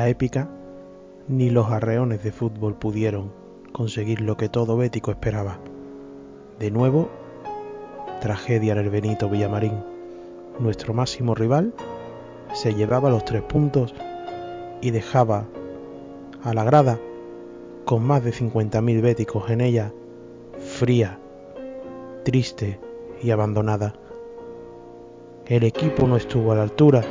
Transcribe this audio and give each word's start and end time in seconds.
la 0.00 0.08
épica, 0.08 0.48
ni 1.28 1.50
los 1.50 1.70
arreones 1.70 2.22
de 2.22 2.32
fútbol 2.32 2.74
pudieron 2.74 3.32
conseguir 3.70 4.22
lo 4.22 4.38
que 4.38 4.48
todo 4.48 4.78
bético 4.78 5.10
esperaba. 5.10 5.58
De 6.58 6.70
nuevo, 6.70 7.10
tragedia 8.18 8.72
en 8.72 8.78
el 8.78 8.88
Benito 8.88 9.28
Villamarín. 9.28 9.84
Nuestro 10.58 10.94
máximo 10.94 11.34
rival 11.34 11.74
se 12.54 12.72
llevaba 12.74 13.10
los 13.10 13.26
tres 13.26 13.42
puntos 13.42 13.94
y 14.80 14.90
dejaba 14.90 15.44
a 16.42 16.54
la 16.54 16.64
grada 16.64 16.98
con 17.84 18.02
más 18.02 18.24
de 18.24 18.32
50.000 18.32 19.02
béticos 19.02 19.50
en 19.50 19.60
ella, 19.60 19.92
fría, 20.78 21.18
triste 22.24 22.80
y 23.22 23.32
abandonada. 23.32 23.92
El 25.44 25.62
equipo 25.64 26.06
no 26.06 26.16
estuvo 26.16 26.52
a 26.52 26.54
la 26.56 26.62
altura 26.62 27.02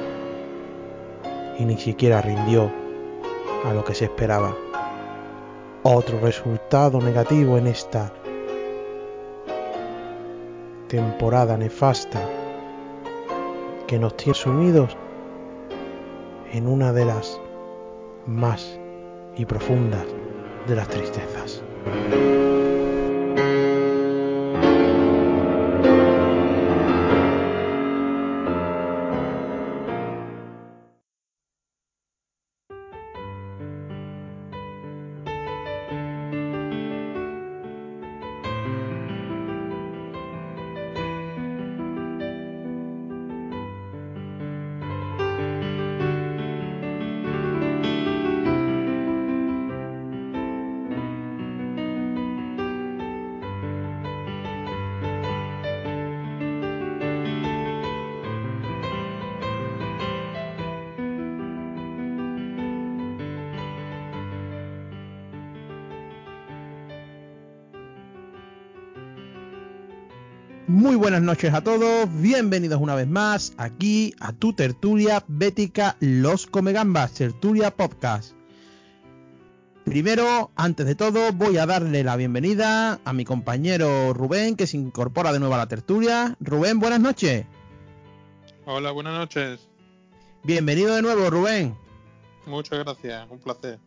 y 1.59 1.65
ni 1.65 1.77
siquiera 1.77 2.19
rindió 2.23 2.78
a 3.65 3.73
lo 3.73 3.83
que 3.83 3.93
se 3.93 4.05
esperaba. 4.05 4.55
Otro 5.83 6.19
resultado 6.19 6.99
negativo 6.99 7.57
en 7.57 7.67
esta 7.67 8.11
temporada 10.88 11.57
nefasta 11.57 12.19
que 13.87 13.99
nos 13.99 14.17
tiene 14.17 14.33
sumidos 14.33 14.97
en 16.52 16.67
una 16.67 16.91
de 16.93 17.05
las 17.05 17.39
más 18.25 18.80
y 19.37 19.45
profundas 19.45 20.05
de 20.67 20.75
las 20.75 20.87
tristezas. 20.87 21.63
Buenas 70.99 71.21
noches 71.21 71.54
a 71.54 71.61
todos, 71.61 72.10
bienvenidos 72.20 72.82
una 72.82 72.93
vez 72.93 73.08
más 73.08 73.54
aquí 73.58 74.14
a 74.20 74.33
tu 74.33 74.52
tertulia 74.52 75.23
bética 75.30 75.95
Los 76.02 76.45
Comegambas, 76.45 77.14
tertulia 77.14 77.71
podcast. 77.71 78.33
Primero, 79.86 80.52
antes 80.58 80.86
de 80.86 80.95
todo, 80.95 81.32
voy 81.32 81.58
a 81.58 81.65
darle 81.65 82.04
la 82.04 82.17
bienvenida 82.17 82.99
a 83.05 83.14
mi 83.14 83.23
compañero 83.23 84.14
Rubén, 84.14 84.58
que 84.58 84.67
se 84.67 84.76
incorpora 84.76 85.32
de 85.32 85.39
nuevo 85.39 85.55
a 85.55 85.59
la 85.59 85.67
tertulia. 85.67 86.36
Rubén, 86.42 86.82
buenas 86.82 86.99
noches. 86.99 87.45
Hola, 88.65 88.92
buenas 88.92 89.14
noches. 89.14 89.70
Bienvenido 90.43 90.95
de 90.95 91.02
nuevo, 91.02 91.30
Rubén. 91.30 91.77
Muchas 92.45 92.77
gracias, 92.77 93.26
un 93.32 93.39
placer. 93.39 93.80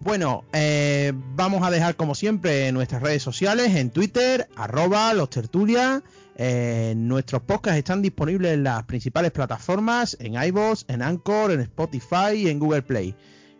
Bueno, 0.00 0.44
eh, 0.52 1.12
vamos 1.34 1.62
a 1.66 1.70
dejar 1.70 1.96
como 1.96 2.14
siempre 2.14 2.70
nuestras 2.72 3.02
redes 3.02 3.22
sociales 3.22 3.74
en 3.74 3.90
Twitter, 3.90 4.48
arroba 4.56 5.14
los 5.14 5.30
tertulias. 5.30 6.02
Eh, 6.36 6.94
nuestros 6.96 7.42
podcasts 7.42 7.78
están 7.78 8.02
disponibles 8.02 8.52
en 8.54 8.64
las 8.64 8.82
principales 8.84 9.30
plataformas, 9.30 10.16
en 10.20 10.34
iVoox, 10.34 10.84
en 10.88 11.00
Anchor, 11.00 11.52
en 11.52 11.60
Spotify 11.60 12.34
y 12.34 12.48
en 12.48 12.58
Google 12.58 12.82
Play. 12.82 13.14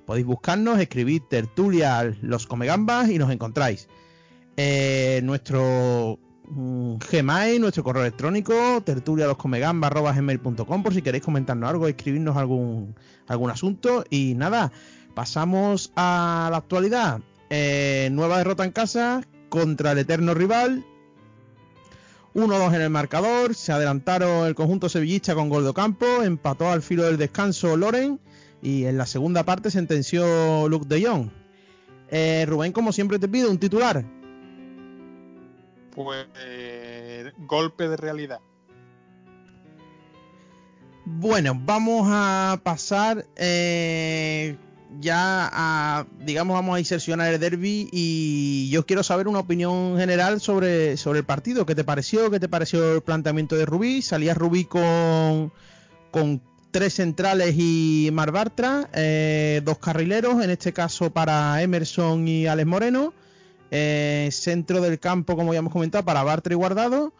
Podéis 0.07 0.27
buscarnos, 0.27 0.79
escribir 0.81 1.23
tertulia 1.29 2.15
los 2.21 2.47
comegambas 2.47 3.09
y 3.09 3.19
nos 3.19 3.31
encontráis. 3.31 3.89
Eh, 4.57 5.21
nuestro 5.25 6.19
mm, 6.49 6.97
Gmail, 7.11 7.61
nuestro 7.61 7.83
correo 7.85 8.03
electrónico, 8.03 8.83
tertulialoscomegambas.gmail.com 8.85 10.83
por 10.83 10.93
si 10.95 11.01
queréis 11.01 11.25
comentarnos 11.25 11.71
algo, 11.71 11.89
escribirnos 11.89 12.37
algún, 12.37 12.95
algún 13.27 13.51
asunto. 13.51 14.05
Y 14.11 14.35
nada, 14.35 14.73
Pasamos 15.15 15.93
a 15.97 16.49
la 16.51 16.57
actualidad. 16.57 17.21
Eh, 17.51 18.09
nueva 18.13 18.39
derrota 18.39 18.65
en 18.65 18.73
casa 18.73 19.23
contra 19.49 19.93
el 19.93 19.99
eterno 19.99 20.35
rival. 20.35 20.85
1-2 22.35 22.75
en 22.75 22.81
el 22.81 22.91
marcador. 22.91 23.55
Se 23.55 23.73
adelantaron 23.73 24.47
el 24.47 24.55
conjunto 24.55 24.89
sevillista 24.89 25.35
con 25.35 25.49
gol 25.49 25.65
de 25.65 25.73
campo. 25.73 26.23
Empató 26.23 26.71
al 26.71 26.83
filo 26.83 27.05
del 27.05 27.17
descanso 27.17 27.77
Loren. 27.77 28.21
Y 28.61 28.87
en 28.87 28.99
la 28.99 29.07
segunda 29.07 29.45
parte 29.45 29.71
sentenció 29.71 30.69
Luke 30.69 30.87
de 30.89 31.07
Jong. 31.07 31.31
Eh, 32.11 32.45
Rubén, 32.49 32.73
como 32.73 32.93
siempre 32.93 33.19
te 33.19 33.29
pido 33.29 33.51
un 33.51 33.59
titular. 33.59 34.05
Pues 35.95 36.27
golpe 37.47 37.89
de 37.89 37.97
realidad. 37.97 38.41
Bueno, 41.07 41.53
vamos 41.55 42.09
a 42.11 42.59
pasar 42.63 43.27
eh, 43.37 44.57
ya 45.01 46.07
digamos, 46.21 46.55
vamos 46.55 46.77
a 46.77 46.79
insercionar 46.79 47.33
el 47.33 47.41
derby 47.41 47.89
y 47.93 48.69
yo 48.71 48.87
quiero 48.87 49.03
saber 49.03 49.29
una 49.29 49.41
opinión 49.41 49.97
general 49.99 50.41
sobre, 50.41 50.97
sobre 50.97 51.21
el 51.21 51.25
partido. 51.25 51.67
¿Qué 51.67 51.75
te 51.75 51.85
pareció? 51.85 52.31
¿Qué 52.31 52.41
te 52.41 52.49
pareció 52.49 52.95
el 52.95 53.03
planteamiento 53.03 53.57
de 53.57 53.67
Rubí? 53.67 54.03
Salía 54.03 54.35
Rubí 54.35 54.65
con, 54.65 55.53
con 56.11 56.41
tres 56.71 56.95
centrales 56.95 57.55
y 57.57 58.11
Mar 58.13 58.33
Bartra, 58.33 58.91
eh, 58.95 59.63
dos 59.65 59.79
carrileros, 59.79 60.43
en 60.43 60.51
este 60.51 60.73
caso 60.73 61.11
para 61.11 61.63
Emerson 61.63 62.27
y 62.27 62.47
Alex 62.47 62.67
Moreno. 62.67 63.15
Eh, 63.71 64.29
centro 64.31 64.81
del 64.81 65.01
campo, 65.01 65.37
como 65.37 65.53
ya 65.53 65.61
hemos 65.61 65.73
comentado, 65.73 66.05
para 66.05 66.23
Bartra 66.23 66.53
y 66.53 66.57
Guardado. 66.57 67.13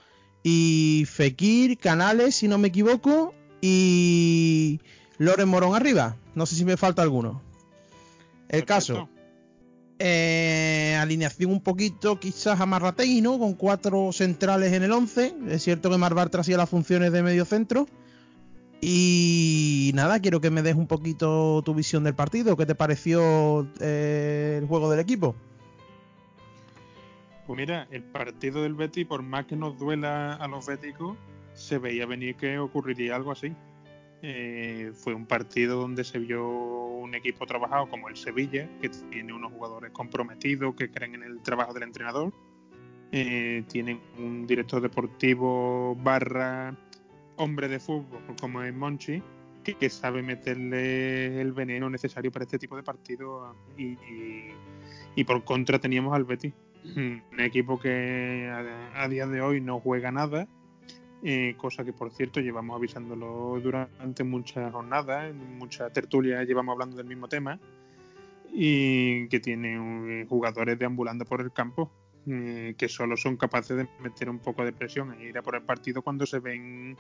Y 0.43 1.05
Fekir, 1.09 1.79
Canales, 1.79 2.37
si 2.37 2.49
no 2.49 2.59
me 2.59 2.69
equivoco. 2.69 3.35
Y 3.61 4.81
Loren 5.19 5.49
Morón 5.49 5.75
arriba. 5.75 6.17
No 6.35 6.47
sé 6.47 6.55
si 6.57 6.65
me 6.65 6.77
falta 6.77 7.03
alguno. 7.03 7.41
El 8.55 8.65
caso. 8.65 9.09
Eh, 9.99 10.99
alineación 11.01 11.53
un 11.53 11.61
poquito 11.61 12.19
quizás 12.19 12.61
amarrategui, 12.61 13.21
¿no? 13.21 13.39
Con 13.39 13.55
cuatro 13.55 14.13
centrales 14.13 14.73
en 14.73 14.83
el 14.83 14.93
11. 14.93 15.35
Es 15.49 15.63
cierto 15.63 15.91
que 15.91 15.99
Mar 15.99 16.15
Bartra 16.15 16.41
hacía 16.41 16.57
las 16.57 16.69
funciones 16.69 17.13
de 17.13 17.23
medio 17.23 17.45
centro. 17.45 17.87
Y 18.81 19.93
nada, 19.95 20.21
quiero 20.21 20.41
que 20.41 20.51
me 20.51 20.63
des 20.63 20.75
un 20.75 20.87
poquito 20.87 21.63
tu 21.65 21.75
visión 21.75 22.05
del 22.05 22.15
partido. 22.15 22.57
¿Qué 22.57 22.67
te 22.67 22.75
pareció 22.75 23.67
eh, 23.81 24.59
el 24.61 24.67
juego 24.67 24.91
del 24.91 25.01
equipo? 25.01 25.35
Pues 27.47 27.57
mira, 27.57 27.87
el 27.91 28.03
partido 28.03 28.63
del 28.63 28.75
Betty, 28.75 29.05
por 29.05 29.23
más 29.23 29.47
que 29.47 29.57
nos 29.57 29.79
duela 29.79 30.35
a 30.35 30.49
los 30.49 30.67
béticos, 30.67 31.17
se 31.55 31.79
veía 31.79 32.05
venir 32.05 32.37
que 32.37 32.59
ocurriría 32.59 33.17
algo 33.17 33.33
así. 33.33 33.55
Eh, 34.23 34.93
fue 34.95 35.15
un 35.15 35.27
partido 35.27 35.81
donde 35.81 36.05
se 36.05 36.19
vio 36.19 36.84
un 37.05 37.15
equipo 37.15 37.47
trabajado 37.47 37.89
como 37.89 38.09
el 38.09 38.17
Sevilla, 38.17 38.69
que 38.81 38.89
tiene 38.89 39.33
unos 39.33 39.53
jugadores 39.53 39.93
comprometidos 39.93 40.75
que 40.75 40.91
creen 40.91 41.17
en 41.17 41.23
el 41.23 41.41
trabajo 41.41 41.73
del 41.75 41.85
entrenador. 41.85 42.33
Eh, 43.13 43.63
tienen 43.69 44.01
un 44.19 44.47
director 44.47 44.83
deportivo 44.83 45.95
barra 46.03 46.77
hombre 47.37 47.69
de 47.69 47.79
fútbol 47.79 48.21
como 48.41 48.63
es 48.63 48.75
Monchi, 48.75 49.23
que, 49.63 49.89
sabe 49.91 50.23
meterle 50.23 51.41
el 51.41 51.53
veneno 51.53 51.89
necesario 51.89 52.33
para 52.33 52.45
este 52.45 52.59
tipo 52.59 52.77
de 52.77 52.83
partidos. 52.83 53.55
Y, 53.77 55.25
por 55.25 55.45
contra 55.45 55.79
teníamos 55.79 56.15
al 56.15 56.25
Betis, 56.25 56.55
un 56.97 57.41
equipo 57.41 57.79
que 57.79 58.51
a 58.95 59.09
día 59.09 59.27
de 59.27 59.41
hoy 59.41 59.61
no 59.61 59.79
juega 59.79 60.11
nada, 60.11 60.49
eh, 61.27 61.55
cosa 61.57 61.85
que 61.85 61.95
por 61.95 62.11
cierto 62.11 62.41
llevamos 62.41 62.77
avisándolo 62.77 63.59
durante 63.63 64.25
muchas 64.25 64.71
jornadas, 64.71 65.31
en 65.31 65.57
muchas 65.57 65.91
tertulias 65.91 66.47
llevamos 66.47 66.75
hablando 66.75 66.99
del 66.99 67.07
mismo 67.07 67.29
tema, 67.29 67.59
y 68.53 69.27
que 69.29 69.41
tiene 69.41 70.21
eh, 70.21 70.27
jugadores 70.29 70.79
deambulando 70.79 71.25
por 71.25 71.41
el 71.41 71.51
campo 71.51 71.91
eh, 72.27 72.75
que 72.77 72.89
solo 72.89 73.17
son 73.17 73.39
capaces 73.39 73.75
de 73.75 73.89
meter 74.01 74.29
un 74.29 74.39
poco 74.39 74.67
de 74.67 74.73
presión 74.73 75.15
e 75.15 75.29
ir 75.29 75.39
a 75.39 75.43
por 75.43 75.57
el 75.57 75.63
partido 75.63 76.03
cuando 76.03 76.27
se 76.27 76.41
ven 76.41 76.97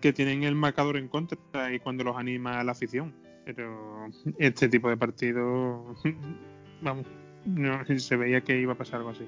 que 0.00 0.12
tienen 0.12 0.44
el 0.44 0.54
marcador 0.54 0.96
en 0.96 1.08
contra 1.08 1.72
y 1.74 1.80
cuando 1.80 2.04
los 2.04 2.16
anima 2.16 2.62
la 2.62 2.72
afición. 2.72 3.12
Pero 3.44 4.06
este 4.38 4.68
tipo 4.68 4.88
de 4.88 4.96
partido, 4.96 5.94
vamos, 6.80 7.06
no, 7.44 7.84
se 7.98 8.16
veía 8.16 8.40
que 8.40 8.58
iba 8.58 8.72
a 8.72 8.78
pasar 8.78 8.98
algo 8.98 9.10
así 9.10 9.26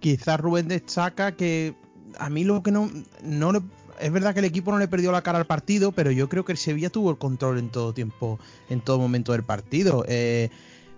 quizás 0.00 0.40
Rubén 0.40 0.68
destaca 0.68 1.32
que 1.32 1.74
a 2.18 2.30
mí 2.30 2.44
lo 2.44 2.62
que 2.62 2.70
no, 2.70 2.90
no 3.22 3.52
es 4.00 4.12
verdad 4.12 4.32
que 4.32 4.40
el 4.40 4.46
equipo 4.46 4.70
no 4.70 4.78
le 4.78 4.88
perdió 4.88 5.12
la 5.12 5.22
cara 5.22 5.38
al 5.38 5.46
partido, 5.46 5.92
pero 5.92 6.10
yo 6.10 6.28
creo 6.28 6.44
que 6.44 6.52
el 6.52 6.58
Sevilla 6.58 6.90
tuvo 6.90 7.10
el 7.10 7.18
control 7.18 7.58
en 7.58 7.70
todo 7.70 7.92
tiempo, 7.92 8.38
en 8.68 8.80
todo 8.80 8.98
momento 8.98 9.32
del 9.32 9.42
partido. 9.42 10.04
Eh, 10.08 10.50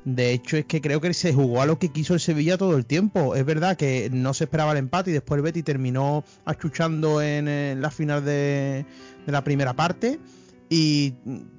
de 0.05 0.32
hecho, 0.32 0.56
es 0.56 0.64
que 0.64 0.81
creo 0.81 1.00
que 1.00 1.12
se 1.12 1.35
jugó 1.35 1.61
a 1.61 1.67
lo 1.67 1.79
que 1.79 1.91
quiso 1.91 2.14
el 2.14 2.20
Sevilla 2.20 2.56
todo 2.56 2.76
el 2.76 2.87
tiempo. 2.87 3.35
Es 3.35 3.44
verdad 3.44 3.76
que 3.76 4.08
no 4.12 4.35
se 4.35 4.44
esperaba 4.44 4.73
el 4.73 4.79
empate 4.79 5.11
y 5.11 5.14
después 5.14 5.38
el 5.38 5.43
Betty 5.43 5.62
terminó 5.62 6.25
achuchando 6.44 7.20
en, 7.20 7.81
la 7.81 7.91
final 7.91 8.25
de, 8.25 8.87
la 9.26 9.44
primera 9.44 9.75
parte. 9.75 10.19
Y, 10.69 11.14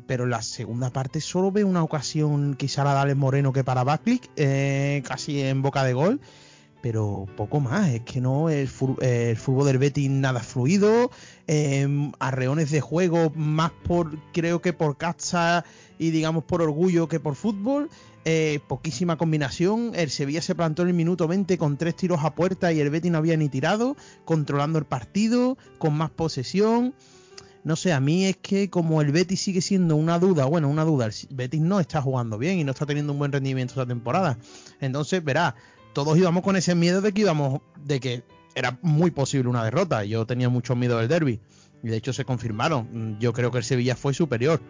pero 0.08 0.24
en 0.24 0.30
la 0.30 0.42
segunda 0.42 0.90
parte 0.90 1.20
solo 1.22 1.52
ve 1.52 1.64
una 1.64 1.84
ocasión 1.84 2.56
quizá 2.56 2.84
la 2.84 2.94
Dale 2.94 3.14
Moreno 3.14 3.52
que 3.52 3.64
para 3.64 3.84
Backlick, 3.84 4.30
eh, 4.38 5.04
casi 5.06 5.42
en 5.42 5.62
boca 5.62 5.84
de 5.84 5.94
gol 5.94 6.22
pero 6.82 7.28
poco 7.38 7.60
más. 7.60 7.90
Es 7.90 8.02
que 8.02 8.22
no, 8.22 8.50
el, 8.50 8.68
fútbol 8.68 9.66
del 9.68 9.78
Betis 9.78 10.10
nada 10.10 10.42
fluido, 10.42 11.12
em, 11.48 12.12
arreones 12.20 12.72
de 12.72 12.82
juego 12.82 13.32
más 13.36 13.72
por, 13.72 14.18
creo 14.34 14.62
que 14.62 14.74
por 14.74 14.98
caza 14.98 15.64
y 16.00 16.12
digamos 16.12 16.44
por 16.44 16.62
orgullo 16.62 17.08
que 17.08 17.20
por 17.20 17.36
fútbol. 17.36 17.90
Eh, 18.24 18.60
poquísima 18.68 19.18
combinación. 19.18 19.94
El 19.96 20.12
Sevilla 20.12 20.42
se 20.42 20.54
plantó 20.54 20.84
en 20.84 20.90
el 20.90 20.94
minuto 20.94 21.28
20 21.28 21.58
con 21.58 21.78
tres 21.78 21.96
tiros 21.96 22.24
a 22.24 22.36
puerta 22.36 22.72
y 22.72 22.80
el 22.80 22.90
Betis 22.90 23.12
no 23.12 23.18
había 23.18 23.38
ni 23.38 23.50
tirado, 23.50 23.96
controlando 24.26 24.78
el 24.78 24.86
partido, 24.86 25.58
con 25.80 25.96
más 25.96 26.12
posesión. 26.12 26.94
No 27.64 27.76
sé, 27.76 27.94
a 27.94 28.00
mí 28.00 28.26
es 28.26 28.38
que 28.38 28.72
como 28.72 29.02
el 29.02 29.12
Betis 29.12 29.42
sigue 29.42 29.62
siendo 29.62 29.96
una 29.96 30.18
duda, 30.18 30.46
bueno, 30.46 30.68
una 30.68 30.84
duda, 30.84 31.06
el 31.06 31.14
Betis 31.30 31.62
no 31.62 31.80
está 31.80 32.02
jugando 32.02 32.40
bien 32.40 32.58
y 32.58 32.64
no 32.64 32.72
está 32.72 32.88
teniendo 32.88 33.14
un 33.14 33.20
buen 33.20 33.32
rendimiento 33.32 33.74
esta 33.74 33.86
temporada. 33.86 34.38
Entonces, 34.80 35.24
verá, 35.24 35.56
todos 35.94 36.18
íbamos 36.18 36.44
con 36.44 36.56
ese 36.56 36.76
miedo 36.76 37.02
de 37.02 37.12
que 37.12 37.22
íbamos, 37.22 37.62
de 37.84 38.00
que 38.00 38.24
era 38.56 38.78
muy 38.82 39.12
posible 39.12 39.50
una 39.50 39.64
derrota. 39.64 40.04
Yo 40.04 40.26
tenía 40.26 40.50
mucho 40.50 40.76
miedo 40.76 40.98
del 40.98 41.08
derby 41.08 41.40
y 41.84 41.90
de 41.90 41.98
hecho 41.98 42.14
se 42.14 42.26
confirmaron. 42.26 43.18
Yo 43.20 43.34
creo 43.34 43.52
que 43.52 43.60
el 43.60 43.64
Sevilla 43.64 43.96
fue 43.96 44.14
superior. 44.14 44.62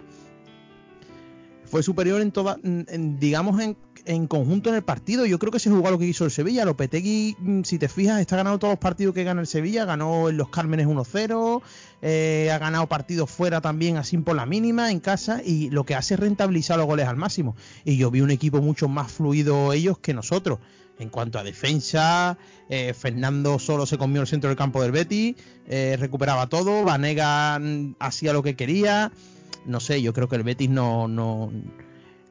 Fue 1.66 1.84
superior 1.84 2.20
en 2.20 2.32
toda, 2.34 2.58
digamos, 2.62 3.62
en, 3.62 3.78
en, 4.04 4.28
conjunto 4.28 4.70
en 4.70 4.76
el 4.76 4.84
partido. 4.84 5.26
Yo 5.26 5.40
creo 5.40 5.54
que 5.54 5.60
se 5.60 5.70
jugó 5.70 5.90
lo 5.90 5.98
que 5.98 6.06
hizo 6.06 6.26
el 6.26 6.32
Sevilla. 6.32 6.66
Lopetegui, 6.66 7.38
mm, 7.40 7.62
si 7.64 7.80
te 7.80 7.88
fijas, 7.88 8.20
está 8.20 8.36
ganando 8.36 8.60
todos 8.60 8.74
los 8.74 8.80
partidos 8.80 9.16
que 9.16 9.24
gana 9.24 9.40
el 9.40 9.48
Sevilla. 9.48 9.86
Ganó 9.86 10.28
en 10.28 10.36
los 10.36 10.50
Cármenes 10.50 10.88
1-0. 10.88 11.62
Eh, 12.02 12.50
ha 12.52 12.58
ganado 12.58 12.88
partidos 12.88 13.32
fuera 13.32 13.62
también, 13.62 13.96
así 13.96 14.18
por 14.18 14.36
la 14.36 14.46
mínima, 14.46 14.92
en 14.92 15.00
casa. 15.00 15.42
Y 15.46 15.70
lo 15.70 15.86
que 15.86 15.96
hace 15.96 16.16
es 16.16 16.20
rentabilizar 16.20 16.78
los 16.78 16.88
goles 16.88 17.08
al 17.08 17.16
máximo. 17.16 17.56
Y 17.86 17.96
yo 17.96 18.12
vi 18.12 18.20
un 18.20 18.32
equipo 18.32 18.62
mucho 18.62 18.90
más 18.90 19.10
fluido 19.10 19.72
ellos 19.72 19.98
que 19.98 20.14
nosotros. 20.14 20.60
En 21.01 21.09
cuanto 21.09 21.39
a 21.39 21.44
defensa, 21.44 22.38
eh, 22.69 22.94
Fernando 22.94 23.57
solo 23.57 23.88
se 23.88 23.98
comió 23.98 24.21
el 24.21 24.27
centro 24.27 24.50
del 24.50 24.57
campo 24.57 24.83
del 24.83 24.92
Betty, 24.92 25.36
eh, 25.68 25.98
recuperaba 26.00 26.45
todo, 26.45 26.83
Vanega 26.83 27.57
mm, 27.57 27.95
hacía 27.98 28.33
lo 28.33 28.44
que 28.44 28.56
quería. 28.56 29.12
No 29.65 29.80
sé, 29.80 30.03
yo 30.03 30.13
creo 30.13 30.30
que 30.30 30.36
el 30.36 30.44
Betis 30.44 30.69
no, 30.69 31.07
no 31.07 31.51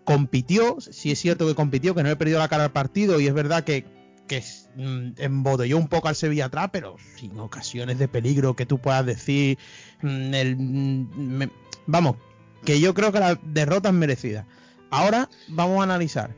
compitió, 0.05 0.81
sí 0.81 1.11
es 1.11 1.19
cierto 1.19 1.49
que 1.49 1.56
compitió, 1.56 1.96
que 1.96 2.05
no 2.05 2.11
he 2.11 2.14
perdido 2.14 2.38
la 2.38 2.46
cara 2.46 2.62
al 2.62 2.70
partido 2.70 3.19
y 3.19 3.26
es 3.26 3.34
verdad 3.34 3.64
que, 3.64 3.84
que 4.28 4.40
mm, 4.76 5.14
embotelló 5.17 5.76
un 5.76 5.88
poco 5.88 6.06
al 6.06 6.14
Sevilla 6.14 6.44
atrás, 6.44 6.70
pero 6.72 6.94
sin 7.17 7.37
ocasiones 7.40 7.99
de 7.99 8.06
peligro 8.06 8.55
que 8.55 8.67
tú 8.67 8.78
puedas 8.78 9.05
decir. 9.05 9.58
Mm, 10.02 11.43
vamos, 11.88 12.14
que 12.64 12.78
yo 12.78 12.94
creo 12.94 13.11
que 13.11 13.19
la 13.19 13.34
derrota 13.43 13.88
es 13.88 13.94
merecida. 13.96 14.46
Ahora 14.90 15.28
vamos 15.49 15.81
a 15.81 15.82
analizar 15.82 16.37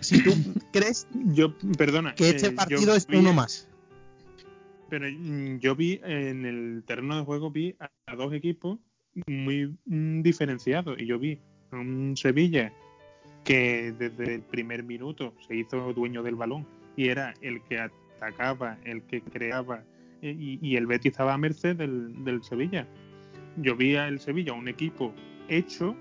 si 0.00 0.22
tú 0.22 0.32
crees 0.72 1.06
yo, 1.12 1.56
perdona, 1.78 2.14
que 2.14 2.30
este 2.30 2.48
eh, 2.48 2.52
partido 2.52 2.94
es 2.94 3.06
uno 3.12 3.32
más. 3.32 3.68
Pero 4.88 5.06
mm, 5.10 5.58
yo 5.58 5.74
vi 5.74 6.00
en 6.04 6.44
el 6.44 6.84
terreno 6.86 7.16
de 7.16 7.24
juego 7.24 7.50
vi 7.50 7.74
a, 7.78 8.16
dos 8.16 8.32
equipos 8.34 8.78
muy 9.26 9.74
mm, 9.86 10.22
diferenciados 10.22 11.00
y 11.00 11.06
yo 11.06 11.18
vi 11.18 11.38
a 11.70 11.76
un 11.76 12.16
Sevilla 12.16 12.72
que 13.44 13.92
desde 13.98 14.36
el 14.36 14.42
primer 14.42 14.84
minuto 14.84 15.34
se 15.46 15.56
hizo 15.56 15.92
dueño 15.92 16.22
del 16.22 16.36
balón 16.36 16.66
y 16.96 17.08
era 17.08 17.34
el 17.40 17.62
que 17.64 17.78
atacaba, 17.78 18.78
el 18.84 19.02
que 19.02 19.20
creaba 19.22 19.82
eh, 20.20 20.36
y, 20.38 20.76
el 20.76 20.86
Betis 20.86 21.12
estaba 21.12 21.34
a 21.34 21.38
merced 21.38 21.76
del, 21.76 22.24
del 22.24 22.42
Sevilla. 22.44 22.86
Yo 23.56 23.74
vi 23.74 23.96
al 23.96 24.20
Sevilla 24.20 24.52
un 24.52 24.68
equipo 24.68 25.12
hecho 25.48 25.96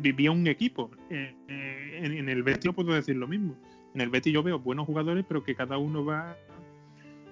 vivía 0.00 0.30
un 0.30 0.46
equipo. 0.46 0.90
Eh, 1.10 1.34
eh, 1.48 2.00
en, 2.02 2.28
el 2.28 2.42
Betis 2.42 2.66
no 2.66 2.72
puedo 2.72 2.92
decir 2.92 3.16
lo 3.16 3.26
mismo. 3.26 3.56
En 3.94 4.00
el 4.00 4.10
Betis 4.10 4.32
yo 4.32 4.42
veo 4.42 4.58
buenos 4.58 4.86
jugadores, 4.86 5.24
pero 5.26 5.42
que 5.44 5.54
cada 5.54 5.78
uno 5.78 6.04
va 6.04 6.36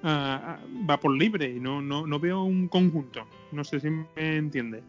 va 0.02 0.98
por 0.98 1.14
libre 1.14 1.50
y 1.50 1.60
no, 1.60 1.82
no, 1.82 2.06
no 2.06 2.18
veo 2.18 2.42
un 2.42 2.68
conjunto. 2.68 3.26
No 3.52 3.64
sé 3.64 3.80
si 3.80 3.90
me 3.90 4.06
entiendes. 4.16 4.82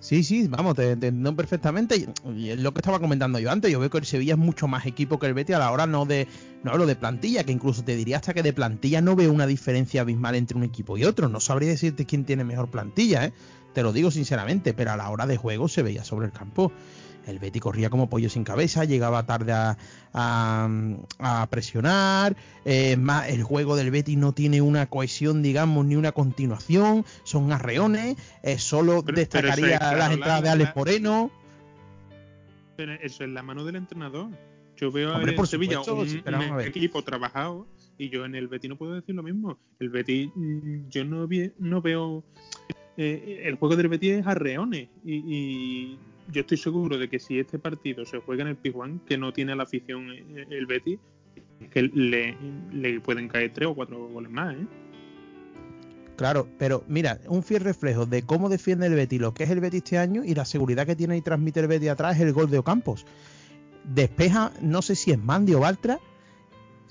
Sí, 0.00 0.24
sí, 0.24 0.48
vamos, 0.48 0.76
te, 0.76 0.92
entiendo 0.92 1.36
perfectamente. 1.36 2.08
Y 2.34 2.48
es 2.48 2.58
lo 2.58 2.72
que 2.72 2.80
estaba 2.80 2.98
comentando 2.98 3.38
yo 3.38 3.50
antes. 3.50 3.70
Yo 3.70 3.78
veo 3.78 3.90
que 3.90 3.98
el 3.98 4.06
Sevilla 4.06 4.32
es 4.32 4.38
mucho 4.38 4.66
más 4.66 4.86
equipo 4.86 5.18
que 5.18 5.26
el 5.26 5.34
Betis 5.34 5.56
a 5.56 5.58
la 5.58 5.70
hora 5.70 5.86
no 5.86 6.06
de 6.06 6.26
no 6.64 6.72
hablo 6.72 6.86
de 6.86 6.96
plantilla, 6.96 7.44
que 7.44 7.52
incluso 7.52 7.84
te 7.84 7.96
diría 7.96 8.16
hasta 8.16 8.32
que 8.32 8.42
de 8.42 8.54
plantilla 8.54 9.02
no 9.02 9.14
veo 9.14 9.30
una 9.30 9.46
diferencia 9.46 10.00
abismal 10.00 10.34
entre 10.36 10.56
un 10.56 10.64
equipo 10.64 10.96
y 10.96 11.04
otro. 11.04 11.28
No 11.28 11.38
sabría 11.38 11.68
decirte 11.68 12.06
quién 12.06 12.24
tiene 12.24 12.44
mejor 12.44 12.70
plantilla, 12.70 13.26
¿eh? 13.26 13.32
Te 13.72 13.82
lo 13.82 13.92
digo 13.92 14.10
sinceramente, 14.10 14.74
pero 14.74 14.92
a 14.92 14.96
la 14.96 15.10
hora 15.10 15.26
de 15.26 15.36
juego 15.36 15.68
se 15.68 15.82
veía 15.82 16.04
sobre 16.04 16.26
el 16.26 16.32
campo. 16.32 16.72
El 17.26 17.38
Betty 17.38 17.60
corría 17.60 17.90
como 17.90 18.08
pollo 18.08 18.30
sin 18.30 18.44
cabeza, 18.44 18.84
llegaba 18.84 19.24
tarde 19.24 19.52
a, 20.12 21.46
presionar. 21.50 22.36
Eh, 22.64 22.96
más, 22.96 23.28
el 23.28 23.42
juego 23.42 23.76
del 23.76 23.90
Betty 23.90 24.16
no 24.16 24.32
tiene 24.32 24.62
una 24.62 24.86
cohesión, 24.86 25.42
digamos, 25.42 25.84
ni 25.84 25.96
una 25.96 26.12
continuación. 26.12 27.04
Son 27.24 27.52
arreones. 27.52 28.16
Eh, 28.42 28.58
solo 28.58 29.02
destacaría 29.02 29.78
las 29.78 30.12
entradas 30.12 30.42
de 30.42 30.48
Alex 30.48 30.74
Moreno. 30.74 31.30
Pero 32.76 32.94
eso 32.94 33.24
es 33.24 33.30
la 33.30 33.42
mano 33.42 33.64
del 33.64 33.76
entrenador. 33.76 34.30
Yo 34.76 34.90
veo 34.90 35.14
a 35.14 35.20
por 35.36 35.46
Sevilla 35.46 35.82
un, 35.82 36.60
equipo 36.62 37.04
trabajado 37.04 37.66
y 38.00 38.08
yo 38.08 38.24
en 38.24 38.34
el 38.34 38.48
Betty 38.48 38.66
no 38.66 38.76
puedo 38.76 38.94
decir 38.94 39.14
lo 39.14 39.22
mismo. 39.22 39.58
El 39.78 39.90
Betty, 39.90 40.32
mm, 40.34 40.88
yo 40.88 41.04
no, 41.04 41.82
veo 41.82 42.24
eh, 42.96 43.42
el 43.44 43.56
juego 43.56 43.76
del 43.76 43.88
Betis 43.88 44.12
es 44.12 44.26
arreones 44.26 44.88
y, 45.04 45.98
yo 46.32 46.42
estoy 46.42 46.58
seguro 46.58 46.96
de 46.96 47.08
que 47.08 47.18
si 47.18 47.40
este 47.40 47.58
partido 47.58 48.04
se 48.06 48.20
juega 48.20 48.42
en 48.42 48.48
el 48.48 48.56
Pijuán, 48.56 49.00
que 49.00 49.18
no 49.18 49.32
tiene 49.32 49.56
la 49.56 49.64
afición 49.64 50.10
eh, 50.12 50.46
el 50.50 50.64
Betis, 50.66 50.98
que 51.70 51.82
le, 51.82 53.00
pueden 53.00 53.28
caer 53.28 53.52
tres 53.52 53.68
o 53.68 53.74
cuatro 53.74 54.08
goles 54.08 54.30
más, 54.30 54.54
¿eh? 54.54 54.66
Claro, 56.16 56.46
pero 56.58 56.84
mira, 56.86 57.18
un 57.26 57.42
fiel 57.42 57.62
reflejo 57.62 58.06
de 58.06 58.22
cómo 58.22 58.48
defiende 58.48 58.86
el 58.86 58.94
Betis 58.94 59.20
lo 59.20 59.34
que 59.34 59.44
es 59.44 59.50
el 59.50 59.60
Betis 59.60 59.82
este 59.82 59.98
año 59.98 60.22
y 60.24 60.34
la 60.34 60.44
seguridad 60.44 60.86
que 60.86 60.94
tiene 60.94 61.16
y 61.16 61.20
transmite 61.20 61.60
el 61.60 61.66
Betis 61.66 61.90
atrás 61.90 62.16
es 62.16 62.22
el 62.22 62.32
gol 62.32 62.48
de 62.48 62.58
Ocampos. 62.58 63.04
Despeja, 63.84 64.52
no 64.62 64.82
sé 64.82 64.94
si 64.94 65.10
es 65.10 65.18
Mandi 65.18 65.54
o 65.54 65.60
Baltra, 65.60 65.98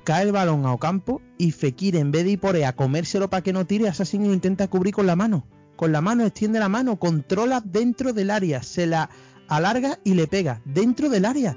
cae 0.10 0.24
el 0.24 0.32
balón 0.32 0.66
a 0.66 0.74
Ocampo 0.74 1.22
y 1.38 1.52
Fekir 1.52 1.96
en 1.96 2.12
vez 2.12 2.24
de 2.24 2.32
ir 2.32 2.40
por 2.40 2.56
a 2.56 2.76
comérselo 2.76 3.30
para 3.30 3.44
que 3.44 3.54
no 3.54 3.68
tire, 3.68 3.88
Assassin 3.88 4.28
lo 4.28 4.34
intenta 4.34 4.68
cubrir 4.68 4.92
con 4.92 5.06
la 5.06 5.16
mano 5.16 5.46
con 5.76 5.92
la 5.92 6.02
mano, 6.02 6.26
extiende 6.26 6.58
la 6.58 6.68
mano, 6.68 6.98
controla 6.98 7.62
dentro 7.64 8.12
del 8.12 8.32
área, 8.32 8.64
se 8.64 8.88
la 8.88 9.12
alarga 9.48 10.00
y 10.04 10.16
le 10.16 10.26
pega 10.26 10.62
dentro 10.66 11.10
del 11.10 11.26
área. 11.26 11.56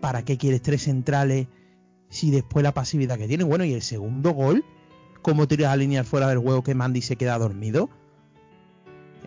¿Para 0.00 0.24
qué 0.24 0.38
quieres 0.38 0.62
tres 0.62 0.84
centrales 0.84 1.48
si 2.08 2.30
después 2.30 2.62
la 2.62 2.72
pasividad 2.72 3.18
que 3.18 3.28
tiene? 3.28 3.44
Bueno, 3.44 3.64
y 3.66 3.74
el 3.74 3.82
segundo 3.82 4.30
gol, 4.30 4.64
¿cómo 5.20 5.46
tiras 5.46 5.68
a 5.68 5.72
alinear 5.72 6.06
fuera 6.06 6.28
del 6.28 6.38
juego 6.38 6.64
que 6.64 6.74
Mandy 6.74 7.02
se 7.02 7.16
queda 7.16 7.38
dormido? 7.38 7.90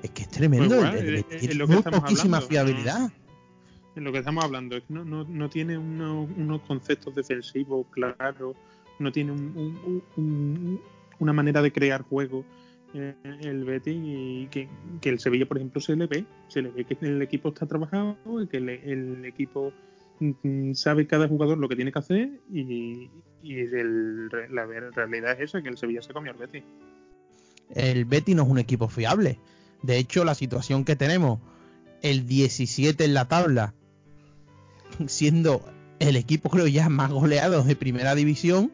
Es 0.01 0.09
que 0.09 0.23
es 0.23 0.29
tremendo. 0.29 0.79
Pues 0.79 1.39
tiene 1.39 1.67
poquísima 1.67 2.41
fiabilidad. 2.41 3.11
En 3.95 4.03
lo 4.03 4.11
que 4.11 4.19
estamos 4.19 4.43
hablando 4.43 4.75
es 4.75 4.83
que 4.83 4.93
no, 4.93 5.03
no, 5.05 5.49
tiene 5.49 5.77
unos 5.77 6.61
conceptos 6.61 7.13
defensivos 7.13 7.85
claros, 7.91 8.55
no 8.99 9.11
tiene 9.11 9.33
una 11.19 11.33
manera 11.33 11.61
de 11.61 11.71
crear 11.71 12.01
juego 12.01 12.43
el 12.93 13.65
Betis 13.65 13.95
y 14.03 14.47
que, 14.47 14.69
el 15.03 15.19
Sevilla, 15.19 15.45
por 15.45 15.57
ejemplo, 15.57 15.81
se 15.81 15.95
le 15.95 16.07
ve, 16.07 16.25
se 16.47 16.61
le 16.61 16.69
ve 16.69 16.85
que 16.85 16.97
el 17.01 17.21
equipo 17.21 17.49
está 17.49 17.65
trabajado, 17.65 18.17
que 18.49 18.57
el, 18.57 19.25
equipo 19.25 19.73
mm, 20.19 20.73
sabe 20.73 21.07
cada 21.07 21.27
jugador 21.27 21.57
lo 21.57 21.67
que 21.67 21.75
tiene 21.75 21.91
que 21.91 21.99
hacer 21.99 22.29
y, 22.51 23.09
la 23.43 24.65
realidad 24.65 25.33
es 25.33 25.49
esa, 25.49 25.61
que 25.61 25.69
el 25.69 25.77
Sevilla 25.77 26.01
se 26.01 26.13
comió 26.13 26.31
al 26.31 26.37
Betis. 26.37 26.63
El 27.73 28.05
Betis 28.05 28.35
no 28.35 28.43
es 28.43 28.49
un 28.49 28.59
equipo 28.59 28.87
fiable. 28.87 29.39
De 29.81 29.97
hecho, 29.97 30.23
la 30.23 30.35
situación 30.35 30.85
que 30.85 30.95
tenemos, 30.95 31.39
el 32.01 32.25
17 32.27 33.03
en 33.03 33.13
la 33.13 33.27
tabla, 33.27 33.73
siendo 35.07 35.61
el 35.99 36.15
equipo 36.15 36.49
creo 36.49 36.67
ya 36.67 36.89
más 36.89 37.11
goleado 37.11 37.63
de 37.63 37.75
primera 37.75 38.15
división, 38.15 38.71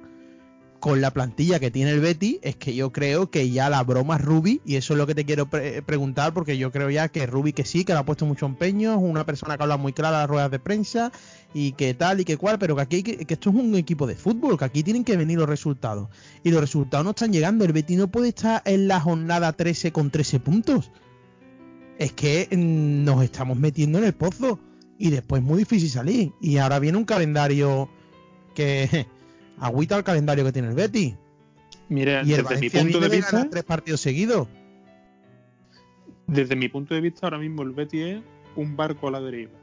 con 0.80 1.02
la 1.02 1.12
plantilla 1.12 1.60
que 1.60 1.72
tiene 1.72 1.92
el 1.92 2.00
Betty, 2.00 2.40
es 2.42 2.56
que 2.56 2.74
yo 2.74 2.92
creo 2.92 3.30
que 3.30 3.50
ya 3.50 3.70
la 3.70 3.84
broma 3.84 4.16
es 4.16 4.22
Ruby, 4.22 4.62
y 4.66 4.76
eso 4.76 4.94
es 4.94 4.98
lo 4.98 5.08
que 5.08 5.16
te 5.16 5.26
quiero 5.26 5.50
preguntar, 5.50 6.34
porque 6.34 6.58
yo 6.58 6.72
creo 6.72 6.90
ya 6.90 7.10
que 7.10 7.26
Ruby 7.26 7.54
que 7.54 7.66
sí, 7.66 7.84
que 7.84 7.94
le 7.94 8.00
ha 8.00 8.06
puesto 8.06 8.26
mucho 8.26 8.46
empeño, 8.46 8.94
es 8.94 9.00
una 9.00 9.26
persona 9.26 9.58
que 9.58 9.64
habla 9.64 9.78
muy 9.78 9.94
clara 9.94 10.18
en 10.18 10.22
las 10.22 10.30
ruedas 10.30 10.52
de 10.52 10.60
prensa, 10.60 11.12
y 11.54 11.74
que 11.74 11.94
tal 11.94 12.22
y 12.22 12.26
que 12.26 12.38
cual, 12.38 12.60
pero 12.60 12.76
que 12.76 12.82
aquí 12.82 13.04
que, 13.04 13.26
esto 13.28 13.50
es 13.50 13.56
un 13.56 13.76
equipo 13.76 14.08
de 14.08 14.16
fútbol, 14.16 14.58
que 14.58 14.66
aquí 14.66 14.84
tienen 14.84 15.04
que 15.04 15.18
venir 15.18 15.38
los 15.38 15.50
resultados. 15.50 16.10
Y 16.44 16.52
los 16.52 16.62
resultados 16.62 17.04
no 17.04 17.12
están 17.12 17.34
llegando, 17.34 17.66
el 17.66 17.74
Betty 17.74 17.96
no 17.96 18.10
puede 18.10 18.30
estar 18.30 18.62
en 18.66 18.88
la 18.88 19.00
jornada 19.00 19.54
13 19.54 19.92
con 19.92 20.12
13 20.12 20.40
puntos. 20.40 20.92
Es 21.98 22.14
que 22.14 22.48
mm, 22.50 23.04
nos 23.04 23.24
estamos 23.24 23.58
metiendo 23.58 23.98
en 23.98 24.06
el 24.06 24.14
pozo, 24.14 24.60
y 25.00 25.10
después 25.10 25.42
es 25.42 25.48
muy 25.48 25.58
difícil 25.58 25.90
salir. 25.90 26.34
Y 26.42 26.58
ahora 26.58 26.78
viene 26.78 26.98
un 26.98 27.06
calendario 27.06 27.90
que 28.54 29.08
agüita 29.60 29.98
el 29.98 30.04
calendario 30.04 30.44
que 30.44 30.52
tiene 30.52 30.68
el 30.68 30.76
Betty. 30.76 31.16
Mira, 31.88 32.24
desde 32.24 32.60
mi 32.60 32.70
punto 32.70 33.00
de 33.00 33.10
vista. 33.10 33.50
tres 33.50 33.64
partidos 33.64 34.02
seguidos. 34.02 34.48
Desde 36.28 36.56
mi 36.56 36.68
punto 36.68 36.94
de 36.94 37.02
vista, 37.02 37.26
ahora 37.26 37.40
mismo 37.40 37.64
el 37.64 37.72
Betty 37.72 38.02
es 38.02 38.22
un 38.56 38.76
barco 38.76 39.08
a 39.08 39.12
la 39.12 39.22
deriva. 39.22 39.54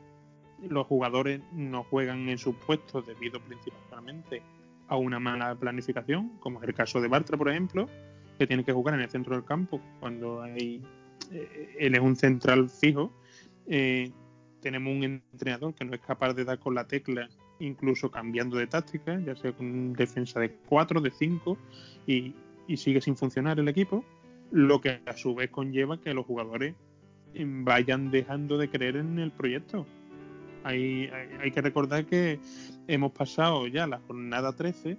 Los 0.68 0.86
jugadores 0.86 1.42
no 1.52 1.84
juegan 1.84 2.28
en 2.30 2.38
sus 2.38 2.56
puestos 2.56 3.06
debido 3.06 3.38
principalmente 3.40 4.42
a 4.88 4.96
una 4.96 5.20
mala 5.20 5.54
planificación, 5.54 6.38
como 6.40 6.62
es 6.62 6.68
el 6.68 6.74
caso 6.74 7.00
de 7.00 7.08
Bartra, 7.08 7.36
por 7.36 7.50
ejemplo, 7.50 7.88
que 8.38 8.46
tiene 8.46 8.64
que 8.64 8.72
jugar 8.72 8.94
en 8.94 9.02
el 9.02 9.10
centro 9.10 9.34
del 9.34 9.44
campo 9.44 9.80
cuando 10.00 10.42
hay, 10.42 10.82
eh, 11.30 11.76
él 11.78 11.94
es 11.94 12.00
un 12.00 12.16
central 12.16 12.70
fijo. 12.70 13.12
Eh, 13.66 14.10
tenemos 14.66 14.92
un 14.92 15.04
entrenador 15.04 15.74
que 15.74 15.84
no 15.84 15.94
es 15.94 16.00
capaz 16.00 16.34
de 16.34 16.44
dar 16.44 16.58
con 16.58 16.74
la 16.74 16.88
tecla 16.88 17.28
incluso 17.60 18.10
cambiando 18.10 18.56
de 18.56 18.66
táctica, 18.66 19.16
ya 19.20 19.36
sea 19.36 19.52
con 19.52 19.92
defensa 19.92 20.40
de 20.40 20.50
4, 20.68 21.00
de 21.00 21.12
5, 21.12 21.56
y, 22.08 22.34
sigue 22.76 23.00
sin 23.00 23.16
funcionar 23.16 23.60
el 23.60 23.68
equipo, 23.68 24.04
lo 24.50 24.80
que 24.80 25.00
a 25.06 25.16
su 25.16 25.36
vez 25.36 25.50
conlleva 25.50 26.00
que 26.00 26.12
los 26.14 26.26
jugadores 26.26 26.74
vayan 27.32 28.10
dejando 28.10 28.58
de 28.58 28.68
creer 28.68 28.96
en 28.96 29.20
el 29.20 29.30
proyecto. 29.30 29.86
Hay, 30.64 31.10
hay, 31.40 31.52
que 31.52 31.60
recordar 31.60 32.04
que 32.06 32.40
hemos 32.88 33.12
pasado 33.12 33.68
ya 33.68 33.86
la 33.86 34.00
jornada 34.00 34.52
13, 34.52 34.98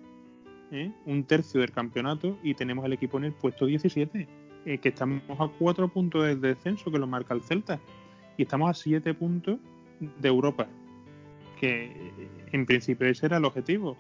¿eh? 0.72 0.92
un 1.06 1.26
tercio 1.26 1.60
del 1.60 1.72
campeonato, 1.72 2.40
y 2.42 2.54
tenemos 2.54 2.86
al 2.86 2.94
equipo 2.94 3.18
en 3.18 3.26
el 3.26 3.34
puesto 3.34 3.66
17, 3.66 4.30
eh, 4.66 4.78
que 4.78 4.90
estamos 4.90 5.22
a 5.38 5.50
4 5.60 5.90
puntos 5.90 6.24
del 6.24 6.40
descenso 6.40 6.90
que 6.90 7.00
lo 7.00 7.06
marca 7.06 7.34
el 7.34 7.42
Celta, 7.42 7.82
y 8.38 8.44
estamos 8.44 8.70
a 8.70 8.74
7 8.74 9.14
puntos 9.14 9.58
de 10.00 10.28
Europa 10.28 10.68
que 11.60 12.14
en 12.52 12.66
principio 12.66 13.08
ese 13.08 13.26
era 13.26 13.38
el 13.38 13.46
objetivo. 13.46 13.98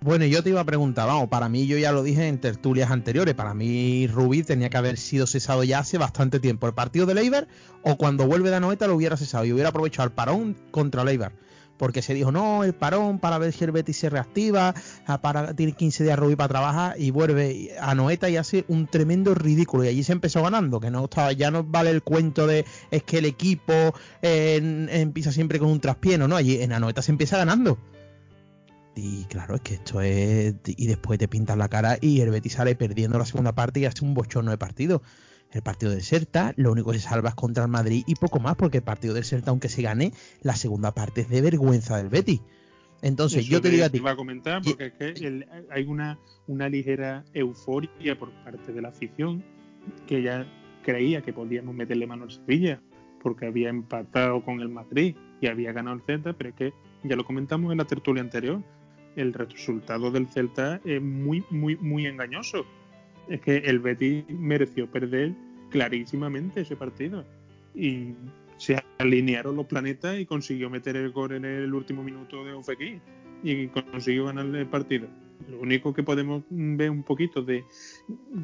Bueno, 0.00 0.26
yo 0.26 0.42
te 0.42 0.50
iba 0.50 0.60
a 0.60 0.64
preguntar, 0.64 1.06
vamos, 1.06 1.28
para 1.28 1.48
mí 1.48 1.66
yo 1.66 1.78
ya 1.78 1.90
lo 1.90 2.02
dije 2.02 2.28
en 2.28 2.38
tertulias 2.38 2.90
anteriores, 2.90 3.34
para 3.34 3.54
mí 3.54 4.06
Rubí 4.06 4.42
tenía 4.42 4.68
que 4.68 4.76
haber 4.76 4.98
sido 4.98 5.26
cesado 5.26 5.64
ya 5.64 5.78
hace 5.78 5.96
bastante 5.96 6.40
tiempo. 6.40 6.66
El 6.66 6.74
partido 6.74 7.06
de 7.06 7.14
Leiber 7.14 7.48
o 7.82 7.96
cuando 7.96 8.26
vuelve 8.26 8.50
de 8.50 8.56
Anoeta 8.56 8.86
lo 8.86 8.96
hubiera 8.96 9.16
cesado 9.16 9.46
y 9.46 9.52
hubiera 9.52 9.70
aprovechado 9.70 10.06
el 10.06 10.12
parón 10.12 10.56
contra 10.70 11.04
Leiber 11.04 11.32
porque 11.76 12.02
se 12.02 12.14
dijo, 12.14 12.32
no, 12.32 12.64
el 12.64 12.74
parón 12.74 13.18
para 13.18 13.38
ver 13.38 13.52
si 13.52 13.64
el 13.64 13.72
Betis 13.72 13.96
se 13.96 14.10
reactiva, 14.10 14.74
para, 15.22 15.54
tiene 15.54 15.72
15 15.72 16.04
días 16.04 16.18
Rubí 16.18 16.36
para 16.36 16.48
trabajar 16.48 17.00
y 17.00 17.10
vuelve 17.10 17.74
a 17.80 17.94
Noeta 17.94 18.28
y 18.30 18.36
hace 18.36 18.64
un 18.68 18.86
tremendo 18.86 19.34
ridículo. 19.34 19.84
Y 19.84 19.88
allí 19.88 20.02
se 20.02 20.12
empezó 20.12 20.42
ganando, 20.42 20.80
que 20.80 20.90
no 20.90 21.04
estaba, 21.04 21.32
ya 21.32 21.50
no 21.50 21.64
vale 21.64 21.90
el 21.90 22.02
cuento 22.02 22.46
de 22.46 22.64
es 22.90 23.02
que 23.02 23.18
el 23.18 23.24
equipo 23.24 23.72
empieza 24.22 25.32
siempre 25.32 25.58
con 25.58 25.68
un 25.68 25.80
traspieno, 25.80 26.28
¿no? 26.28 26.36
Allí 26.36 26.60
en 26.60 26.72
Anoeta 26.72 27.02
se 27.02 27.12
empieza 27.12 27.36
ganando. 27.36 27.78
Y 28.96 29.24
claro, 29.24 29.56
es 29.56 29.60
que 29.60 29.74
esto 29.74 30.00
es. 30.00 30.54
Y 30.66 30.86
después 30.86 31.18
te 31.18 31.26
pintas 31.26 31.56
la 31.56 31.68
cara 31.68 31.98
y 32.00 32.20
el 32.20 32.30
Betis 32.30 32.52
sale 32.52 32.76
perdiendo 32.76 33.18
la 33.18 33.26
segunda 33.26 33.52
parte 33.52 33.80
y 33.80 33.86
hace 33.86 34.04
un 34.04 34.14
bochorno 34.14 34.52
de 34.52 34.58
partido 34.58 35.02
el 35.54 35.62
partido 35.62 35.92
del 35.92 36.02
Celta, 36.02 36.52
lo 36.56 36.72
único 36.72 36.90
que 36.90 36.98
se 36.98 37.08
salva 37.08 37.30
es 37.30 37.34
contra 37.34 37.64
el 37.64 37.70
Madrid 37.70 38.04
y 38.06 38.16
poco 38.16 38.40
más, 38.40 38.56
porque 38.56 38.78
el 38.78 38.82
partido 38.84 39.14
del 39.14 39.24
Celta, 39.24 39.50
aunque 39.50 39.68
se 39.68 39.82
gane, 39.82 40.12
la 40.42 40.56
segunda 40.56 40.92
parte 40.92 41.22
es 41.22 41.28
de 41.28 41.40
vergüenza 41.40 41.96
del 41.96 42.08
Betty. 42.08 42.40
Entonces, 43.02 43.46
yo 43.46 43.60
te 43.60 43.70
digo 43.70 43.84
a 43.84 43.90
ti. 43.90 43.98
Iba 43.98 44.12
a 44.12 44.16
comentar, 44.16 44.62
porque 44.62 44.86
es 44.86 44.92
que 44.94 45.46
hay 45.70 45.84
una, 45.84 46.18
una 46.46 46.68
ligera 46.68 47.24
euforia 47.34 48.18
por 48.18 48.30
parte 48.44 48.72
de 48.72 48.82
la 48.82 48.88
afición, 48.88 49.44
que 50.06 50.22
ya 50.22 50.46
creía 50.82 51.22
que 51.22 51.32
podíamos 51.32 51.74
meterle 51.74 52.06
mano 52.06 52.24
al 52.24 52.30
Sevilla, 52.30 52.80
porque 53.22 53.46
había 53.46 53.68
empatado 53.68 54.42
con 54.44 54.60
el 54.60 54.68
Madrid 54.68 55.16
y 55.40 55.46
había 55.46 55.72
ganado 55.72 55.96
el 55.96 56.02
Celta, 56.02 56.32
pero 56.32 56.50
es 56.50 56.56
que 56.56 56.72
ya 57.04 57.14
lo 57.14 57.24
comentamos 57.24 57.70
en 57.72 57.78
la 57.78 57.84
tertulia 57.84 58.22
anterior. 58.22 58.62
El 59.16 59.32
resultado 59.32 60.10
del 60.10 60.26
Celta 60.26 60.80
es 60.84 61.00
muy, 61.00 61.44
muy, 61.50 61.76
muy 61.76 62.06
engañoso 62.06 62.66
es 63.28 63.40
que 63.40 63.56
el 63.58 63.78
Betis 63.78 64.24
mereció 64.28 64.90
perder 64.90 65.32
clarísimamente 65.70 66.60
ese 66.60 66.76
partido. 66.76 67.24
Y 67.74 68.14
se 68.56 68.82
alinearon 68.98 69.56
los 69.56 69.66
planetas 69.66 70.18
y 70.18 70.26
consiguió 70.26 70.70
meter 70.70 70.96
el 70.96 71.10
gol 71.10 71.32
en 71.32 71.44
el 71.44 71.74
último 71.74 72.02
minuto 72.02 72.44
de 72.44 72.52
Ofequí 72.52 73.00
y 73.42 73.66
consiguió 73.68 74.26
ganar 74.26 74.46
el 74.46 74.66
partido. 74.66 75.08
Lo 75.50 75.60
único 75.60 75.92
que 75.92 76.02
podemos 76.02 76.44
ver 76.48 76.90
un 76.90 77.02
poquito 77.02 77.42
de, 77.42 77.64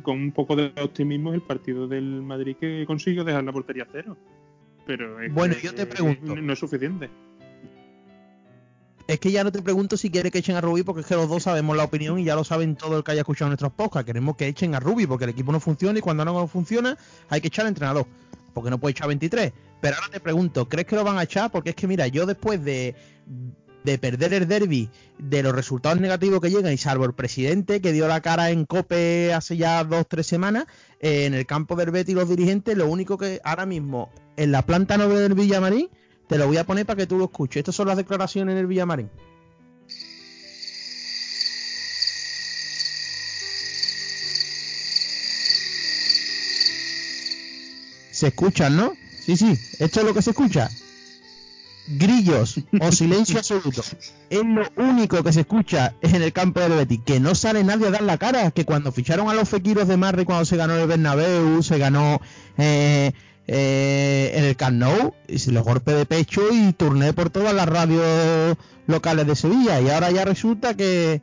con 0.03 0.19
un 0.19 0.33
poco 0.33 0.57
de 0.57 0.73
optimismo 0.83 1.31
es 1.31 1.37
el 1.37 1.43
partido 1.43 1.87
del 1.87 2.23
Madrid 2.23 2.57
que 2.59 2.85
consiguió 2.87 3.25
dejar 3.25 3.45
la 3.45 3.53
portería 3.53 3.87
cero. 3.91 4.17
Pero 4.87 5.17
bueno, 5.31 5.55
yo 5.63 5.73
te 5.73 5.87
pregunto, 5.87 6.37
no 6.37 6.53
es 6.53 6.59
suficiente. 6.59 7.09
Es 9.11 9.19
que 9.19 9.33
ya 9.33 9.43
no 9.43 9.51
te 9.51 9.61
pregunto 9.61 9.97
si 9.97 10.09
quiere 10.09 10.31
que 10.31 10.39
echen 10.39 10.55
a 10.55 10.61
Ruby, 10.61 10.85
porque 10.85 11.01
es 11.01 11.07
que 11.09 11.17
los 11.17 11.29
dos 11.29 11.43
sabemos 11.43 11.77
la 11.77 11.83
opinión 11.83 12.21
y 12.21 12.25
ya 12.25 12.37
lo 12.37 12.45
saben 12.45 12.77
todo 12.77 12.97
el 12.97 13.03
que 13.03 13.11
haya 13.11 13.23
escuchado 13.23 13.49
nuestros 13.49 13.73
podcasts. 13.73 14.07
Queremos 14.07 14.37
que 14.37 14.47
echen 14.47 14.73
a 14.77 14.79
Ruby 14.79 15.09
porque 15.09 15.25
el 15.25 15.31
equipo 15.31 15.51
no 15.51 15.59
funciona 15.59 15.99
y 15.99 16.01
cuando 16.01 16.25
no 16.25 16.47
funciona 16.47 16.97
hay 17.29 17.41
que 17.41 17.49
echar 17.49 17.65
al 17.65 17.71
entrenador, 17.71 18.07
porque 18.55 18.71
no 18.71 18.79
puede 18.79 18.93
echar 18.93 19.09
23. 19.09 19.53
Pero 19.81 19.97
ahora 19.97 20.13
te 20.13 20.21
pregunto, 20.21 20.69
¿crees 20.69 20.87
que 20.87 20.95
lo 20.95 21.03
van 21.03 21.19
a 21.19 21.25
echar? 21.25 21.51
Porque 21.51 21.71
es 21.71 21.75
que 21.75 21.89
mira, 21.89 22.07
yo 22.07 22.25
después 22.25 22.63
de, 22.65 22.95
perder 24.01 24.33
el 24.33 24.47
derby, 24.47 24.89
de 25.19 25.43
los 25.43 25.57
resultados 25.57 25.99
negativos 25.99 26.41
que 26.41 26.51
llegan, 26.51 26.73
y 26.73 26.79
salvo 26.79 27.05
el 27.05 27.13
presidente 27.13 27.81
que 27.81 27.91
dio 27.91 28.07
la 28.07 28.21
cara 28.21 28.51
en 28.51 28.65
Cope 28.65 29.35
hace 29.35 29.57
ya 29.57 29.83
dos, 29.83 30.07
tres 30.09 30.29
semanas, 30.29 30.67
eh, 31.01 31.25
en 31.25 31.35
el 31.35 31.47
campo 31.47 31.75
del 31.75 32.09
y 32.09 32.15
los 32.15 32.29
dirigentes, 32.29 32.77
lo 32.77 32.87
único 32.87 33.19
que 33.19 33.41
ahora 33.43 33.67
mismo 33.67 34.13
en 34.37 34.53
la 34.53 34.63
planta 34.63 34.97
noble 34.97 35.19
del 35.19 35.35
Villamarín 35.35 35.89
te 36.31 36.39
lo 36.39 36.47
voy 36.47 36.59
a 36.59 36.65
poner 36.65 36.87
para 36.87 36.97
que 36.97 37.09
tú 37.09 37.19
lo 37.19 37.25
escuches. 37.25 37.59
Estas 37.59 37.75
son 37.75 37.89
las 37.89 37.97
declaraciones 37.97 38.53
en 38.53 38.59
el 38.61 38.69
Villamarín. 38.69 39.11
Se 48.13 48.29
escuchan, 48.29 48.77
¿no? 48.77 48.93
Sí, 49.19 49.37
sí, 49.37 49.59
esto 49.81 50.01
es 50.01 50.07
lo 50.07 50.15
que 50.15 50.23
se 50.23 50.31
escucha. 50.31 50.71
Grillos 51.89 52.61
o 52.81 52.93
silencio 52.93 53.39
absoluto. 53.39 53.83
Es 54.31 54.45
lo 54.45 54.63
único 54.77 55.25
que 55.25 55.33
se 55.33 55.41
escucha 55.41 55.97
en 56.01 56.23
el 56.23 56.33
campo 56.33 56.61
del 56.61 56.75
Betis. 56.75 57.01
Que 57.05 57.19
no 57.19 57.35
sale 57.35 57.65
nadie 57.65 57.89
a 57.89 57.91
dar 57.91 58.03
la 58.03 58.19
cara. 58.19 58.53
Que 58.53 58.65
cuando 58.65 58.93
ficharon 58.93 59.29
a 59.29 59.35
los 59.35 59.49
fequiros 59.49 59.89
de 59.89 59.97
Marri, 59.97 60.25
cuando 60.25 60.45
se 60.45 60.57
ganó 60.57 60.77
el 60.77 60.87
Bernabéu, 60.87 61.61
se 61.65 61.77
ganó 61.79 62.21
eh, 62.57 63.15
eh, 63.47 64.33
en 64.35 64.45
el 64.45 64.57
Camp 64.57 64.83
y 65.29 65.39
se 65.39 65.53
los 65.53 65.65
golpe 65.65 65.93
de 65.93 66.07
pecho 66.07 66.43
y 66.53 66.73
turné 66.73 67.13
por 67.13 67.31
todas 67.31 67.55
las 67.55 67.69
radios 67.69 68.57
locales 68.87 69.27
de 69.27 69.37
Sevilla. 69.37 69.81
Y 69.81 69.89
ahora 69.91 70.11
ya 70.11 70.25
resulta 70.25 70.75
que 70.75 71.23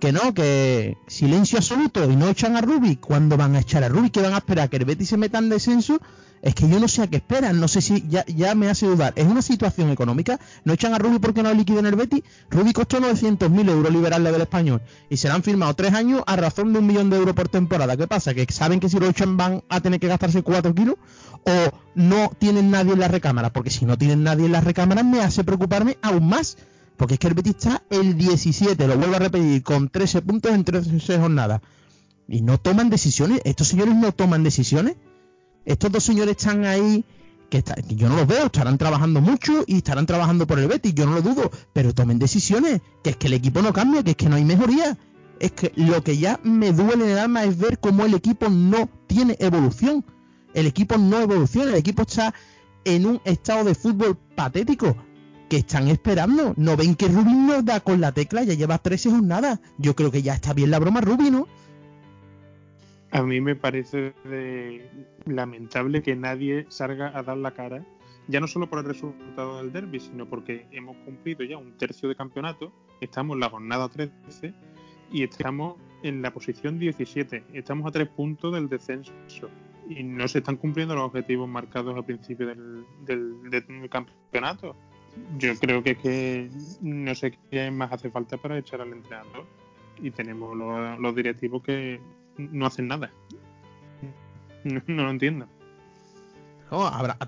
que 0.00 0.12
no, 0.12 0.34
que 0.34 0.96
silencio 1.06 1.58
absoluto 1.58 2.10
y 2.10 2.16
no 2.16 2.28
echan 2.28 2.56
a 2.56 2.60
Rubi. 2.60 2.96
¿Cuándo 2.96 3.36
van 3.36 3.54
a 3.54 3.60
echar 3.60 3.84
a 3.84 3.88
Rubi? 3.88 4.10
¿Que 4.10 4.22
van 4.22 4.34
a 4.34 4.38
esperar 4.38 4.68
que 4.68 4.78
el 4.78 4.84
Betis 4.86 5.10
se 5.10 5.16
meta 5.16 5.38
en 5.38 5.50
descenso? 5.50 6.00
Es 6.42 6.54
que 6.54 6.66
yo 6.66 6.80
no 6.80 6.88
sé 6.88 7.02
a 7.02 7.06
qué 7.06 7.16
esperan, 7.16 7.60
no 7.60 7.68
sé 7.68 7.82
si 7.82 8.02
ya, 8.08 8.24
ya 8.26 8.54
me 8.54 8.70
hace 8.70 8.86
dudar. 8.86 9.12
¿Es 9.14 9.26
una 9.26 9.42
situación 9.42 9.90
económica? 9.90 10.40
¿No 10.64 10.72
echan 10.72 10.94
a 10.94 10.98
Rubi 10.98 11.18
porque 11.18 11.42
no 11.42 11.50
hay 11.50 11.56
líquido 11.56 11.80
en 11.80 11.86
el 11.86 11.96
Betis? 11.96 12.22
Rubi 12.50 12.72
costó 12.72 12.98
900.000 12.98 13.68
euros 13.68 13.92
liberarle 13.92 14.32
del 14.32 14.40
español 14.40 14.80
y 15.10 15.18
se 15.18 15.28
le 15.28 15.34
han 15.34 15.42
firmado 15.42 15.74
tres 15.74 15.92
años 15.92 16.22
a 16.26 16.36
razón 16.36 16.72
de 16.72 16.78
un 16.78 16.86
millón 16.86 17.10
de 17.10 17.18
euros 17.18 17.34
por 17.34 17.48
temporada. 17.48 17.94
¿Qué 17.96 18.06
pasa? 18.08 18.32
¿Que 18.32 18.46
saben 18.50 18.80
que 18.80 18.88
si 18.88 18.98
lo 18.98 19.06
echan 19.06 19.36
van 19.36 19.62
a 19.68 19.80
tener 19.80 20.00
que 20.00 20.08
gastarse 20.08 20.42
4 20.42 20.74
kilos? 20.74 20.96
¿O 21.44 21.78
no 21.94 22.32
tienen 22.38 22.70
nadie 22.70 22.94
en 22.94 23.00
la 23.00 23.08
recámara? 23.08 23.52
Porque 23.52 23.68
si 23.68 23.84
no 23.84 23.98
tienen 23.98 24.22
nadie 24.22 24.46
en 24.46 24.52
la 24.52 24.62
recámara 24.62 25.02
me 25.02 25.20
hace 25.20 25.44
preocuparme 25.44 25.98
aún 26.00 26.26
más. 26.26 26.56
Porque 27.00 27.14
es 27.14 27.18
que 27.18 27.28
el 27.28 27.34
Betis 27.34 27.54
está 27.56 27.82
el 27.88 28.14
17, 28.18 28.86
lo 28.86 28.98
vuelvo 28.98 29.16
a 29.16 29.20
repetir, 29.20 29.62
con 29.62 29.88
13 29.88 30.20
puntos 30.20 30.52
en 30.52 30.64
13 30.64 31.18
jornadas. 31.18 31.62
Y 32.28 32.42
no 32.42 32.58
toman 32.58 32.90
decisiones. 32.90 33.40
Estos 33.44 33.68
señores 33.68 33.94
no 33.94 34.12
toman 34.12 34.42
decisiones. 34.42 34.96
Estos 35.64 35.90
dos 35.90 36.04
señores 36.04 36.36
están 36.36 36.66
ahí, 36.66 37.02
que, 37.48 37.64
yo 37.88 38.10
no 38.10 38.16
los 38.16 38.26
veo, 38.26 38.44
estarán 38.44 38.76
trabajando 38.76 39.22
mucho 39.22 39.64
y 39.66 39.78
estarán 39.78 40.04
trabajando 40.04 40.46
por 40.46 40.58
el 40.58 40.68
Betis, 40.68 40.94
yo 40.94 41.06
no 41.06 41.14
lo 41.14 41.22
dudo, 41.22 41.50
pero 41.72 41.94
tomen 41.94 42.18
decisiones, 42.18 42.82
que 43.02 43.08
es 43.08 43.16
que 43.16 43.28
el 43.28 43.32
equipo 43.32 43.62
no 43.62 43.72
cambia, 43.72 44.02
que 44.02 44.10
es 44.10 44.16
que 44.16 44.28
no 44.28 44.36
hay 44.36 44.44
mejoría. 44.44 44.98
Es 45.38 45.52
que 45.52 45.72
lo 45.76 46.04
que 46.04 46.18
ya 46.18 46.38
me 46.42 46.70
duele 46.70 47.04
en 47.04 47.10
el 47.12 47.18
alma 47.18 47.44
es 47.44 47.56
ver 47.56 47.78
cómo 47.78 48.04
el 48.04 48.12
equipo 48.12 48.50
no 48.50 48.90
tiene 49.06 49.38
evolución. 49.40 50.04
El 50.52 50.66
equipo 50.66 50.98
no 50.98 51.18
evoluciona, 51.18 51.70
el 51.70 51.78
equipo 51.78 52.02
está 52.02 52.34
en 52.84 53.06
un 53.06 53.22
estado 53.24 53.64
de 53.64 53.74
fútbol 53.74 54.18
patético. 54.36 54.94
Que 55.50 55.58
están 55.58 55.88
esperando. 55.88 56.54
¿No 56.56 56.76
ven 56.76 56.94
que 56.94 57.08
Rubin 57.08 57.46
nos 57.46 57.64
da 57.64 57.80
con 57.80 58.00
la 58.00 58.12
tecla? 58.12 58.44
Ya 58.44 58.54
lleva 58.54 58.78
13 58.78 59.10
jornadas. 59.10 59.60
Yo 59.76 59.94
creo 59.94 60.10
que 60.10 60.22
ya 60.22 60.34
está 60.34 60.54
bien 60.54 60.70
la 60.70 60.78
broma 60.78 61.02
Rubin, 61.02 61.32
¿no? 61.32 61.48
A 63.10 63.22
mí 63.22 63.40
me 63.40 63.56
parece 63.56 64.14
lamentable 65.26 66.02
que 66.02 66.14
nadie 66.14 66.66
salga 66.68 67.12
a 67.18 67.24
dar 67.24 67.36
la 67.36 67.50
cara, 67.50 67.84
ya 68.28 68.38
no 68.38 68.46
solo 68.46 68.70
por 68.70 68.78
el 68.78 68.84
resultado 68.84 69.58
del 69.58 69.72
derby, 69.72 69.98
sino 69.98 70.28
porque 70.28 70.68
hemos 70.70 70.96
cumplido 70.98 71.42
ya 71.42 71.58
un 71.58 71.76
tercio 71.76 72.08
de 72.08 72.14
campeonato, 72.14 72.72
estamos 73.00 73.34
en 73.34 73.40
la 73.40 73.50
jornada 73.50 73.88
13 73.88 74.54
y 75.10 75.24
estamos 75.24 75.74
en 76.04 76.22
la 76.22 76.32
posición 76.32 76.78
17, 76.78 77.46
estamos 77.54 77.88
a 77.88 77.90
tres 77.90 78.08
puntos 78.08 78.54
del 78.54 78.68
descenso 78.68 79.12
y 79.88 80.04
no 80.04 80.28
se 80.28 80.38
están 80.38 80.56
cumpliendo 80.56 80.94
los 80.94 81.06
objetivos 81.06 81.48
marcados 81.48 81.96
al 81.96 82.04
principio 82.04 82.46
del, 82.46 82.84
del, 83.04 83.90
campeonato. 83.90 84.76
Yo 85.38 85.56
creo 85.58 85.82
que, 85.82 85.96
que 85.96 86.50
no 86.80 87.14
sé 87.14 87.36
qué 87.50 87.70
más 87.70 87.92
hace 87.92 88.10
falta 88.10 88.36
para 88.36 88.58
echar 88.58 88.80
al 88.80 88.92
entrenador 88.92 89.46
y 90.02 90.10
tenemos 90.10 90.56
los 90.98 91.14
directivos 91.14 91.62
que 91.62 92.00
no 92.36 92.66
hacen 92.66 92.88
nada. 92.88 93.10
No, 94.62 94.82
lo 94.86 95.10
entiendo. 95.10 95.48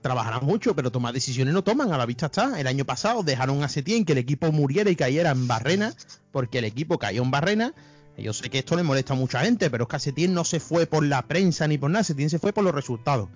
trabajarán 0.02 0.44
mucho, 0.44 0.76
pero 0.76 0.92
tomar 0.92 1.14
decisiones 1.14 1.54
no 1.54 1.64
toman, 1.64 1.90
a 1.90 1.96
la 1.96 2.04
vista 2.04 2.26
está. 2.26 2.60
El 2.60 2.66
año 2.66 2.84
pasado 2.84 3.22
dejaron 3.22 3.62
a 3.64 3.70
Setién 3.70 4.04
que 4.04 4.12
el 4.12 4.18
equipo 4.18 4.52
muriera 4.52 4.90
y 4.90 4.96
cayera 4.96 5.30
en 5.30 5.48
Barrena, 5.48 5.94
porque 6.30 6.58
el 6.58 6.66
equipo 6.66 6.98
cayó 6.98 7.22
en 7.22 7.30
Barrena. 7.30 7.72
Yo 8.18 8.34
sé 8.34 8.50
que 8.50 8.58
esto 8.58 8.76
le 8.76 8.82
molesta 8.82 9.14
a 9.14 9.16
mucha 9.16 9.40
gente, 9.40 9.70
pero 9.70 9.84
es 9.84 9.88
que 9.88 9.98
Setién 9.98 10.34
no 10.34 10.44
se 10.44 10.60
fue 10.60 10.84
por 10.84 11.06
la 11.06 11.22
prensa 11.22 11.66
ni 11.66 11.78
por 11.78 11.90
nada, 11.90 12.04
Setién 12.04 12.28
se 12.28 12.38
fue 12.38 12.52
por 12.52 12.64
los 12.64 12.74
resultados. 12.74 13.30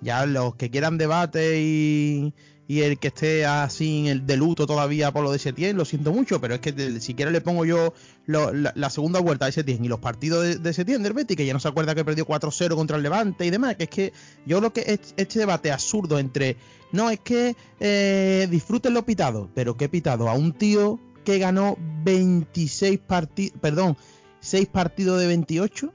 Ya 0.00 0.24
los 0.24 0.54
que 0.54 0.70
quieran 0.70 0.96
debate 0.96 1.60
y, 1.60 2.32
y 2.66 2.80
el 2.80 2.98
que 2.98 3.08
esté 3.08 3.44
así 3.44 4.08
el 4.08 4.26
de 4.26 4.36
luto 4.36 4.66
todavía 4.66 5.12
por 5.12 5.22
lo 5.22 5.32
de 5.32 5.38
Setién, 5.38 5.76
lo 5.76 5.84
siento 5.84 6.12
mucho, 6.12 6.40
pero 6.40 6.54
es 6.54 6.60
que 6.60 6.72
si 6.72 7.00
siquiera 7.00 7.30
le 7.30 7.40
pongo 7.40 7.64
yo 7.64 7.92
la, 8.26 8.90
segunda 8.90 9.20
vuelta 9.20 9.46
de 9.46 9.52
Setién 9.52 9.84
y 9.84 9.88
los 9.88 10.00
partidos 10.00 10.44
de, 10.44 10.56
de 10.56 10.72
Setién 10.72 11.02
del 11.02 11.12
Betis, 11.12 11.36
que 11.36 11.46
ya 11.46 11.52
no 11.52 11.60
se 11.60 11.68
acuerda 11.68 11.94
que 11.94 12.04
perdió 12.04 12.26
4-0 12.26 12.74
contra 12.74 12.96
el 12.96 13.02
Levante 13.02 13.44
y 13.44 13.50
demás, 13.50 13.76
que 13.76 13.84
es 13.84 13.90
que 13.90 14.12
yo 14.46 14.60
lo 14.60 14.72
que 14.72 14.98
este 15.16 15.38
debate 15.38 15.72
absurdo 15.72 16.18
entre, 16.18 16.56
no, 16.92 17.10
es 17.10 17.20
que 17.20 17.54
eh, 17.80 18.48
disfruten 18.50 18.94
los 18.94 19.04
pitados, 19.04 19.48
pero 19.54 19.76
¿qué 19.76 19.88
pitado? 19.88 20.28
A 20.28 20.34
un 20.34 20.52
tío 20.52 20.98
que 21.24 21.38
ganó 21.38 21.76
26 22.04 22.98
partidos, 23.00 23.58
perdón, 23.60 23.96
6 24.40 24.68
partidos 24.68 25.20
de 25.20 25.26
28 25.26 25.92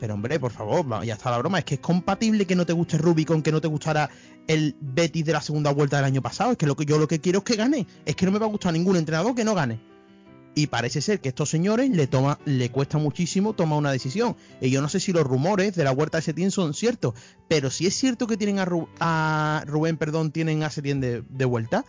pero 0.00 0.14
hombre, 0.14 0.40
por 0.40 0.50
favor, 0.50 1.04
ya 1.04 1.12
está 1.12 1.30
la 1.30 1.38
broma. 1.38 1.58
Es 1.58 1.64
que 1.66 1.74
es 1.74 1.80
compatible 1.80 2.46
que 2.46 2.56
no 2.56 2.64
te 2.64 2.72
guste 2.72 2.96
Rubicon, 2.96 3.42
que 3.42 3.52
no 3.52 3.60
te 3.60 3.68
gustara 3.68 4.08
el 4.46 4.74
Betis 4.80 5.26
de 5.26 5.34
la 5.34 5.42
segunda 5.42 5.70
vuelta 5.72 5.96
del 5.96 6.06
año 6.06 6.22
pasado. 6.22 6.52
Es 6.52 6.56
que, 6.56 6.66
lo 6.66 6.74
que 6.74 6.86
yo 6.86 6.98
lo 6.98 7.06
que 7.06 7.20
quiero 7.20 7.40
es 7.40 7.44
que 7.44 7.56
gane. 7.56 7.86
Es 8.06 8.16
que 8.16 8.24
no 8.24 8.32
me 8.32 8.38
va 8.38 8.46
a 8.46 8.48
gustar 8.48 8.72
ningún 8.72 8.96
entrenador 8.96 9.34
que 9.34 9.44
no 9.44 9.54
gane. 9.54 9.78
Y 10.54 10.68
parece 10.68 11.02
ser 11.02 11.20
que 11.20 11.28
estos 11.28 11.50
señores 11.50 11.90
le 11.90 12.06
toma, 12.06 12.38
le 12.46 12.70
cuesta 12.70 12.96
muchísimo 12.96 13.52
tomar 13.52 13.78
una 13.78 13.92
decisión. 13.92 14.36
Y 14.62 14.70
yo 14.70 14.80
no 14.80 14.88
sé 14.88 15.00
si 15.00 15.12
los 15.12 15.24
rumores 15.24 15.74
de 15.76 15.84
la 15.84 15.90
vuelta 15.90 16.16
de 16.16 16.22
Setién 16.22 16.50
son 16.50 16.72
ciertos. 16.72 17.14
Pero 17.46 17.70
si 17.70 17.86
es 17.86 17.94
cierto 17.94 18.26
que 18.26 18.38
tienen 18.38 18.58
a, 18.58 19.64
Rubén, 19.66 19.98
perdón, 19.98 20.32
tienen 20.32 20.62
a 20.62 20.70
Setién 20.70 21.00
de, 21.02 21.22
de 21.28 21.44
vuelta. 21.44 21.84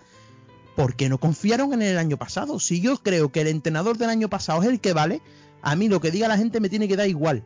¿Por 0.75 0.95
qué 0.95 1.07
no 1.07 1.17
confiaron 1.17 1.71
en 1.73 1.81
el 1.81 1.97
año 1.97 2.17
pasado? 2.17 2.59
Si 2.59 2.81
yo 2.81 2.97
creo 2.97 3.31
que 3.31 3.39
el 3.39 3.47
entrenador 3.47 3.97
del 3.97 4.09
año 4.09 4.29
pasado 4.29 4.61
es 4.63 4.67
el 4.67 4.81
que 4.81 4.91
vale, 4.91 5.21
a 5.61 5.75
mí 5.77 5.87
lo 5.87 6.01
que 6.01 6.11
diga 6.11 6.27
la 6.27 6.37
gente 6.37 6.59
me 6.59 6.69
tiene 6.69 6.89
que 6.89 6.97
dar 6.97 7.07
igual. 7.07 7.45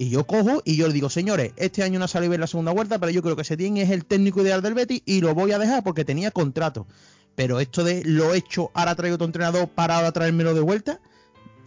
Y 0.00 0.08
yo 0.08 0.26
cojo 0.26 0.62
y 0.64 0.76
yo 0.76 0.88
le 0.88 0.94
digo, 0.94 1.10
señores, 1.10 1.52
este 1.56 1.82
año 1.82 1.98
no 1.98 2.08
salido 2.08 2.30
bien 2.30 2.40
la 2.40 2.46
segunda 2.46 2.72
vuelta, 2.72 2.98
pero 2.98 3.12
yo 3.12 3.20
creo 3.20 3.36
que 3.36 3.44
Setién 3.44 3.76
es 3.76 3.90
el 3.90 4.06
técnico 4.06 4.40
ideal 4.40 4.62
del 4.62 4.72
Betis 4.72 5.02
y 5.04 5.20
lo 5.20 5.34
voy 5.34 5.52
a 5.52 5.58
dejar 5.58 5.84
porque 5.84 6.06
tenía 6.06 6.30
contrato. 6.30 6.86
Pero 7.34 7.60
esto 7.60 7.84
de 7.84 8.02
lo 8.06 8.32
hecho, 8.32 8.70
ahora 8.72 8.94
traigo 8.94 9.16
otro 9.16 9.26
entrenador 9.26 9.68
para 9.68 9.96
ahora 9.96 10.10
traérmelo 10.10 10.54
de 10.54 10.62
vuelta, 10.62 11.02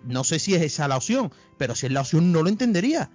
no 0.04 0.24
sé 0.24 0.40
si 0.40 0.56
es 0.56 0.64
esa 0.64 0.88
la 0.88 0.98
opción, 0.98 1.32
pero 1.60 1.76
si 1.76 1.86
es 1.86 1.92
la 1.92 2.02
opción 2.02 2.32
no 2.32 2.42
lo 2.42 2.50
entendería. 2.50 3.12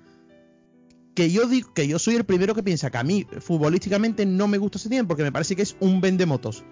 Que 1.17 1.33
yo 1.33 1.49
digo 1.49 1.75
que 1.75 1.89
yo 1.89 1.99
soy 1.99 2.15
el 2.15 2.25
primero 2.25 2.55
que 2.55 2.63
piensa 2.63 2.89
que 2.93 2.99
a 2.99 3.03
mí 3.03 3.27
futbolísticamente 3.41 4.25
no 4.25 4.47
me 4.47 4.59
gusta 4.59 4.79
Setién 4.79 5.09
porque 5.09 5.25
me 5.25 5.33
parece 5.33 5.57
que 5.57 5.63
es 5.63 5.75
un 5.81 6.01
vendemotos. 6.01 6.63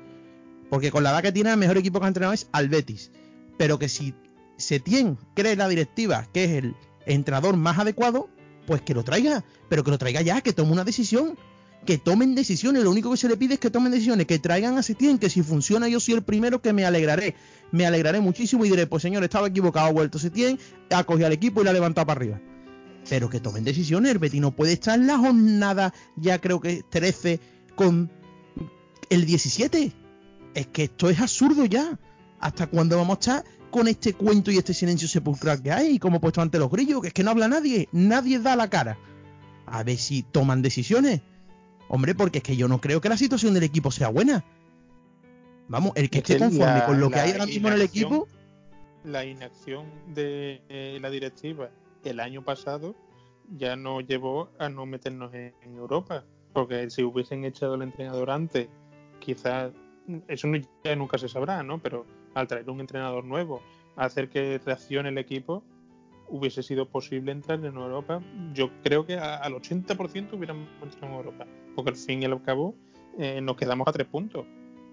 Porque 0.70 0.92
con 0.92 1.02
la 1.02 1.11
edad 1.11 1.22
que 1.22 1.32
tiene 1.32 1.50
el 1.50 1.56
mejor 1.56 1.78
equipo 1.78 1.98
que 1.98 2.04
ha 2.04 2.09
entrenado 2.09 2.32
es 2.32 2.48
al 2.52 2.68
Betis. 2.68 3.11
Pero 3.59 3.80
que 3.80 3.88
si 3.88 4.14
Setién 4.56 5.18
cree 5.35 5.56
la 5.56 5.68
directiva 5.68 6.28
que 6.32 6.44
es 6.44 6.50
el 6.52 6.76
entrenador 7.06 7.56
más 7.56 7.80
adecuado, 7.80 8.28
pues 8.66 8.83
que 8.83 8.94
lo 8.94 9.05
traiga, 9.05 9.44
pero 9.68 9.85
que 9.85 9.90
lo 9.90 9.98
traiga 9.98 10.22
ya, 10.22 10.40
que 10.40 10.52
tome 10.52 10.72
una 10.72 10.85
decisión, 10.85 11.37
que 11.87 11.98
tomen 11.98 12.35
decisiones, 12.35 12.83
lo 12.83 12.90
único 12.90 13.11
que 13.11 13.16
se 13.16 13.29
le 13.29 13.37
pide 13.37 13.55
es 13.55 13.61
que 13.61 13.70
tomen 13.70 13.92
decisiones, 13.92 14.26
que 14.26 14.38
traigan 14.38 14.76
a 14.76 14.83
Setién, 14.83 15.18
que 15.18 15.31
si 15.31 15.42
funciona 15.42 15.88
yo 15.88 16.00
soy 16.00 16.14
el 16.14 16.22
primero 16.22 16.61
que 16.61 16.72
me 16.72 16.85
alegraré, 16.85 17.35
me 17.72 17.87
alegraré 17.87 18.20
muchísimo 18.20 18.64
y 18.64 18.70
diré, 18.70 18.87
pues 18.87 19.02
señor, 19.02 19.24
estaba 19.24 19.48
equivocado, 19.48 19.87
ha 19.87 19.92
vuelto 19.92 20.18
Setién, 20.18 20.59
ha 20.90 21.05
cogido 21.05 21.26
al 21.26 21.33
equipo 21.33 21.61
y 21.61 21.64
la 21.64 21.70
ha 21.70 21.74
levantado 21.74 22.07
para 22.07 22.18
arriba. 22.18 22.40
Pero 23.09 23.31
que 23.31 23.40
tomen 23.40 23.64
decisiones, 23.64 24.12
el 24.12 24.18
Betis 24.18 24.40
no 24.40 24.50
puede 24.50 24.72
estar 24.72 24.98
en 24.98 25.07
la 25.07 25.16
jornada, 25.16 25.94
ya 26.16 26.40
creo 26.40 26.61
que 26.61 26.83
13 26.90 27.40
con 27.76 28.11
el 29.09 29.24
17. 29.24 29.92
Es 30.55 30.66
que 30.66 30.85
esto 30.85 31.09
es 31.09 31.20
absurdo 31.20 31.64
ya. 31.66 31.98
¿Hasta 32.40 32.66
cuándo 32.66 32.96
vamos 32.96 33.16
a 33.16 33.20
estar 33.20 33.44
con 33.76 33.88
este 33.88 34.14
cuento 34.14 34.50
y 34.50 34.56
este 34.56 34.72
silencio 34.72 35.06
sepulcral 35.06 35.62
que 35.62 35.70
hay, 35.70 35.98
como 35.98 36.18
puesto 36.18 36.40
ante 36.40 36.58
los 36.58 36.70
grillos, 36.70 37.02
que 37.02 37.08
es 37.08 37.12
que 37.12 37.22
no 37.22 37.32
habla 37.32 37.46
nadie, 37.46 37.90
nadie 37.92 38.38
da 38.38 38.56
la 38.56 38.70
cara. 38.70 38.96
A 39.66 39.82
ver 39.82 39.98
si 39.98 40.22
toman 40.22 40.62
decisiones. 40.62 41.20
Hombre, 41.90 42.14
porque 42.14 42.38
es 42.38 42.44
que 42.44 42.56
yo 42.56 42.68
no 42.68 42.80
creo 42.80 43.02
que 43.02 43.10
la 43.10 43.18
situación 43.18 43.52
del 43.52 43.64
equipo 43.64 43.90
sea 43.90 44.08
buena. 44.08 44.46
Vamos, 45.68 45.92
el 45.94 46.08
que 46.08 46.18
esté 46.18 46.38
conforme 46.38 46.84
con 46.86 47.00
lo 47.00 47.10
que 47.10 47.18
hay 47.20 47.32
ahora 47.32 47.44
mismo 47.44 47.68
en 47.68 47.74
el 47.74 47.82
equipo. 47.82 48.26
La 49.04 49.26
inacción 49.26 49.84
de 50.14 50.62
eh, 50.70 50.96
la 51.02 51.10
directiva 51.10 51.68
el 52.02 52.20
año 52.20 52.42
pasado 52.42 52.94
ya 53.58 53.76
nos 53.76 54.06
llevó 54.06 54.48
a 54.58 54.70
no 54.70 54.86
meternos 54.86 55.34
en, 55.34 55.52
Europa. 55.76 56.24
Porque 56.54 56.88
si 56.88 57.02
hubiesen 57.02 57.44
echado 57.44 57.74
el 57.74 57.82
entrenador 57.82 58.30
antes, 58.30 58.68
quizás 59.18 59.70
eso 60.28 60.48
ya 60.82 60.96
nunca 60.96 61.18
se 61.18 61.28
sabrá, 61.28 61.62
¿no? 61.62 61.78
Pero 61.78 62.06
al 62.37 62.46
traer 62.46 62.68
un 62.68 62.81
entrenador 62.81 63.25
nuevo, 63.25 63.62
hacer 63.96 64.29
que 64.29 64.61
reaccione 64.64 65.09
el 65.09 65.16
equipo, 65.16 65.62
hubiese 66.29 66.62
sido 66.62 66.87
posible 66.87 67.33
entrar 67.33 67.59
en 67.64 67.77
Europa. 67.77 68.20
Yo 68.53 68.70
creo 68.83 69.07
que 69.07 69.18
al 69.18 69.55
80% 69.55 70.35
hubiéramos 70.35 70.68
entrado 70.83 71.07
en 71.07 71.12
Europa, 71.14 71.46
porque 71.75 71.92
al 71.92 71.96
fin 71.96 72.22
y 72.22 72.27
al 72.27 72.42
cabo 72.42 72.75
eh, 73.18 73.40
nos 73.40 73.57
quedamos 73.57 73.88
a 73.88 73.92
tres 73.92 74.07
puntos. 74.07 74.44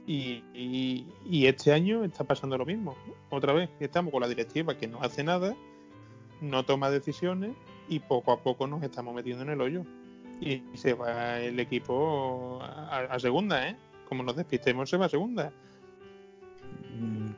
Y, 0.08 1.06
este 1.46 1.74
año 1.74 2.06
está 2.06 2.24
pasando 2.24 2.58
lo 2.58 2.66
mismo. 2.66 2.96
Otra 3.30 3.52
vez, 3.52 3.70
estamos 3.82 4.12
con 4.12 4.22
la 4.22 4.30
directiva 4.30 4.78
que 4.78 4.88
no 4.88 5.02
hace 5.02 5.24
nada, 5.24 5.54
no 6.40 6.64
toma 6.64 6.90
decisiones 6.90 7.52
y 7.90 8.00
poco 8.00 8.32
a 8.32 8.42
poco 8.42 8.68
nos 8.68 8.82
estamos 8.84 9.14
metiendo 9.14 9.44
en 9.44 9.50
el 9.50 9.62
hoyo. 9.62 9.84
Y 10.40 10.64
se 10.76 10.94
va 10.94 11.40
el 11.40 11.60
equipo 11.60 12.60
a, 12.62 13.00
a 13.10 13.20
segunda, 13.20 13.68
¿eh? 13.68 13.76
Como 14.08 14.24
nos 14.24 14.36
despistemos, 14.38 14.90
se 14.90 14.96
va 14.96 15.06
a 15.08 15.10
segunda 15.10 15.54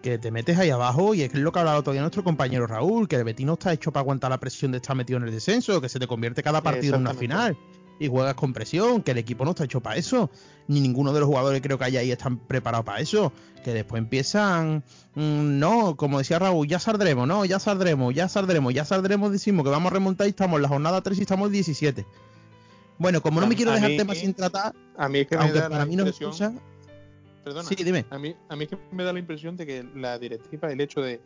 que 0.06 0.20
te 0.20 0.30
metes 0.30 0.60
ahí 0.60 0.70
abajo 0.70 1.15
y 1.15 1.24
es 1.24 1.34
lo 1.34 1.52
que 1.52 1.58
hablaba 1.58 1.82
todavía 1.82 2.02
nuestro 2.02 2.24
compañero 2.24 2.68
Raúl, 2.68 3.08
que 3.08 3.15
el 3.15 3.24
Betis 3.24 3.44
no 3.44 3.54
está 3.54 3.74
hecho 3.74 3.91
para 3.91 4.02
aguantar 4.02 4.30
la 4.30 4.39
presión 4.39 4.72
de 4.72 4.78
estar 4.78 4.96
metido 4.96 5.18
en 5.18 5.24
el 5.24 5.32
descenso, 5.32 5.82
que 5.82 5.89
se 5.89 5.98
te 5.98 6.06
convierte 6.06 6.44
cada 6.44 6.62
partido 6.62 6.94
en 6.94 7.02
una 7.02 7.15
final 7.15 7.58
y 7.98 8.08
juegas 8.08 8.36
con 8.36 8.54
presión, 8.54 9.02
que 9.02 9.12
el 9.12 9.18
equipo 9.18 9.46
no 9.46 9.52
está 9.52 9.63
hecho 9.63 9.82
para 9.82 9.96
eso, 9.96 10.30
ni 10.68 10.80
ninguno 10.80 11.12
de 11.12 11.22
los 11.22 11.28
jugadores 11.28 11.60
creo 11.63 11.80
que 11.80 11.86
hay 11.86 11.98
ahí 11.98 12.12
están 12.12 12.38
preparados 12.38 12.86
para 12.86 13.00
eso, 13.00 13.34
que 13.63 13.74
después 13.74 14.00
empiezan, 14.00 14.84
mm, 15.15 15.58
no, 15.58 15.96
como 15.96 16.20
decía 16.20 16.38
Raúl, 16.38 16.68
ya 16.68 16.78
saldremos, 16.78 17.28
no, 17.28 17.44
ya 17.44 17.58
saldremos, 17.58 18.13
ya 18.13 18.30
saldremos, 18.30 18.76
ya 18.76 18.86
saldremos, 18.86 19.32
decimos 19.32 19.63
que 19.63 19.72
vamos 19.72 19.91
a 19.91 19.96
remontar 19.96 20.28
y 20.28 20.30
estamos 20.30 20.58
en 20.58 20.62
la 20.62 20.68
jornada 20.68 21.02
3 21.02 21.18
y 21.18 21.22
estamos 21.22 21.48
en 21.48 21.54
17. 21.54 22.06
Bueno, 23.00 23.24
como 23.24 23.41
no 23.41 23.48
me 23.48 23.56
quiero 23.56 23.72
dejar 23.72 23.89
temas 23.98 24.20
sin 24.20 24.36
tratar, 24.36 24.76
a 24.96 25.10
mí 25.10 25.22
es 25.22 25.28
que 25.28 25.36
aunque 25.36 25.62
para 25.62 25.88
mí 25.88 25.96
no 25.96 26.06
escucha, 26.06 26.54
Perdona, 27.45 27.69
sí, 27.69 27.75
dime. 27.75 28.08
A 28.10 28.17
mí, 28.17 28.36
a 28.49 28.55
mí 28.55 28.63
es 28.63 28.71
que 28.71 28.79
me 28.91 29.03
da 29.03 29.13
la 29.13 29.19
impresión 29.19 29.55
de 29.55 29.67
que 29.67 29.84
la 29.95 30.17
directiva, 30.17 30.71
el 30.71 30.81
hecho 30.81 30.99
de 30.99 31.21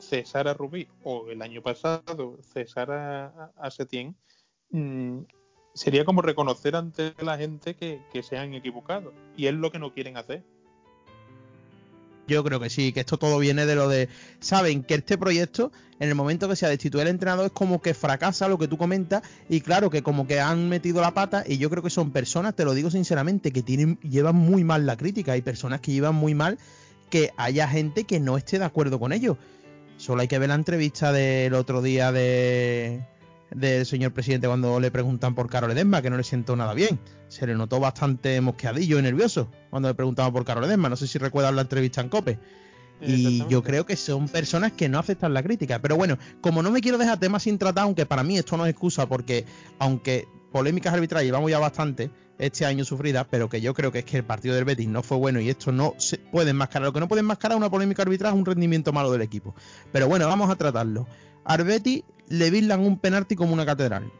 cesar 0.00 0.48
a 0.48 0.54
Rubí 0.54 0.88
o 1.04 1.28
el 1.28 1.40
año 1.42 1.62
pasado 1.62 2.38
cesar 2.42 2.90
a, 2.90 3.52
a 3.56 3.70
Setién, 3.70 4.16
mm, 4.70 5.20
sería 5.72 6.04
como 6.04 6.22
reconocer 6.22 6.74
ante 6.74 7.14
la 7.22 7.38
gente 7.38 7.76
que, 7.76 8.02
que 8.12 8.24
se 8.24 8.36
han 8.36 8.52
equivocado. 8.52 9.12
Y 9.36 9.46
es 9.46 9.54
lo 9.54 9.70
que 9.70 9.78
no 9.78 9.94
quieren 9.94 10.16
hacer. 10.16 10.42
Yo 12.30 12.44
creo 12.44 12.60
que 12.60 12.70
sí, 12.70 12.92
que 12.92 13.00
esto 13.00 13.18
todo 13.18 13.40
viene 13.40 13.66
de 13.66 13.74
lo 13.74 13.88
de. 13.88 14.08
Saben 14.38 14.84
que 14.84 14.94
este 14.94 15.18
proyecto, 15.18 15.72
en 15.98 16.08
el 16.08 16.14
momento 16.14 16.48
que 16.48 16.54
se 16.54 16.64
ha 16.64 16.68
destituido 16.68 17.02
el 17.02 17.08
entrenador, 17.08 17.46
es 17.46 17.52
como 17.52 17.82
que 17.82 17.92
fracasa 17.92 18.46
lo 18.46 18.56
que 18.56 18.68
tú 18.68 18.78
comentas. 18.78 19.22
Y 19.48 19.62
claro, 19.62 19.90
que 19.90 20.04
como 20.04 20.28
que 20.28 20.38
han 20.38 20.68
metido 20.68 21.00
la 21.00 21.12
pata. 21.12 21.42
Y 21.44 21.58
yo 21.58 21.68
creo 21.70 21.82
que 21.82 21.90
son 21.90 22.12
personas, 22.12 22.54
te 22.54 22.64
lo 22.64 22.72
digo 22.72 22.88
sinceramente, 22.88 23.50
que 23.52 23.64
tienen, 23.64 23.98
llevan 24.00 24.36
muy 24.36 24.62
mal 24.62 24.86
la 24.86 24.96
crítica. 24.96 25.32
Hay 25.32 25.42
personas 25.42 25.80
que 25.80 25.90
llevan 25.90 26.14
muy 26.14 26.34
mal 26.36 26.58
que 27.10 27.32
haya 27.36 27.66
gente 27.66 28.04
que 28.04 28.20
no 28.20 28.36
esté 28.36 28.60
de 28.60 28.64
acuerdo 28.64 29.00
con 29.00 29.12
ellos. 29.12 29.36
Solo 29.96 30.22
hay 30.22 30.28
que 30.28 30.38
ver 30.38 30.50
la 30.50 30.54
entrevista 30.54 31.10
del 31.10 31.52
otro 31.54 31.82
día 31.82 32.12
de 32.12 33.02
del 33.50 33.84
señor 33.86 34.12
presidente 34.12 34.46
cuando 34.46 34.78
le 34.80 34.90
preguntan 34.90 35.34
por 35.34 35.48
Carol 35.48 35.70
Edesma, 35.72 36.02
que 36.02 36.10
no 36.10 36.16
le 36.16 36.22
siento 36.22 36.56
nada 36.56 36.74
bien. 36.74 37.00
Se 37.28 37.46
le 37.46 37.54
notó 37.54 37.80
bastante 37.80 38.40
mosqueadillo 38.40 38.98
y 38.98 39.02
nervioso 39.02 39.50
cuando 39.70 39.88
le 39.88 39.94
preguntaban 39.94 40.32
por 40.32 40.44
Carol 40.44 40.64
Edesma. 40.64 40.88
No 40.88 40.96
sé 40.96 41.06
si 41.06 41.18
recuerdan 41.18 41.56
la 41.56 41.62
entrevista 41.62 42.00
en 42.00 42.08
COPE. 42.08 42.38
Y 43.02 43.46
yo 43.48 43.62
creo 43.62 43.86
que 43.86 43.96
son 43.96 44.28
personas 44.28 44.72
que 44.72 44.88
no 44.88 44.98
aceptan 44.98 45.32
la 45.32 45.42
crítica. 45.42 45.80
Pero 45.80 45.96
bueno, 45.96 46.18
como 46.40 46.62
no 46.62 46.70
me 46.70 46.80
quiero 46.80 46.98
dejar 46.98 47.18
temas 47.18 47.44
sin 47.44 47.58
tratar, 47.58 47.84
aunque 47.84 48.04
para 48.04 48.22
mí 48.22 48.36
esto 48.36 48.56
no 48.56 48.66
es 48.66 48.70
excusa, 48.70 49.06
porque 49.06 49.46
aunque 49.78 50.28
polémicas 50.52 50.92
arbitrales 50.92 51.26
llevamos 51.26 51.50
ya 51.50 51.58
bastante 51.58 52.10
este 52.38 52.66
año 52.66 52.84
sufridas, 52.84 53.26
pero 53.30 53.48
que 53.48 53.60
yo 53.60 53.74
creo 53.74 53.92
que 53.92 54.00
es 54.00 54.04
que 54.04 54.18
el 54.18 54.24
partido 54.24 54.54
del 54.54 54.64
Betis 54.64 54.88
no 54.88 55.02
fue 55.02 55.16
bueno 55.16 55.40
y 55.40 55.48
esto 55.48 55.72
no 55.72 55.94
se 55.98 56.18
puede 56.18 56.50
enmascarar. 56.50 56.86
Lo 56.86 56.92
que 56.92 57.00
no 57.00 57.08
puede 57.08 57.20
enmascarar 57.20 57.56
una 57.56 57.70
polémica 57.70 58.02
arbitral 58.02 58.34
es 58.34 58.38
un 58.38 58.46
rendimiento 58.46 58.92
malo 58.92 59.10
del 59.12 59.22
equipo. 59.22 59.54
Pero 59.92 60.08
bueno, 60.08 60.26
vamos 60.26 60.50
a 60.50 60.56
tratarlo. 60.56 61.06
Al 61.44 61.64
Betis 61.64 62.04
le 62.30 62.50
vislan 62.50 62.80
un 62.80 62.98
penalti 62.98 63.36
como 63.36 63.52
una 63.52 63.66
catedral. 63.66 64.10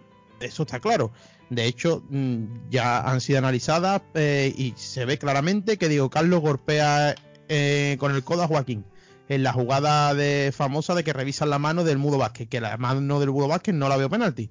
Eso 0.41 0.65
está 0.65 0.81
claro. 0.81 1.11
De 1.49 1.65
hecho, 1.65 2.05
mm, 2.11 2.71
ya 2.71 3.01
han 3.01 3.21
sido 3.21 3.39
analizadas 3.39 4.03
eh, 4.15 4.53
y 4.57 4.75
se 4.77 5.05
ve 5.05 5.19
claramente 5.19 5.79
que 5.79 5.89
Diego 5.89 6.11
Carlos 6.11 6.41
golpea 6.41 7.15
eh, 7.49 7.97
con 7.99 8.15
el 8.15 8.23
codo 8.23 8.43
a 8.43 8.47
Joaquín 8.47 8.85
en 9.29 9.45
la 9.45 9.53
jugada 9.53 10.13
de, 10.15 10.53
famosa 10.55 10.95
de 10.95 11.05
que 11.05 11.13
revisan 11.13 11.51
la 11.51 11.59
mano 11.61 11.85
del 11.85 11.99
Mudo 11.99 12.19
Vázquez, 12.19 12.49
que 12.49 12.61
la 12.61 12.77
mano 12.77 13.21
del 13.21 13.31
Mudo 13.31 13.47
Vázquez 13.47 13.75
no 13.75 13.89
la 13.89 13.97
veo 13.97 14.11
penalti. 14.11 14.51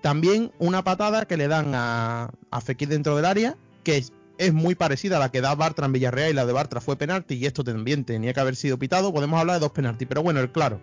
También 0.00 0.50
una 0.58 0.82
patada 0.82 1.26
que 1.26 1.36
le 1.36 1.46
dan 1.46 1.74
a, 1.74 2.30
a 2.50 2.60
Fekir 2.62 2.88
dentro 2.88 3.14
del 3.16 3.26
área, 3.26 3.56
que 3.84 3.98
es, 4.38 4.52
muy 4.52 4.74
parecida 4.74 5.18
a 5.18 5.20
la 5.20 5.30
que 5.30 5.40
da 5.40 5.54
Bartra 5.54 5.86
en 5.86 5.92
Villarreal 5.92 6.30
y 6.30 6.34
la 6.34 6.46
de 6.46 6.52
Bartra 6.52 6.80
fue 6.80 6.96
penalti 6.96 7.34
y 7.34 7.46
esto 7.46 7.62
también 7.62 8.04
tenía 8.04 8.32
que 8.32 8.40
haber 8.40 8.56
sido 8.56 8.78
pitado. 8.78 9.12
Podemos 9.12 9.38
hablar 9.38 9.56
de 9.56 9.60
dos 9.60 9.72
penaltis, 9.72 10.08
pero 10.08 10.22
bueno, 10.22 10.40
el 10.40 10.50
claro. 10.50 10.80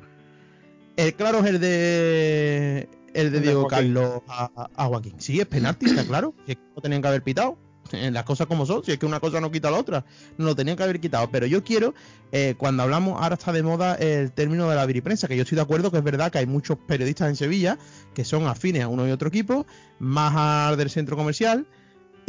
El 0.99 1.13
claro 1.13 1.39
es 1.39 1.45
el 1.45 1.59
de 1.61 2.89
el 3.13 3.31
de 3.31 3.39
Diego 3.39 3.67
Carlos 3.67 4.21
a, 4.27 4.85
Joaquín. 4.85 5.15
Sí, 5.17 5.39
es 5.39 5.45
penalti, 5.45 5.85
está 5.85 6.03
claro. 6.03 6.35
Que 6.45 6.57
no 6.75 6.81
tenían 6.81 7.01
que 7.01 7.07
haber 7.07 7.23
pitado. 7.23 7.57
las 7.93 8.25
cosas 8.25 8.47
como 8.47 8.65
son, 8.65 8.83
si 8.83 8.91
es 8.91 8.97
que 8.99 9.05
una 9.05 9.21
cosa 9.21 9.39
no 9.39 9.49
quita 9.49 9.71
la 9.71 9.77
otra, 9.77 10.03
no 10.37 10.43
lo 10.43 10.55
tenían 10.57 10.75
que 10.75 10.83
haber 10.83 10.99
quitado. 10.99 11.31
Pero 11.31 11.45
yo 11.45 11.63
quiero, 11.63 11.93
eh, 12.33 12.55
cuando 12.57 12.83
hablamos, 12.83 13.17
ahora 13.21 13.35
está 13.35 13.53
de 13.53 13.63
moda 13.63 13.95
el 13.95 14.33
término 14.33 14.69
de 14.69 14.75
la 14.75 14.85
viriprensa, 14.85 15.29
que 15.29 15.37
yo 15.37 15.43
estoy 15.43 15.55
de 15.55 15.61
acuerdo 15.61 15.89
que 15.89 15.99
es 15.99 16.03
verdad 16.03 16.33
que 16.33 16.39
hay 16.39 16.45
muchos 16.45 16.77
periodistas 16.77 17.29
en 17.29 17.37
Sevilla 17.37 17.77
que 18.13 18.25
son 18.25 18.45
afines 18.47 18.83
a 18.83 18.89
uno 18.89 19.07
y 19.07 19.11
otro 19.11 19.29
equipo, 19.29 19.65
más 19.99 20.35
al 20.35 20.75
del 20.75 20.89
centro 20.89 21.15
comercial 21.15 21.65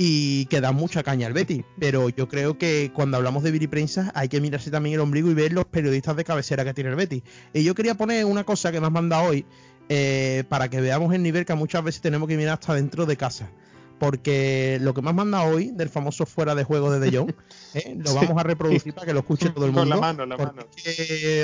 y 0.03 0.47
que 0.47 0.63
dan 0.63 0.77
mucha 0.77 1.03
caña 1.03 1.27
al 1.27 1.35
Betty. 1.35 1.63
Pero 1.79 2.09
yo 2.09 2.27
creo 2.27 2.57
que 2.57 2.91
cuando 2.95 3.19
hablamos 3.19 3.43
de 3.43 3.51
viriprensa 3.51 4.11
hay 4.15 4.31
que 4.31 4.41
mirarse 4.41 4.71
también 4.71 4.95
el 4.95 5.01
ombligo 5.01 5.31
y 5.31 5.35
ver 5.35 5.53
los 5.53 5.67
periodistas 5.67 6.17
de 6.17 6.25
cabecera 6.25 6.65
que 6.65 6.73
tiene 6.73 6.89
el 6.89 6.97
Betty. 6.97 7.23
Y 7.53 7.65
yo 7.65 7.75
quería 7.75 7.95
poner 7.95 8.25
una 8.25 8.45
cosa 8.45 8.73
que 8.73 8.81
me 8.81 8.87
has 8.87 8.93
mandado 8.93 9.25
hoy. 9.25 9.45
Eh, 9.91 10.45
para 10.49 10.71
que 10.71 10.81
veamos 10.81 11.13
el 11.13 11.23
nivel 11.23 11.45
que 11.45 11.53
muchas 11.55 11.83
veces 11.85 12.01
tenemos 12.01 12.29
que 12.29 12.37
mirar 12.37 12.55
hasta 12.55 12.75
dentro 12.75 13.07
de 13.07 13.17
casa 13.17 13.51
porque 13.99 14.79
lo 14.81 14.95
que 14.95 15.03
me 15.03 15.11
has 15.11 15.17
mandado 15.17 15.53
hoy 15.53 15.73
del 15.73 15.89
famoso 15.89 16.25
fuera 16.25 16.55
de 16.55 16.63
juego 16.63 16.93
de 16.93 17.01
De 17.01 17.19
Jong, 17.19 17.35
¿eh? 17.75 17.97
lo 17.99 18.15
vamos 18.15 18.39
a 18.39 18.45
reproducir 18.45 18.95
para 18.95 19.07
que 19.07 19.13
lo 19.13 19.19
escuche 19.19 19.51
todo 19.55 19.67
el 19.67 19.73
mundo. 19.73 19.83
Con 19.83 19.91
la 19.91 19.97
mano, 19.97 20.25
la 20.25 20.37
mano. 20.37 20.63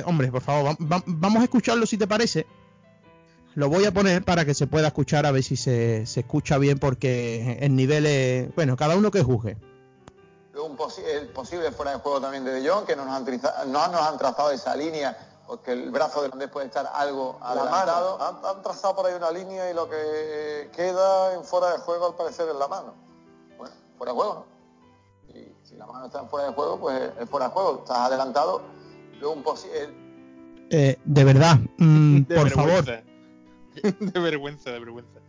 hombre, 0.06 0.30
por 0.30 0.40
favor, 0.40 0.76
vamos 0.78 1.40
a 1.40 1.44
escucharlo 1.44 1.84
si 1.84 1.98
te 1.98 2.06
parece. 2.06 2.46
Lo 3.56 3.70
voy 3.70 3.86
a 3.86 3.90
poner 3.90 4.22
para 4.22 4.44
que 4.44 4.52
se 4.52 4.66
pueda 4.66 4.88
escuchar 4.88 5.24
a 5.24 5.30
ver 5.30 5.42
si 5.42 5.56
se, 5.56 6.02
escucha 6.02 6.58
bien 6.58 6.78
porque 6.78 7.56
el 7.62 7.74
nivel 7.74 8.04
es, 8.04 8.54
bueno, 8.54 8.76
cada 8.76 8.96
uno 8.96 9.10
que 9.10 9.22
juzgue. 9.22 9.56
Un 10.62 10.76
el 11.10 11.28
posible 11.28 11.72
fuera 11.72 11.92
de 11.92 11.98
juego 11.98 12.20
también 12.20 12.44
de 12.44 12.52
De 12.52 12.68
Jong, 12.68 12.84
que 12.84 12.94
no 12.94 13.06
nos 13.06 13.14
han, 13.14 13.24
no 13.72 13.88
nos 13.88 14.00
han 14.02 14.18
trazado 14.18 14.50
esa 14.50 14.76
línea 14.76 15.16
porque 15.46 15.72
el 15.72 15.90
brazo 15.90 16.20
de 16.20 16.28
Andrés 16.30 16.50
puede 16.50 16.66
estar 16.66 16.86
algo 16.92 17.38
adelantado. 17.40 18.18
La 18.18 18.24
mano. 18.26 18.46
Han, 18.46 18.62
trazado 18.62 18.94
por 18.94 19.06
ahí 19.06 19.14
una 19.14 19.30
línea 19.30 19.70
y 19.70 19.74
lo 19.74 19.88
que 19.88 20.70
queda 20.76 21.32
en 21.32 21.42
fuera 21.42 21.72
de 21.72 21.78
juego 21.78 22.08
al 22.08 22.14
parecer 22.14 22.46
es 22.50 22.56
la 22.56 22.68
mano. 22.68 22.92
Bueno, 23.56 23.74
fuera 23.96 24.12
de 24.12 24.18
juego, 24.18 24.34
¿no? 24.34 25.34
Y 25.34 25.54
si 25.62 25.76
la 25.76 25.86
mano 25.86 26.06
está 26.06 26.20
en 26.20 26.28
fuera 26.28 26.48
de 26.48 26.52
juego, 26.52 26.78
pues 26.78 27.10
es 27.18 27.30
fuera 27.30 27.46
de 27.46 27.52
juego. 27.52 27.78
Estás 27.78 27.98
adelantado. 28.00 28.60
Luego 29.18 29.32
un 29.32 29.42
posible... 29.42 29.94
Eh, 30.68 30.98
de 31.06 31.24
verdad, 31.24 31.58
mm, 31.78 32.22
por 32.36 32.50
favor. 32.50 32.84
De 34.12 34.20
vergüenza, 34.20 34.70
de 34.70 34.78
vergüenza. 34.78 35.20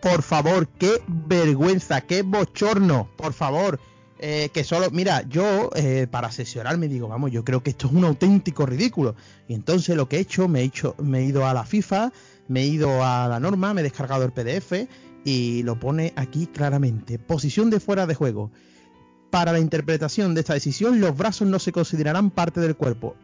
Por 0.00 0.22
favor, 0.22 0.66
qué 0.66 1.00
vergüenza, 1.06 2.00
qué 2.00 2.22
bochorno, 2.22 3.08
por 3.16 3.32
favor. 3.32 3.78
Eh, 4.18 4.50
que 4.52 4.62
solo, 4.62 4.88
mira, 4.90 5.22
yo 5.28 5.70
eh, 5.74 6.06
para 6.08 6.30
sesionarme 6.30 6.86
digo, 6.86 7.08
vamos, 7.08 7.32
yo 7.32 7.44
creo 7.44 7.62
que 7.62 7.70
esto 7.70 7.88
es 7.88 7.92
un 7.92 8.04
auténtico 8.04 8.66
ridículo. 8.66 9.16
Y 9.48 9.54
entonces 9.54 9.96
lo 9.96 10.08
que 10.08 10.16
he 10.16 10.20
hecho, 10.20 10.48
me 10.48 10.60
he, 10.60 10.64
hecho, 10.64 10.94
me 10.98 11.20
he 11.20 11.24
ido 11.24 11.46
a 11.46 11.54
la 11.54 11.64
FIFA, 11.64 12.12
me 12.48 12.62
he 12.62 12.66
ido 12.66 13.04
a 13.04 13.26
la 13.28 13.40
norma, 13.40 13.74
me 13.74 13.80
he 13.80 13.84
descargado 13.84 14.24
el 14.24 14.32
PDF 14.32 14.88
y 15.24 15.62
lo 15.62 15.78
pone 15.78 16.12
aquí 16.16 16.46
claramente. 16.46 17.18
Posición 17.18 17.70
de 17.70 17.80
fuera 17.80 18.06
de 18.06 18.14
juego. 18.14 18.50
Para 19.30 19.52
la 19.52 19.60
interpretación 19.60 20.34
de 20.34 20.40
esta 20.40 20.54
decisión, 20.54 21.00
los 21.00 21.16
brazos 21.16 21.48
no 21.48 21.58
se 21.58 21.72
considerarán 21.72 22.30
parte 22.30 22.60
del 22.60 22.76
cuerpo. 22.76 23.16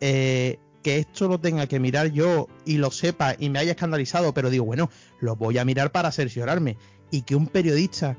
Eh, 0.00 0.58
que 0.82 0.98
esto 0.98 1.28
lo 1.28 1.40
tenga 1.40 1.66
que 1.66 1.80
mirar 1.80 2.12
yo 2.12 2.48
y 2.64 2.78
lo 2.78 2.90
sepa 2.90 3.34
y 3.38 3.48
me 3.48 3.58
haya 3.58 3.72
escandalizado, 3.72 4.34
pero 4.34 4.50
digo, 4.50 4.64
bueno, 4.64 4.90
lo 5.20 5.36
voy 5.36 5.58
a 5.58 5.64
mirar 5.64 5.92
para 5.92 6.12
cerciorarme. 6.12 6.76
Y 7.10 7.22
que 7.22 7.36
un 7.36 7.46
periodista 7.46 8.16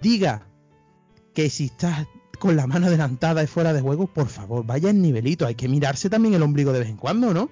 diga 0.00 0.46
que 1.34 1.50
si 1.50 1.66
estás 1.66 2.06
con 2.38 2.56
la 2.56 2.66
mano 2.66 2.86
adelantada 2.86 3.42
y 3.42 3.46
fuera 3.46 3.72
de 3.72 3.80
juego, 3.80 4.06
por 4.06 4.28
favor, 4.28 4.66
vaya 4.66 4.90
en 4.90 5.00
nivelito. 5.00 5.46
Hay 5.46 5.54
que 5.54 5.68
mirarse 5.68 6.10
también 6.10 6.34
el 6.34 6.42
ombligo 6.42 6.72
de 6.72 6.80
vez 6.80 6.88
en 6.88 6.96
cuando, 6.96 7.32
¿no? 7.32 7.50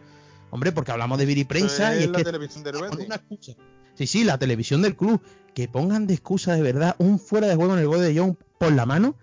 Hombre, 0.50 0.72
porque 0.72 0.90
hablamos 0.90 1.18
de 1.18 1.26
viriprensa 1.26 1.96
y 1.96 2.04
es 2.04 2.10
la 2.10 2.18
que 2.18 2.24
televisión 2.24 2.64
del 2.64 2.76
una 2.76 3.14
excusa. 3.14 3.52
Sí, 3.94 4.06
sí, 4.06 4.24
la 4.24 4.38
televisión 4.38 4.82
del 4.82 4.96
club. 4.96 5.20
Que 5.54 5.68
pongan 5.68 6.06
de 6.06 6.14
excusa 6.14 6.54
de 6.54 6.62
verdad 6.62 6.96
un 6.98 7.18
fuera 7.18 7.46
de 7.46 7.54
juego 7.54 7.74
en 7.74 7.80
el 7.80 7.86
gol 7.86 8.00
de 8.00 8.18
John 8.18 8.38
por 8.58 8.72
la 8.72 8.86
mano. 8.86 9.16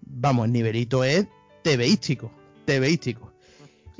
Vamos, 0.00 0.46
el 0.46 0.52
nivelito 0.52 1.04
es 1.04 1.26
TVístico. 1.62 2.30
TVístico. 2.64 3.31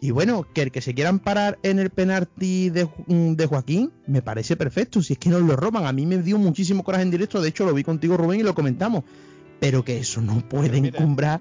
Y 0.03 0.11
bueno, 0.11 0.47
que 0.53 0.63
el 0.63 0.71
que 0.71 0.83
se 0.83 0.93
quieran 0.93 1.19
parar 1.19 1.59
en 1.63 1.79
el 1.79 1.89
penalti 1.89 2.69
de, 2.69 2.87
de, 3.07 3.47
Joaquín, 3.47 3.91
me 4.07 4.21
parece 4.21 4.57
perfecto. 4.57 5.01
Si 5.01 5.15
es 5.15 5.19
que 5.19 5.31
nos 5.31 5.41
lo 5.41 5.57
roban, 5.57 5.87
a 5.87 5.93
mí 5.93 6.05
me 6.05 6.19
dio 6.19 6.37
muchísimo 6.37 6.85
coraje 6.85 7.05
en 7.05 7.11
directo. 7.11 7.41
De 7.41 7.49
hecho, 7.49 7.65
lo 7.65 7.73
vi 7.73 7.85
contigo, 7.85 8.19
Rubén, 8.19 8.41
y 8.41 8.43
lo 8.43 8.55
comentamos 8.55 9.05
pero 9.63 9.85
que 9.85 9.99
eso 9.99 10.21
no 10.21 10.41
puede 10.49 10.77
encumbrar 10.77 11.41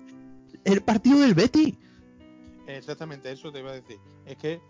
el 0.63 0.82
partido 0.82 1.17
del 1.21 1.34
Betty. 1.34 1.76
Exactamente, 2.67 3.32
eso 3.32 3.52
te 3.52 3.62
iba 3.62 3.71
a 3.71 3.74
decir. 3.74 3.97
Es 4.28 4.38
que 4.38 4.62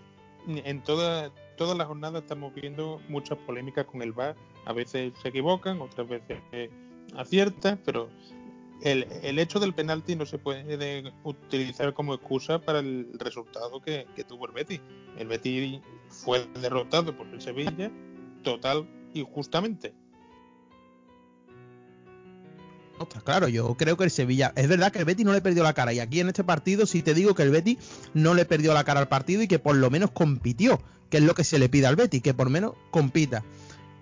en 0.47 0.82
toda, 0.82 1.34
todas 1.58 1.77
las 1.77 1.86
jornadas 1.88 2.21
estamos 2.21 2.56
viendo 2.56 3.01
muchas 3.10 3.38
polémicas 3.39 3.86
con 3.88 4.01
el 4.04 4.13
VAR. 4.13 4.38
A 4.65 4.71
veces 4.71 5.12
se 5.21 5.27
equivocan, 5.27 5.82
otras 5.82 6.08
veces 6.08 6.39
aciertan, 7.13 7.77
pero 7.84 8.10
el, 8.82 9.08
el, 9.24 9.39
hecho 9.39 9.60
del 9.60 9.74
penalti 9.74 10.15
no 10.15 10.26
se 10.26 10.38
puede 10.38 11.13
utilizar 11.24 11.94
como 11.94 12.13
excusa 12.13 12.60
para 12.60 12.80
el 12.80 13.08
resultado 13.13 13.82
que, 13.82 14.08
que 14.15 14.24
tuvo 14.24 14.48
el 14.48 14.54
Betty. 14.54 14.82
El 15.17 15.28
Betty 15.28 15.82
fue 16.10 16.46
derrotado 16.60 17.15
por 17.15 17.28
el 17.28 17.41
Sevilla 17.41 17.91
total 18.44 18.88
y 19.13 19.24
justamente 19.24 19.94
claro, 23.24 23.48
yo 23.48 23.76
creo 23.76 23.98
que 23.98 24.04
el 24.04 24.12
Sevilla. 24.12 24.54
Es 24.56 24.67
verdad 24.67 24.91
que 24.91 25.00
el 25.00 25.06
Betty 25.06 25.24
no 25.24 25.34
le 25.34 25.41
perdió 25.41 25.63
la 25.63 25.74
cara. 25.74 25.94
Y 25.94 26.00
aquí 26.00 26.20
en 26.20 26.28
este 26.28 26.44
partido 26.44 26.86
sí 26.86 27.02
te 27.02 27.13
digo 27.13 27.36
que 27.36 27.44
el 27.44 27.52
Betty 27.52 27.78
no 28.13 28.34
le 28.34 28.46
perdió 28.46 28.74
la 28.74 28.84
cara 28.84 29.00
al 29.00 29.08
partido 29.08 29.41
y 29.41 29.48
que 29.48 29.60
por 29.60 29.76
lo 29.76 29.89
menos 29.89 30.12
compitió. 30.12 30.82
Que 31.10 31.17
es 31.17 31.24
lo 31.24 31.36
que 31.36 31.44
se 31.44 31.60
le 31.60 31.70
pide 31.70 31.88
al 31.88 31.96
Betty, 31.96 32.22
que 32.22 32.34
por 32.34 32.48
lo 32.48 32.52
menos 32.52 32.74
compita. 32.89 33.44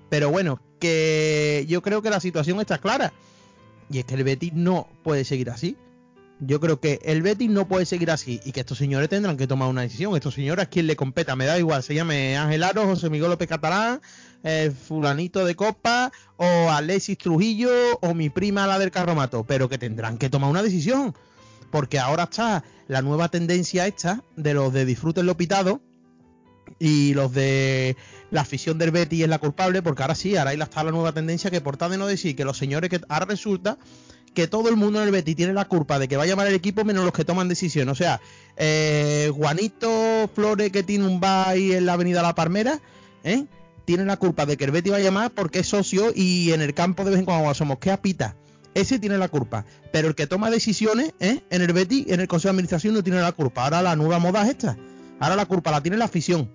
Pero 0.09 0.29
bueno, 0.29 0.61
que 0.79 1.65
yo 1.67 1.81
creo 1.81 2.01
que 2.01 2.09
la 2.09 2.19
situación 2.19 2.59
está 2.59 2.77
clara. 2.77 3.13
Y 3.89 3.99
es 3.99 4.05
que 4.05 4.15
el 4.15 4.23
Betty 4.23 4.51
no 4.53 4.87
puede 5.03 5.23
seguir 5.23 5.49
así. 5.49 5.77
Yo 6.41 6.61
creo 6.61 6.79
que 6.79 7.01
el 7.03 7.21
Betis 7.21 7.49
no 7.49 7.67
puede 7.67 7.85
seguir 7.85 8.11
así 8.11 8.39
y 8.45 8.53
que 8.53 8.61
estos 8.61 8.77
señores 8.77 9.09
tendrán 9.09 9.35
que 9.35 9.45
tomar 9.45 9.67
una 9.67 9.81
decisión. 9.81 10.15
Estos 10.15 10.35
señores, 10.35 10.63
a 10.63 10.69
quien 10.69 10.87
le 10.87 10.95
competa, 10.95 11.35
me 11.35 11.45
da 11.45 11.59
igual, 11.59 11.83
se 11.83 11.93
llame 11.93 12.37
Ángel 12.37 12.63
Aro, 12.63 12.85
José 12.85 13.09
Miguel 13.09 13.29
López 13.29 13.49
Catalán, 13.49 13.99
eh, 14.43 14.71
Fulanito 14.71 15.43
de 15.43 15.55
Copa, 15.55 16.13
o 16.37 16.71
Alexis 16.71 17.17
Trujillo, 17.17 17.71
o 18.01 18.13
mi 18.13 18.29
prima 18.29 18.67
la 18.67 18.79
del 18.79 18.89
Carromato, 18.89 19.43
pero 19.43 19.67
que 19.67 19.77
tendrán 19.77 20.17
que 20.17 20.29
tomar 20.29 20.49
una 20.49 20.63
decisión. 20.63 21.13
Porque 21.71 21.99
ahora 21.99 22.23
está 22.23 22.63
la 22.87 23.01
nueva 23.01 23.27
tendencia 23.27 23.85
esta 23.85 24.23
de 24.37 24.53
los 24.53 24.71
de 24.71 24.85
disfruten 24.85 25.25
lo 25.25 25.35
pitado 25.35 25.81
y 26.79 27.13
los 27.13 27.33
de 27.33 27.97
la 28.31 28.41
afición 28.41 28.77
del 28.77 28.91
Betis 28.91 29.23
es 29.23 29.29
la 29.29 29.39
culpable, 29.39 29.81
porque 29.81 30.01
ahora 30.01 30.15
sí, 30.15 30.35
ahora 30.37 30.51
ahí 30.51 30.59
está 30.59 30.83
la 30.83 30.91
nueva 30.91 31.11
tendencia 31.11 31.51
que 31.51 31.61
por 31.61 31.77
de 31.77 31.97
no 31.97 32.07
decir 32.07 32.35
que 32.35 32.45
los 32.45 32.57
señores 32.57 32.89
que 32.89 33.01
ahora 33.09 33.25
resulta 33.25 33.77
que 34.33 34.47
todo 34.47 34.69
el 34.69 34.75
mundo 34.75 34.99
en 34.99 35.07
el 35.07 35.11
Betis 35.11 35.35
tiene 35.35 35.53
la 35.53 35.65
culpa 35.65 35.99
de 35.99 36.07
que 36.07 36.15
vaya 36.15 36.35
mal 36.35 36.47
el 36.47 36.53
equipo 36.53 36.85
menos 36.85 37.03
los 37.03 37.13
que 37.13 37.25
toman 37.25 37.47
decisión. 37.47 37.89
O 37.89 37.95
sea, 37.95 38.21
eh, 38.57 39.31
Juanito 39.35 40.29
Flores 40.33 40.71
que 40.71 40.83
tiene 40.83 41.05
un 41.05 41.19
bar 41.19 41.57
en 41.57 41.85
la 41.85 41.93
avenida 41.93 42.21
La 42.21 42.35
Palmera, 42.35 42.79
¿eh? 43.23 43.45
tiene 43.85 44.05
la 44.05 44.17
culpa 44.17 44.45
de 44.45 44.55
que 44.55 44.65
el 44.65 44.71
Betis 44.71 44.91
vaya 44.91 45.11
mal 45.11 45.31
porque 45.31 45.59
es 45.59 45.67
socio 45.67 46.11
y 46.15 46.51
en 46.51 46.61
el 46.61 46.73
campo 46.73 47.03
de 47.03 47.11
vez 47.11 47.19
en 47.19 47.25
cuando 47.25 47.53
somos 47.53 47.79
que 47.79 47.91
apita. 47.91 48.35
Ese 48.75 48.99
tiene 48.99 49.17
la 49.17 49.29
culpa. 49.29 49.65
Pero 49.91 50.09
el 50.09 50.15
que 50.15 50.27
toma 50.27 50.51
decisiones 50.51 51.13
¿eh? 51.19 51.41
en 51.49 51.61
el 51.61 51.73
Betis, 51.73 52.05
en 52.07 52.19
el 52.19 52.27
Consejo 52.27 52.49
de 52.49 52.57
Administración, 52.57 52.93
no 52.93 53.03
tiene 53.03 53.19
la 53.19 53.31
culpa. 53.31 53.63
Ahora 53.63 53.81
la 53.81 53.95
nueva 53.95 54.19
moda 54.19 54.43
es 54.43 54.49
esta. 54.49 54.77
Ahora 55.19 55.35
la 55.35 55.47
culpa 55.47 55.71
la 55.71 55.81
tiene 55.81 55.97
la 55.97 56.05
afición. 56.05 56.51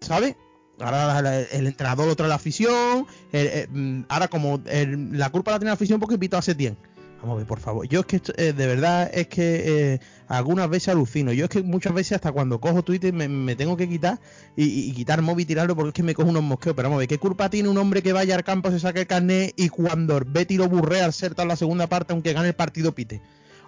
¿Sabes? 0.00 0.36
Ahora 0.78 1.40
el 1.52 1.66
entrenador 1.66 2.06
lo 2.06 2.16
trae 2.16 2.28
la 2.28 2.34
afición. 2.34 3.06
el- 3.32 3.68
mm, 3.70 4.04
ahora, 4.08 4.28
como 4.28 4.60
la 4.64 5.30
culpa 5.30 5.52
la 5.52 5.58
tiene 5.58 5.70
la 5.70 5.74
afición 5.74 6.00
porque 6.00 6.18
pito 6.18 6.36
hace 6.36 6.54
tiempo. 6.54 6.80
Vamos 7.22 7.36
a 7.36 7.38
ver, 7.38 7.46
por 7.46 7.60
favor. 7.60 7.88
Yo 7.88 8.00
es 8.00 8.06
que 8.06 8.20
eh, 8.36 8.52
de 8.52 8.66
verdad 8.66 9.10
es 9.12 9.26
que 9.28 9.94
eh, 9.94 10.00
algunas 10.28 10.68
veces 10.68 10.90
alucino. 10.90 11.32
Yo 11.32 11.44
es 11.44 11.50
que 11.50 11.62
muchas 11.62 11.94
veces 11.94 12.12
hasta 12.12 12.30
cuando 12.30 12.60
cojo 12.60 12.82
Twitter 12.82 13.12
me, 13.12 13.56
tengo 13.56 13.76
que 13.76 13.88
quitar 13.88 14.20
y, 14.54 14.92
quitar 14.92 15.22
móvil 15.22 15.44
y 15.44 15.46
tirarlo 15.46 15.74
porque 15.74 15.88
es 15.88 15.94
que 15.94 16.02
me 16.02 16.14
cojo 16.14 16.28
unos 16.28 16.42
mosqueos. 16.42 16.76
Pero 16.76 16.88
vamos 16.88 16.98
a 16.98 17.00
ver, 17.00 17.08
¿qué 17.08 17.18
culpa 17.18 17.48
tiene 17.48 17.70
un 17.70 17.78
hombre 17.78 18.02
que 18.02 18.12
vaya 18.12 18.34
al 18.34 18.44
campo, 18.44 18.70
se 18.70 18.78
saque 18.78 19.00
el 19.00 19.06
carnet 19.06 19.54
y 19.56 19.70
cuando 19.70 20.20
Betty 20.26 20.58
lo 20.58 20.68
burrea 20.68 21.06
al 21.06 21.14
ser 21.14 21.34
en 21.38 21.48
la 21.48 21.56
segunda 21.56 21.86
parte, 21.86 22.12
aunque 22.12 22.34
gane 22.34 22.48
el 22.48 22.54
partido 22.54 22.92
pite? 22.92 23.22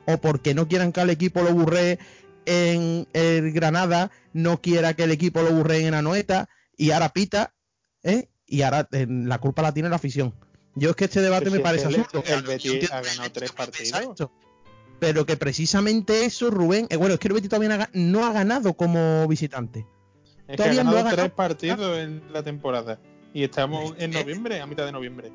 O 0.07 0.19
porque 0.19 0.55
no 0.55 0.69
quieran 0.69 0.93
que 0.93 1.01
el 1.01 1.11
equipo 1.11 1.43
lo 1.43 1.53
burree 1.55 1.99
en 2.49 3.07
el 3.13 3.53
Granada, 3.53 4.11
no 4.33 4.61
quiera 4.61 4.95
que 4.95 5.05
el 5.05 5.11
equipo 5.11 5.43
lo 5.43 5.53
burree 5.53 5.87
en 5.87 5.95
Anoeta 5.95 6.49
y 6.77 6.91
ahora 6.93 7.11
pita, 7.11 7.55
¿eh? 8.03 8.29
Y 8.47 8.63
ahora 8.63 8.89
eh, 8.93 9.07
la 9.09 9.39
culpa 9.39 9.63
la 9.63 9.73
tiene 9.75 9.89
la 9.89 9.97
afición. 9.97 10.35
Yo 10.75 10.91
es 10.91 10.97
que 10.97 11.05
este 11.05 11.21
debate 11.21 11.51
me 11.51 11.59
si 11.59 11.63
parece 11.63 11.89
el- 11.89 11.97
absurdo. 12.01 12.23
el 12.27 12.43
Yo 12.43 12.49
Betis 12.49 12.93
ha 12.93 13.01
ganado 13.03 13.25
el 13.27 13.33
tres 13.33 13.53
partidos. 13.53 14.29
Pero 15.01 15.27
que 15.27 15.37
precisamente 15.37 16.25
eso, 16.25 16.51
Rubén, 16.51 16.87
eh, 16.91 16.97
bueno, 16.97 17.15
es 17.15 17.21
que 17.21 17.29
el 17.29 17.35
Betis 17.35 17.51
todavía 17.51 17.69
no 17.69 17.75
ha 17.75 17.87
ga- 17.87 17.91
no 17.93 18.27
ha 18.27 18.33
ganado 18.33 18.75
como 18.75 19.27
visitante. 19.29 19.87
Es 20.47 20.47
que 20.47 20.53
ha 20.53 20.57
Todavía 20.57 20.85
no 20.85 20.91
ganado 20.93 20.99
ha 20.99 21.03
ganado. 21.11 21.17
tres 21.23 21.33
partidos 21.37 21.99
en 21.99 22.23
la 22.33 22.43
temporada. 22.43 22.99
Y 23.35 23.45
estamos 23.45 23.95
Es 23.97 24.05
en 24.05 24.11
noviembre, 24.13 24.61
a 24.61 24.67
mitad 24.67 24.87
de 24.87 24.93
noviembre. 24.93 25.31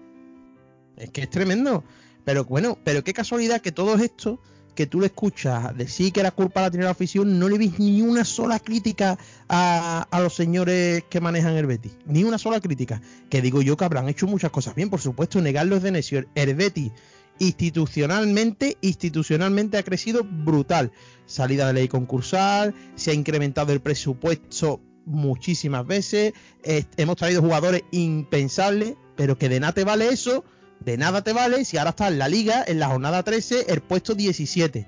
Es 0.97 1.10
que 1.12 1.21
es 1.21 1.30
tremendo. 1.30 1.84
Pero 2.26 2.45
bueno, 2.45 2.78
pero 2.84 3.04
qué 3.04 3.13
casualidad 3.13 3.62
que 3.62 3.71
todo 3.71 3.95
esto 3.95 4.41
que 4.75 4.88
tú 4.88 4.99
le 4.99 5.07
escuchas 5.07 5.75
decir 5.77 6.12
que 6.12 6.23
la 6.23 6.31
culpa 6.31 6.62
la 6.62 6.71
tiene 6.71 6.86
la 6.86 6.91
afición, 6.91 7.39
no 7.39 7.49
le 7.49 7.57
ves 7.57 7.79
ni 7.79 8.01
una 8.01 8.25
sola 8.25 8.59
crítica 8.59 9.17
a, 9.47 10.07
a 10.09 10.19
los 10.21 10.33
señores 10.33 11.03
que 11.09 11.21
manejan 11.21 11.55
el 11.55 11.65
Betis. 11.65 11.97
Ni 12.05 12.23
una 12.23 12.38
sola 12.38 12.59
crítica. 12.59 13.01
Que 13.29 13.41
digo 13.41 13.62
yo 13.62 13.77
que 13.77 13.86
habrán 13.86 14.09
hecho 14.09 14.27
muchas 14.27 14.51
cosas 14.51 14.75
bien, 14.75 14.89
por 14.89 15.01
supuesto, 15.01 15.41
negarlo 15.41 15.75
es 15.75 15.83
de 15.83 15.91
necio. 15.91 16.25
El 16.36 16.55
Betis 16.55 16.91
institucionalmente, 17.39 18.77
institucionalmente 18.81 19.77
ha 19.77 19.83
crecido 19.83 20.23
brutal. 20.23 20.91
Salida 21.25 21.67
de 21.67 21.73
ley 21.73 21.88
concursal, 21.88 22.73
se 22.95 23.12
ha 23.12 23.13
incrementado 23.13 23.73
el 23.73 23.81
presupuesto 23.81 24.81
muchísimas 25.05 25.86
veces, 25.86 26.33
hemos 26.63 27.17
traído 27.17 27.41
jugadores 27.41 27.83
impensables, 27.91 28.95
pero 29.15 29.38
que 29.38 29.49
de 29.49 29.59
nada 29.59 29.73
te 29.73 29.83
vale 29.83 30.07
eso, 30.07 30.45
de 30.84 30.98
nada 30.98 31.24
te 31.24 31.34
vale 31.34 31.65
si 31.65 31.78
ahora 31.78 31.91
está 31.91 32.08
en 32.08 32.19
la 32.19 32.28
liga, 32.28 32.63
en 32.67 32.80
la 32.80 32.88
jornada 32.88 33.24
13, 33.24 33.65
el 33.72 33.82
puesto 33.82 34.15
17. 34.15 34.88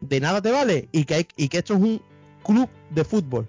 De 0.00 0.20
nada 0.20 0.42
te 0.42 0.50
vale 0.50 0.88
y 0.92 1.04
que, 1.04 1.14
hay, 1.14 1.26
y 1.36 1.48
que 1.48 1.58
esto 1.58 1.74
es 1.74 1.80
un 1.80 2.02
club 2.42 2.68
de 2.90 3.04
fútbol 3.04 3.48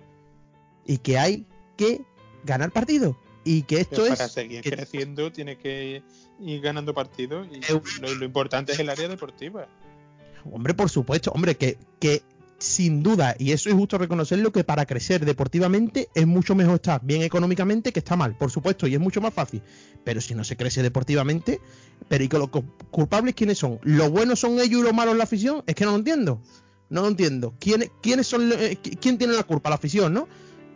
y 0.86 0.98
que 1.00 1.18
hay 1.18 1.46
que 1.76 2.02
ganar 2.46 2.72
partidos 2.72 3.16
y 3.44 3.64
que 3.64 3.82
esto 3.82 3.98
Pero 4.04 4.14
es 4.14 4.18
para 4.20 4.30
seguir 4.30 4.62
que- 4.62 4.72
creciendo 4.72 5.32
tiene 5.32 5.58
que 5.58 6.02
ir 6.40 6.62
ganando 6.62 6.94
partidos 6.94 7.48
y 7.52 7.60
lo, 8.02 8.16
lo 8.16 8.26
importante 8.26 8.72
es 8.72 8.80
el 8.80 8.90
área 8.90 9.08
deportiva. 9.08 9.68
Hombre, 10.52 10.74
por 10.74 10.90
supuesto, 10.90 11.32
hombre, 11.32 11.56
que, 11.56 11.78
que 12.00 12.22
sin 12.58 13.04
duda, 13.04 13.36
y 13.38 13.52
eso 13.52 13.70
es 13.70 13.76
justo 13.76 13.98
reconocerlo, 13.98 14.52
que 14.52 14.64
para 14.64 14.86
crecer 14.86 15.26
deportivamente 15.26 16.10
es 16.16 16.26
mucho 16.26 16.56
mejor 16.56 16.76
estar 16.76 17.02
bien 17.04 17.22
económicamente 17.22 17.92
que 17.92 18.00
está 18.00 18.16
mal, 18.16 18.36
por 18.38 18.50
supuesto, 18.52 18.88
y 18.88 18.94
es 18.96 19.00
mucho 19.00 19.20
más 19.22 19.34
fácil. 19.34 19.62
Pero 20.04 20.22
si 20.22 20.36
no 20.36 20.44
se 20.44 20.56
crece 20.56 20.82
deportivamente, 20.82 21.60
pero 22.08 22.24
¿y 22.24 22.28
que 22.30 22.38
los 22.38 22.50
cu- 22.50 22.64
culpables 22.92 23.36
quiénes 23.36 23.58
son? 23.58 23.80
¿Los 23.84 24.10
buenos 24.10 24.40
son 24.40 24.54
ellos 24.60 24.80
y 24.82 24.84
los 24.84 24.94
malos 24.94 25.18
la 25.18 25.26
afición? 25.26 25.64
Es 25.68 25.76
que 25.76 25.84
no 25.86 25.92
lo 25.92 25.98
entiendo. 25.98 26.42
No 26.90 27.02
lo 27.02 27.08
entiendo. 27.08 27.54
¿Quiénes, 27.60 27.92
quiénes 28.02 28.28
son, 28.28 28.52
eh, 28.54 28.78
qui- 28.82 28.98
¿Quién 29.00 29.18
tiene 29.18 29.34
la 29.34 29.44
culpa? 29.44 29.70
La 29.70 29.76
afición, 29.76 30.14
¿no? 30.14 30.28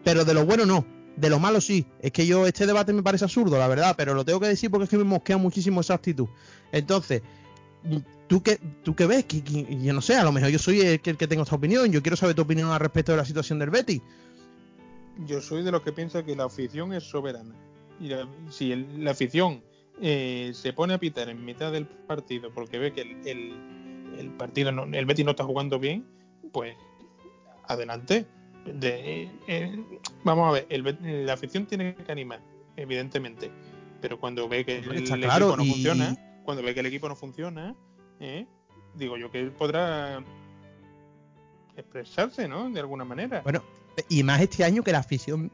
Pero 0.04 0.26
de 0.26 0.34
lo 0.34 0.46
bueno 0.46 0.66
no. 0.66 0.86
De 1.16 1.30
lo 1.30 1.40
malo 1.40 1.62
sí. 1.62 1.86
Es 2.02 2.12
que 2.12 2.26
yo, 2.26 2.46
este 2.48 2.66
debate 2.66 2.92
me 2.94 3.04
parece 3.04 3.26
absurdo, 3.26 3.58
la 3.58 3.68
verdad, 3.68 3.94
pero 3.98 4.14
lo 4.14 4.26
tengo 4.26 4.40
que 4.40 4.48
decir 4.48 4.70
porque 4.72 4.86
es 4.86 4.90
que 4.90 4.98
me 4.98 5.04
mosquea 5.04 5.38
muchísimo 5.38 5.82
esa 5.82 5.94
actitud. 5.94 6.28
Entonces, 6.72 7.22
¿Tú 8.30 8.42
qué, 8.44 8.58
¿Tú 8.84 8.96
qué 8.96 9.06
ves? 9.08 9.26
Que, 9.26 9.44
que- 9.44 9.82
yo 9.84 9.92
no 9.92 10.02
sé, 10.02 10.16
a 10.16 10.24
lo 10.24 10.32
mejor 10.32 10.50
yo 10.52 10.60
soy 10.60 10.80
el 10.82 11.02
que, 11.02 11.10
el 11.10 11.18
que 11.18 11.28
tengo 11.28 11.44
esta 11.44 11.56
opinión. 11.56 11.92
Yo 11.92 12.02
quiero 12.02 12.16
saber 12.16 12.36
tu 12.36 12.44
opinión 12.44 12.70
al 12.72 12.80
respecto 12.80 13.12
de 13.12 13.18
la 13.18 13.26
situación 13.26 13.58
del 13.60 13.72
Betty. 13.72 14.02
Yo 15.26 15.42
soy 15.42 15.64
de 15.64 15.72
los 15.72 15.82
que 15.82 15.92
piensa 15.92 16.24
que 16.24 16.36
la 16.36 16.46
afición 16.46 16.94
es 16.94 17.04
soberana. 17.04 17.56
Y 18.00 18.08
la- 18.08 18.28
si 18.50 18.72
el- 18.72 19.04
la 19.04 19.12
afición 19.12 19.62
eh, 20.02 20.52
se 20.54 20.72
pone 20.72 20.94
a 20.94 20.98
pitar 20.98 21.28
en 21.28 21.44
mitad 21.44 21.74
del 21.74 21.86
partido 21.86 22.54
porque 22.54 22.78
ve 22.80 22.94
que 22.94 23.02
el, 23.02 23.28
el- 23.28 24.16
el 24.18 24.30
partido, 24.32 24.72
no, 24.72 24.84
el 24.86 25.06
Betis 25.06 25.26
no 25.26 25.32
está 25.32 25.44
jugando 25.44 25.78
bien, 25.80 26.06
pues 26.54 26.76
adelante. 27.68 28.26
De- 28.66 29.30
eh, 29.48 29.84
vamos 30.24 30.48
a 30.50 30.52
ver, 30.52 30.68
el 30.70 31.26
la 31.26 31.34
afición 31.34 31.66
tiene 31.66 31.96
que 31.96 32.12
animar, 32.12 32.42
evidentemente. 32.78 33.52
Pero 34.02 34.20
cuando 34.20 34.48
ve 34.48 34.64
que 34.66 34.78
el 34.78 34.84
está 34.92 35.16
equipo 35.16 35.28
claro, 35.28 35.58
no 35.58 35.64
y- 35.64 35.72
funciona, 35.72 36.16
cuando 36.44 36.64
ve 36.64 36.74
que 36.74 36.80
el 36.82 36.86
equipo 36.86 37.10
no 37.10 37.16
funciona, 37.16 37.76
eh, 38.20 38.46
digo 38.96 39.18
yo 39.18 39.32
que 39.32 39.40
él 39.40 39.52
podrá 39.52 40.24
expresarse, 41.76 42.48
¿no? 42.48 42.70
De 42.70 42.80
alguna 42.80 43.06
manera. 43.06 43.42
Bueno, 43.42 43.64
y 44.10 44.24
más 44.24 44.42
este 44.42 44.64
año 44.64 44.84
que 44.84 44.92
la 44.92 45.00
afición 45.00 45.52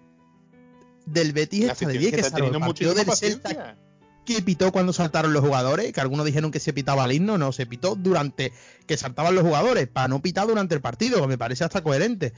del 1.05 1.33
Betis 1.33 1.65
la 1.65 1.73
está 1.73 1.85
de 1.87 1.97
afición 1.97 2.01
10 2.01 2.13
que 2.13 2.21
está 2.21 2.37
el 2.37 2.51
teniendo 2.51 2.93
del 2.93 3.11
Celta 3.11 3.77
que 4.25 4.41
pitó 4.41 4.71
cuando 4.71 4.91
saltaron 4.91 5.33
los 5.33 5.43
jugadores, 5.43 5.93
que 5.93 6.01
algunos 6.01 6.25
dijeron 6.25 6.51
que 6.51 6.59
se 6.59 6.73
pitaba 6.73 7.05
el 7.05 7.11
himno, 7.11 7.37
no, 7.37 7.51
se 7.51 7.65
pitó 7.65 7.95
durante 7.95 8.51
que 8.87 8.97
saltaban 8.97 9.35
los 9.35 9.43
jugadores, 9.43 9.87
para 9.87 10.07
no 10.07 10.21
pitar 10.21 10.47
durante 10.47 10.73
el 10.75 10.81
partido, 10.81 11.21
que 11.21 11.27
me 11.27 11.37
parece 11.37 11.63
hasta 11.63 11.83
coherente. 11.83 12.33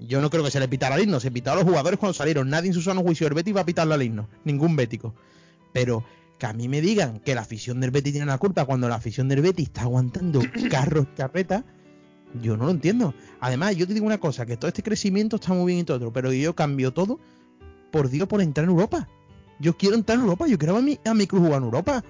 Yo 0.00 0.20
no 0.20 0.30
creo 0.30 0.44
que 0.44 0.50
se 0.50 0.60
le 0.60 0.68
pitara 0.68 0.96
al 0.96 1.02
himno, 1.02 1.20
se 1.20 1.30
pitaba 1.30 1.56
a 1.56 1.60
los 1.60 1.68
jugadores 1.68 1.98
cuando 1.98 2.14
salieron. 2.14 2.50
Nadie 2.50 2.68
en 2.68 2.74
su 2.74 2.82
sano 2.82 3.02
juicio 3.02 3.26
del 3.26 3.34
Betis 3.34 3.56
va 3.56 3.60
a 3.60 3.66
pitarle 3.66 3.94
al 3.94 4.02
himno, 4.02 4.28
ningún 4.44 4.76
bético. 4.76 5.14
Pero 5.72 6.04
que 6.38 6.46
a 6.46 6.52
mí 6.52 6.68
me 6.68 6.80
digan 6.80 7.18
que 7.20 7.34
la 7.34 7.42
afición 7.42 7.80
del 7.80 7.90
Betis 7.90 8.12
tiene 8.12 8.26
la 8.26 8.38
culpa 8.38 8.64
cuando 8.64 8.88
la 8.88 8.94
afición 8.94 9.28
del 9.28 9.42
Betis 9.42 9.66
está 9.66 9.82
aguantando 9.82 10.40
carros 10.70 11.06
carreta, 11.16 11.64
yo 12.40 12.56
no 12.56 12.66
lo 12.66 12.70
entiendo. 12.70 13.14
Además, 13.40 13.76
yo 13.76 13.86
te 13.86 13.94
digo 13.94 14.06
una 14.06 14.18
cosa, 14.18 14.46
que 14.46 14.56
todo 14.56 14.68
este 14.68 14.82
crecimiento 14.82 15.36
está 15.36 15.52
muy 15.52 15.72
bien 15.72 15.80
y 15.80 15.84
todo 15.84 15.96
otro, 15.96 16.12
pero 16.12 16.32
yo 16.32 16.54
cambio 16.54 16.92
todo 16.92 17.18
por 17.90 18.08
Dios 18.08 18.28
por 18.28 18.40
entrar 18.40 18.64
en 18.64 18.70
Europa. 18.70 19.08
Yo 19.58 19.76
quiero 19.76 19.96
entrar 19.96 20.18
en 20.18 20.24
Europa, 20.24 20.46
yo 20.46 20.58
quiero 20.58 20.76
a 20.76 20.82
mi, 20.82 20.98
a 21.04 21.14
mi 21.14 21.26
club 21.26 21.42
jugar 21.42 21.58
en 21.58 21.64
Europa. 21.64 22.04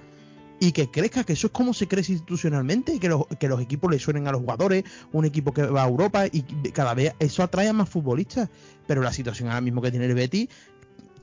Y 0.61 0.73
que 0.73 0.91
crezca, 0.91 1.23
que 1.23 1.33
eso 1.33 1.47
es 1.47 1.53
como 1.53 1.73
se 1.73 1.87
crece 1.87 2.11
institucionalmente, 2.11 2.93
y 2.93 2.99
que 2.99 3.07
los, 3.07 3.25
que 3.39 3.47
los 3.47 3.61
equipos 3.61 3.89
le 3.89 3.97
suenen 3.97 4.27
a 4.27 4.33
los 4.33 4.41
jugadores, 4.41 4.83
un 5.13 5.23
equipo 5.23 5.53
que 5.53 5.63
va 5.63 5.83
a 5.83 5.87
Europa 5.87 6.25
y 6.27 6.41
cada 6.73 6.93
vez 6.93 7.13
eso 7.19 7.43
atrae 7.43 7.69
a 7.69 7.73
más 7.73 7.87
futbolistas. 7.87 8.49
Pero 8.85 9.01
la 9.01 9.13
situación 9.13 9.47
ahora 9.47 9.61
mismo 9.61 9.81
que 9.81 9.89
tiene 9.89 10.05
el 10.05 10.15
Betis, 10.15 10.49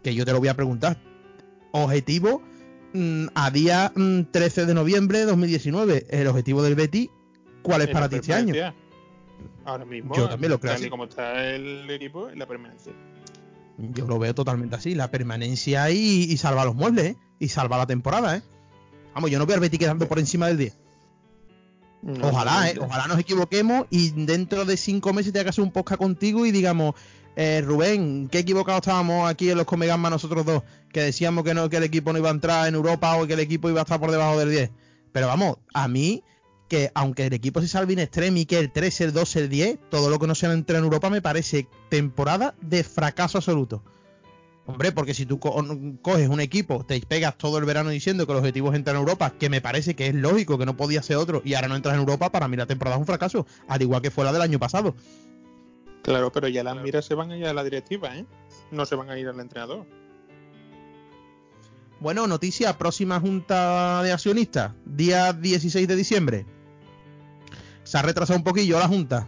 que 0.03 0.14
yo 0.14 0.25
te 0.25 0.33
lo 0.33 0.38
voy 0.38 0.49
a 0.49 0.55
preguntar, 0.55 0.97
objetivo 1.73 2.40
a 3.35 3.50
día 3.50 3.92
mm, 3.94 4.22
13 4.30 4.66
de 4.66 4.74
noviembre 4.74 5.18
de 5.20 5.24
2019, 5.26 6.06
el 6.11 6.26
objetivo 6.26 6.62
del 6.62 6.74
Betis, 6.74 7.09
¿cuál 7.62 7.82
es 7.82 7.88
para 7.88 8.09
ti 8.09 8.16
este 8.16 8.35
año? 8.35 8.54
Ahora 9.64 9.85
mismo, 9.85 10.14
Yo 10.14 10.28
también 10.28 10.52
lo 10.52 10.61
creo 10.61 10.72
tal 10.72 10.80
y 10.80 10.85
así. 10.85 10.90
como 10.90 11.04
está 11.04 11.44
el 11.44 11.90
equipo, 11.90 12.30
la 12.30 12.46
permanencia. 12.46 12.92
Yo 13.78 14.06
lo 14.06 14.18
veo 14.18 14.35
totalmente 14.35 14.76
así, 14.76 14.94
la 14.94 15.11
permanencia 15.11 15.90
y, 15.90 16.22
y 16.24 16.37
salva 16.37 16.64
los 16.64 16.74
muebles, 16.74 17.04
¿eh? 17.04 17.16
Y 17.38 17.48
salva 17.48 17.76
la 17.76 17.87
temporada, 17.87 18.37
¿eh? 18.37 18.42
Vamos, 19.14 19.30
yo 19.30 19.38
no 19.38 19.46
veo 19.46 19.54
al 19.56 19.61
Betis 19.61 19.78
quedando 19.78 20.06
por 20.09 20.18
encima 20.18 20.46
del 20.46 20.56
10. 20.59 20.78
No, 22.02 22.28
Ojalá, 22.28 22.70
¿eh? 22.70 22.76
Ojalá 22.80 23.09
nos 23.09 23.18
equivoquemos 23.18 23.87
y 23.90 24.11
dentro 24.11 24.64
de 24.64 24.76
cinco 24.76 25.12
meses 25.12 25.32
tenga 25.32 25.44
que 25.44 25.50
hacer 25.50 25.64
un 25.64 25.72
podcast 25.72 25.98
contigo 26.00 26.46
y 26.46 26.52
digamos, 26.52 26.94
eh, 27.37 27.62
Rubén, 27.64 28.29
qué 28.31 28.38
equivocados 28.40 28.81
estábamos 28.81 29.29
aquí 29.31 29.51
en 29.51 29.59
los 29.59 29.66
Comegamma 29.66 30.11
nosotros 30.11 30.44
dos, 30.44 30.62
que 30.92 31.01
decíamos 31.03 31.44
que 31.44 31.55
no 31.55 31.68
que 31.70 31.77
el 31.77 31.83
equipo 31.85 32.12
no 32.12 32.18
iba 32.18 32.29
a 32.29 32.33
entrar 32.33 32.66
en 32.66 32.75
Europa 32.75 33.16
o 33.16 33.27
que 33.27 33.35
el 33.35 33.40
equipo 33.40 33.68
iba 33.70 33.81
a 33.81 33.83
estar 33.85 34.01
por 34.01 34.11
debajo 34.11 34.38
del 34.38 34.51
10. 34.51 34.70
Pero 35.12 35.27
vamos, 35.29 35.59
a 35.75 35.87
mí, 35.88 36.22
que 36.68 36.90
aunque 36.94 37.27
el 37.27 37.33
equipo 37.35 37.61
se 37.61 37.68
salve 37.68 37.92
in 37.92 37.99
extremis, 38.01 38.46
que 38.46 38.59
el 38.59 38.72
3, 38.72 39.01
el 39.03 39.12
2, 39.12 39.37
el 39.37 39.49
10, 39.49 39.79
todo 39.90 40.11
lo 40.11 40.18
que 40.18 40.27
no 40.27 40.35
sea 40.35 40.53
entrar 40.53 40.79
en 40.79 40.85
Europa 40.85 41.11
me 41.11 41.22
parece 41.22 41.68
temporada 41.90 42.55
de 42.61 42.83
fracaso 42.85 43.38
absoluto. 43.38 43.83
Hombre, 44.68 44.90
porque 44.90 45.14
si 45.14 45.27
tú 45.27 45.38
co- 45.38 45.64
coges 46.03 46.29
un 46.29 46.40
equipo, 46.40 46.85
te 46.85 47.01
pegas 47.01 47.38
todo 47.38 47.59
el 47.59 47.64
verano 47.64 47.90
diciendo 47.90 48.27
que 48.27 48.33
el 48.33 48.38
objetivo 48.38 48.70
es 48.70 48.77
entrar 48.77 48.96
en 48.96 49.01
Europa, 49.01 49.33
que 49.38 49.49
me 49.49 49.61
parece 49.61 49.94
que 49.94 50.09
es 50.09 50.14
lógico, 50.14 50.59
que 50.59 50.66
no 50.66 50.77
podía 50.77 51.03
ser 51.05 51.18
otro, 51.18 51.40
y 51.44 51.55
ahora 51.55 51.68
no 51.68 51.77
entras 51.77 51.94
en 51.94 52.01
Europa, 52.01 52.33
para 52.33 52.49
mí 52.49 52.57
la 52.57 52.66
temporada 52.66 52.96
es 52.96 53.01
un 53.01 53.07
fracaso, 53.07 53.46
al 53.68 53.81
igual 53.83 54.03
que 54.03 54.11
fue 54.11 54.25
la 54.25 54.33
del 54.33 54.42
año 54.42 54.59
pasado. 54.59 54.96
Claro, 56.07 56.31
pero 56.31 56.47
ya 56.47 56.62
las 56.62 56.77
miras 56.81 57.05
se 57.05 57.16
van 57.16 57.33
a 57.33 57.37
ir 57.37 57.47
a 57.47 57.53
la 57.53 57.64
directiva, 57.64 58.16
¿eh? 58.16 58.25
No 58.71 58.87
se 58.87 58.95
van 58.95 59.11
a 59.11 59.19
ir 59.19 59.27
al 59.27 59.40
entrenador. 59.40 59.85
Bueno, 61.99 62.29
noticia, 62.29 62.79
próxima 62.79 63.19
junta 63.19 64.05
de 64.05 64.12
accionistas, 64.12 64.71
día 64.85 65.33
16 65.33 65.88
de 65.88 65.97
diciembre. 65.97 66.47
Se 67.83 67.99
ha 67.99 68.03
retrasado 68.03 68.38
un 68.38 68.45
poquillo 68.45 68.79
la 68.79 68.87
junta. 68.87 69.27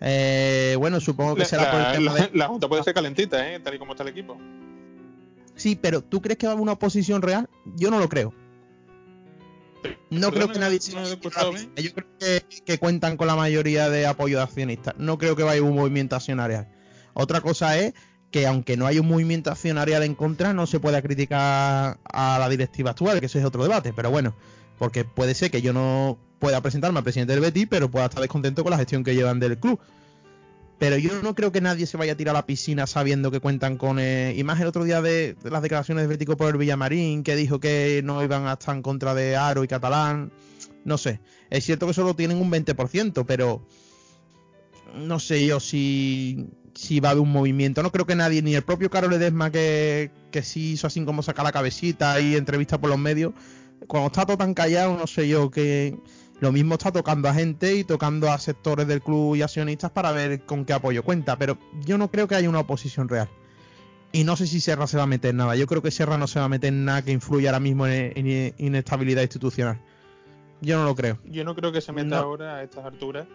Eh, 0.00 0.76
bueno, 0.78 1.00
supongo 1.00 1.32
que 1.34 1.40
La, 1.40 1.46
será 1.46 1.70
por 1.70 1.80
el 1.80 1.86
la- 1.86 1.92
tema 1.92 2.12
la- 2.12 2.26
de... 2.26 2.30
la 2.36 2.48
junta 2.48 2.68
puede 2.68 2.82
ser 2.82 2.92
calentita, 2.92 3.50
¿eh? 3.54 3.58
Tal 3.60 3.74
y 3.74 3.78
como 3.78 3.92
está 3.92 4.02
el 4.02 4.10
equipo. 4.10 4.36
Sí, 5.54 5.76
pero 5.80 6.02
¿tú 6.02 6.20
crees 6.20 6.36
que 6.36 6.46
va 6.46 6.52
a 6.52 6.54
haber 6.54 6.62
una 6.62 6.72
oposición 6.72 7.22
real? 7.22 7.48
Yo 7.76 7.90
no 7.90 7.98
lo 7.98 8.08
creo. 8.10 8.34
No 10.10 10.30
creo 10.30 10.48
que 10.48 10.58
nadie 10.58 10.78
bien. 10.78 11.04
Yo 11.76 11.94
creo 11.94 12.06
que, 12.18 12.44
que 12.64 12.78
cuentan 12.78 13.16
con 13.16 13.26
la 13.26 13.36
mayoría 13.36 13.88
de 13.88 14.06
apoyo 14.06 14.38
de 14.38 14.42
accionistas. 14.44 14.94
No 14.98 15.18
creo 15.18 15.36
que 15.36 15.42
vaya 15.42 15.62
un 15.62 15.74
movimiento 15.74 16.16
accionarial. 16.16 16.68
Otra 17.14 17.40
cosa 17.40 17.78
es 17.78 17.94
que 18.30 18.46
aunque 18.46 18.76
no 18.76 18.86
hay 18.86 18.98
un 18.98 19.06
movimiento 19.06 19.50
accionarial 19.50 20.02
en 20.02 20.14
contra, 20.14 20.52
no 20.54 20.66
se 20.66 20.80
pueda 20.80 21.02
criticar 21.02 21.98
a 22.04 22.38
la 22.38 22.48
directiva 22.48 22.92
actual, 22.92 23.20
que 23.20 23.26
ese 23.26 23.38
es 23.38 23.44
otro 23.44 23.62
debate, 23.62 23.92
pero 23.92 24.10
bueno, 24.10 24.34
porque 24.78 25.04
puede 25.04 25.34
ser 25.34 25.50
que 25.50 25.60
yo 25.60 25.72
no 25.72 26.18
pueda 26.38 26.60
presentarme 26.60 26.98
al 26.98 27.04
presidente 27.04 27.34
del 27.34 27.42
Betis, 27.42 27.66
pero 27.70 27.90
pueda 27.90 28.06
estar 28.06 28.20
descontento 28.20 28.64
con 28.64 28.70
la 28.70 28.78
gestión 28.78 29.04
que 29.04 29.14
llevan 29.14 29.38
del 29.38 29.58
club. 29.58 29.78
Pero 30.82 30.98
yo 30.98 31.22
no 31.22 31.36
creo 31.36 31.52
que 31.52 31.60
nadie 31.60 31.86
se 31.86 31.96
vaya 31.96 32.14
a 32.14 32.16
tirar 32.16 32.34
a 32.34 32.40
la 32.40 32.44
piscina 32.46 32.88
sabiendo 32.88 33.30
que 33.30 33.38
cuentan 33.38 33.76
con. 33.76 34.00
Y 34.00 34.42
más 34.42 34.60
el 34.60 34.66
otro 34.66 34.82
día 34.82 35.00
de, 35.00 35.36
las 35.44 35.62
declaraciones 35.62 36.02
de 36.02 36.08
Bético 36.08 36.36
por 36.36 36.50
el 36.50 36.56
Villamarín, 36.56 37.22
que 37.22 37.36
dijo 37.36 37.60
que 37.60 38.00
no 38.02 38.20
iban 38.20 38.48
a 38.48 38.54
estar 38.54 38.74
en 38.74 38.82
contra 38.82 39.14
de 39.14 39.36
Aro 39.36 39.62
y 39.62 39.68
Catalán. 39.68 40.32
No 40.84 40.98
sé. 40.98 41.20
Es 41.50 41.66
cierto 41.66 41.86
que 41.86 41.94
solo 41.94 42.16
tienen 42.16 42.38
un 42.38 42.50
20%, 42.50 43.24
pero. 43.24 43.64
No 44.96 45.20
sé 45.20 45.46
yo 45.46 45.60
si, 45.60 46.48
si 46.74 46.98
va 46.98 47.12
a 47.12 47.20
un 47.20 47.30
movimiento. 47.30 47.84
No 47.84 47.92
creo 47.92 48.04
que 48.04 48.16
nadie, 48.16 48.42
ni 48.42 48.56
el 48.56 48.62
propio 48.62 48.90
Carol 48.90 49.12
Edesma, 49.12 49.52
que, 49.52 50.10
que 50.32 50.42
sí 50.42 50.72
hizo 50.72 50.88
así 50.88 51.04
como 51.04 51.22
sacar 51.22 51.44
la 51.44 51.52
cabecita 51.52 52.20
y 52.20 52.34
entrevista 52.34 52.80
por 52.80 52.90
los 52.90 52.98
medios. 52.98 53.34
Cuando 53.86 54.08
está 54.08 54.26
todo 54.26 54.36
tan 54.36 54.52
callado, 54.52 54.96
no 54.96 55.06
sé 55.06 55.28
yo 55.28 55.48
que 55.48 55.96
lo 56.42 56.50
mismo 56.50 56.74
está 56.74 56.90
tocando 56.90 57.28
a 57.28 57.34
gente 57.34 57.76
y 57.76 57.84
tocando 57.84 58.28
a 58.28 58.36
sectores 58.36 58.88
del 58.88 59.00
club 59.00 59.36
y 59.36 59.42
accionistas 59.42 59.92
para 59.92 60.10
ver 60.10 60.44
con 60.44 60.64
qué 60.64 60.72
apoyo 60.72 61.04
cuenta, 61.04 61.38
pero 61.38 61.56
yo 61.84 61.98
no 61.98 62.10
creo 62.10 62.26
que 62.26 62.34
haya 62.34 62.48
una 62.48 62.58
oposición 62.58 63.08
real. 63.08 63.28
Y 64.10 64.24
no 64.24 64.34
sé 64.34 64.48
si 64.48 64.58
Serra 64.58 64.88
se 64.88 64.96
va 64.96 65.04
a 65.04 65.06
meter 65.06 65.30
en 65.30 65.36
nada. 65.36 65.54
Yo 65.54 65.68
creo 65.68 65.82
que 65.82 65.92
Serra 65.92 66.18
no 66.18 66.26
se 66.26 66.40
va 66.40 66.46
a 66.46 66.48
meter 66.48 66.70
en 66.70 66.84
nada 66.84 67.02
que 67.02 67.12
influya 67.12 67.50
ahora 67.50 67.60
mismo 67.60 67.86
en, 67.86 68.12
en 68.16 68.54
inestabilidad 68.58 69.22
institucional. 69.22 69.80
Yo 70.60 70.78
no 70.78 70.84
lo 70.84 70.96
creo. 70.96 71.20
Yo 71.26 71.44
no 71.44 71.54
creo 71.54 71.70
que 71.70 71.80
se 71.80 71.92
meta 71.92 72.16
no. 72.16 72.16
ahora 72.16 72.56
a 72.56 72.64
estas 72.64 72.86
alturas, 72.86 73.28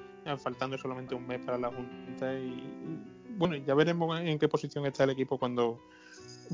faltando 0.44 0.78
solamente 0.78 1.16
un 1.16 1.26
mes 1.26 1.40
para 1.46 1.58
la 1.58 1.70
Junta. 1.70 2.34
Y, 2.34 2.62
bueno, 3.38 3.56
ya 3.56 3.74
veremos 3.74 4.20
en 4.20 4.38
qué 4.38 4.50
posición 4.50 4.86
está 4.86 5.06
el 5.06 5.12
equipo 5.12 5.38
cuando 5.38 5.80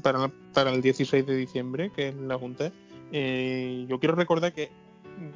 para, 0.03 0.31
para 0.53 0.69
el 0.69 0.83
16 0.83 1.25
de 1.25 1.35
diciembre, 1.35 1.91
que 1.95 2.09
es 2.09 2.15
la 2.15 2.37
Junta. 2.37 2.71
Eh, 3.11 3.87
yo 3.89 3.99
quiero 3.99 4.13
recordar 4.13 4.53
que 4.53 4.82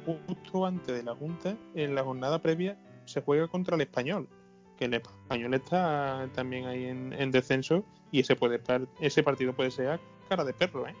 justo 0.04 0.66
antes 0.66 0.96
de 0.96 1.02
la 1.02 1.14
Junta, 1.14 1.56
en 1.74 1.94
la 1.94 2.02
jornada 2.02 2.40
previa, 2.40 2.78
se 3.04 3.22
juega 3.22 3.48
contra 3.48 3.76
el 3.76 3.82
español. 3.82 4.28
Que 4.76 4.84
el 4.84 4.94
español 4.94 5.54
está 5.54 6.28
también 6.34 6.66
ahí 6.66 6.86
en, 6.86 7.12
en 7.12 7.30
descenso 7.30 7.84
y 8.12 8.20
ese 8.20 8.36
puede 8.36 8.60
ese 9.00 9.22
partido 9.22 9.54
puede 9.54 9.70
ser 9.70 10.00
cara 10.28 10.44
de 10.44 10.52
perro, 10.52 10.86
¿eh? 10.86 10.94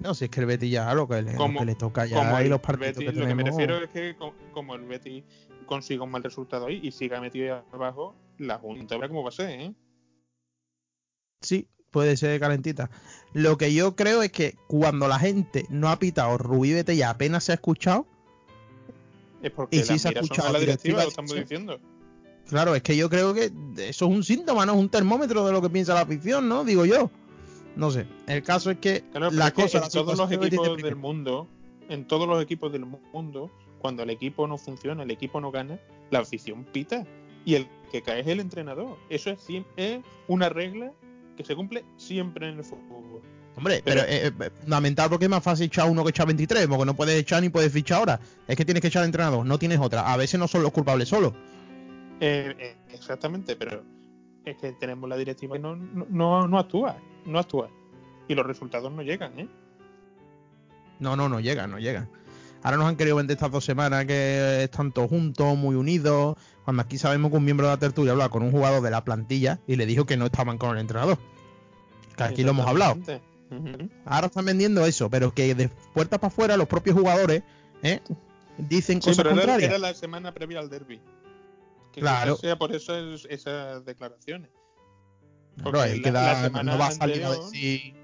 No, 0.00 0.14
si 0.14 0.24
es 0.24 0.30
que 0.30 0.40
el 0.40 0.46
Betis 0.46 0.70
ya 0.70 0.94
lo 0.94 1.06
que 1.06 1.20
le, 1.20 1.34
como, 1.34 1.54
lo 1.54 1.60
que 1.60 1.66
le 1.66 1.74
toca 1.74 2.06
ya 2.06 2.42
y 2.42 2.48
los 2.48 2.60
partidos 2.60 2.96
Betis, 2.96 3.12
que 3.12 3.20
Lo 3.20 3.26
que 3.26 3.34
me 3.34 3.42
refiero 3.42 3.76
es 3.82 3.90
que 3.90 4.16
como 4.52 4.74
el 4.74 4.86
Betis 4.86 5.24
consiga 5.66 6.04
un 6.04 6.10
mal 6.10 6.22
resultado 6.22 6.66
ahí 6.66 6.80
y 6.82 6.90
siga 6.90 7.20
metido 7.20 7.54
ahí 7.54 7.62
abajo, 7.72 8.14
la 8.38 8.58
Junta 8.58 8.96
verá 8.96 9.08
cómo 9.08 9.22
va 9.22 9.28
a 9.28 9.32
ser, 9.32 9.60
¿eh? 9.60 9.74
Sí, 11.42 11.68
puede 11.90 12.16
ser 12.16 12.38
calentita. 12.40 12.90
Lo 13.32 13.56
que 13.58 13.72
yo 13.74 13.96
creo 13.96 14.22
es 14.22 14.32
que 14.32 14.56
cuando 14.66 15.08
la 15.08 15.18
gente 15.18 15.66
no 15.68 15.88
ha 15.88 15.98
pitado 15.98 16.38
Rubí 16.38 16.72
Bete 16.72 16.94
y 16.94 17.02
apenas 17.02 17.44
se 17.44 17.52
ha 17.52 17.54
escuchado. 17.56 18.06
Es 19.42 19.50
porque 19.50 19.76
y 19.76 19.82
si 19.82 19.98
se 19.98 20.08
ha 20.08 20.10
escuchado 20.12 20.52
la 20.52 20.58
directiva, 20.58 21.00
directiva 21.00 21.02
lo 21.04 21.08
estamos 21.08 21.34
diciendo. 21.34 21.80
Claro, 22.48 22.74
es 22.74 22.82
que 22.82 22.96
yo 22.96 23.08
creo 23.08 23.32
que 23.32 23.44
eso 23.76 24.06
es 24.06 24.10
un 24.10 24.24
síntoma, 24.24 24.66
no 24.66 24.72
es 24.72 24.78
un 24.78 24.88
termómetro 24.88 25.46
de 25.46 25.52
lo 25.52 25.62
que 25.62 25.70
piensa 25.70 25.94
la 25.94 26.00
afición, 26.00 26.48
¿no? 26.48 26.64
Digo 26.64 26.84
yo. 26.84 27.10
No 27.76 27.90
sé. 27.90 28.06
El 28.26 28.42
caso 28.42 28.70
es 28.72 28.78
que 28.78 29.04
claro, 29.12 29.30
la 29.30 29.46
es 29.48 29.52
que 29.52 29.62
cosa. 29.62 29.78
en 29.78 29.82
la 29.84 29.90
todos 29.90 30.18
los 30.18 30.32
equipos 30.32 30.76
de- 30.76 30.82
del 30.82 30.96
mundo, 30.96 31.46
en 31.88 32.06
todos 32.06 32.26
los 32.28 32.42
equipos 32.42 32.72
del 32.72 32.84
mundo, 32.84 33.50
cuando 33.78 34.02
el 34.02 34.10
equipo 34.10 34.46
no 34.48 34.58
funciona, 34.58 35.04
el 35.04 35.10
equipo 35.12 35.40
no 35.40 35.50
gana, 35.52 35.78
la 36.10 36.18
afición 36.18 36.64
pita. 36.64 37.06
Y 37.44 37.54
el 37.54 37.68
que 37.90 38.02
cae 38.02 38.20
es 38.20 38.26
el 38.26 38.40
entrenador. 38.40 38.98
Eso 39.08 39.30
es, 39.30 39.38
es 39.76 40.00
una 40.28 40.48
regla 40.50 40.92
que 41.40 41.46
se 41.46 41.56
cumple 41.56 41.84
siempre 41.96 42.48
en 42.50 42.58
el 42.58 42.64
fútbol. 42.64 43.22
Hombre, 43.56 43.82
pero, 43.84 44.02
Pero- 44.02 44.12
eh, 44.12 44.32
eh, 44.40 44.50
fundamental 44.60 45.08
porque 45.08 45.24
es 45.24 45.30
más 45.30 45.42
fácil 45.42 45.66
echar 45.66 45.90
uno 45.90 46.04
que 46.04 46.10
echar 46.10 46.26
23, 46.26 46.66
porque 46.66 46.84
no 46.84 46.94
puedes 46.94 47.18
echar 47.18 47.42
ni 47.42 47.48
puedes 47.48 47.72
fichar 47.72 47.98
ahora. 47.98 48.20
Es 48.46 48.56
que 48.56 48.64
tienes 48.64 48.80
que 48.80 48.88
echar 48.88 49.02
al 49.02 49.06
entrenador, 49.08 49.44
no 49.44 49.58
tienes 49.58 49.78
otra. 49.80 50.12
A 50.12 50.16
veces 50.16 50.38
no 50.38 50.46
son 50.46 50.62
los 50.62 50.70
culpables 50.72 51.08
solos. 51.08 51.32
Eh, 52.20 52.54
eh, 52.58 52.76
exactamente, 52.92 53.56
pero 53.56 53.82
es 54.44 54.56
que 54.58 54.72
tenemos 54.72 55.08
la 55.08 55.16
directiva 55.16 55.54
que 55.56 55.60
no, 55.62 55.76
no, 55.76 56.06
no, 56.10 56.46
no 56.46 56.58
actúa, 56.58 56.96
no 57.24 57.38
actúa. 57.38 57.70
Y 58.28 58.34
los 58.34 58.46
resultados 58.46 58.92
no 58.92 59.02
llegan, 59.02 59.38
¿eh? 59.40 59.48
No, 60.98 61.16
no, 61.16 61.28
no 61.28 61.40
llegan, 61.40 61.70
no 61.70 61.78
llegan. 61.78 62.08
Ahora 62.62 62.76
nos 62.76 62.86
han 62.86 62.96
querido 62.96 63.16
vender 63.16 63.36
estas 63.36 63.50
dos 63.50 63.64
semanas 63.64 64.04
que 64.04 64.64
están 64.64 64.92
todos 64.92 65.08
juntos, 65.08 65.56
muy 65.56 65.74
unidos. 65.74 66.36
Cuando 66.70 66.82
aquí 66.84 66.98
sabemos 66.98 67.32
que 67.32 67.36
un 67.36 67.44
miembro 67.44 67.66
de 67.66 67.72
la 67.72 67.78
tertulia 67.80 68.12
hablaba 68.12 68.30
con 68.30 68.44
un 68.44 68.52
jugador 68.52 68.80
de 68.80 68.92
la 68.92 69.02
plantilla 69.02 69.58
y 69.66 69.74
le 69.74 69.86
dijo 69.86 70.06
que 70.06 70.16
no 70.16 70.26
estaban 70.26 70.56
con 70.56 70.70
el 70.70 70.78
entrenador. 70.78 71.18
Que 72.16 72.22
aquí 72.22 72.44
lo 72.44 72.52
hemos 72.52 72.64
hablado. 72.64 72.96
Ahora 74.04 74.28
están 74.28 74.44
vendiendo 74.44 74.86
eso, 74.86 75.10
pero 75.10 75.34
que 75.34 75.52
de 75.56 75.68
puertas 75.92 76.20
para 76.20 76.28
afuera 76.28 76.56
los 76.56 76.68
propios 76.68 76.96
jugadores 76.96 77.42
¿eh? 77.82 77.98
dicen 78.56 79.02
Sí, 79.02 79.08
cosas 79.08 79.16
pero 79.24 79.30
era, 79.30 79.38
contrarias. 79.40 79.68
era 79.70 79.78
la 79.80 79.94
semana 79.94 80.32
previa 80.32 80.60
al 80.60 80.70
derby. 80.70 81.00
Que 81.92 82.02
Claro. 82.02 82.36
sea 82.36 82.56
por 82.56 82.72
eso 82.72 82.94
es- 82.96 83.26
esas 83.28 83.84
declaraciones. 83.84 84.50
Porque 85.64 85.76
la- 85.76 86.02
que 86.04 86.12
la 86.12 86.42
semana 86.44 86.72
no 86.72 86.78
va 86.78 86.86
a 86.86 86.90
salir 86.92 87.24
a 87.24 87.26
anterior- 87.30 87.50
decir. 87.50 87.94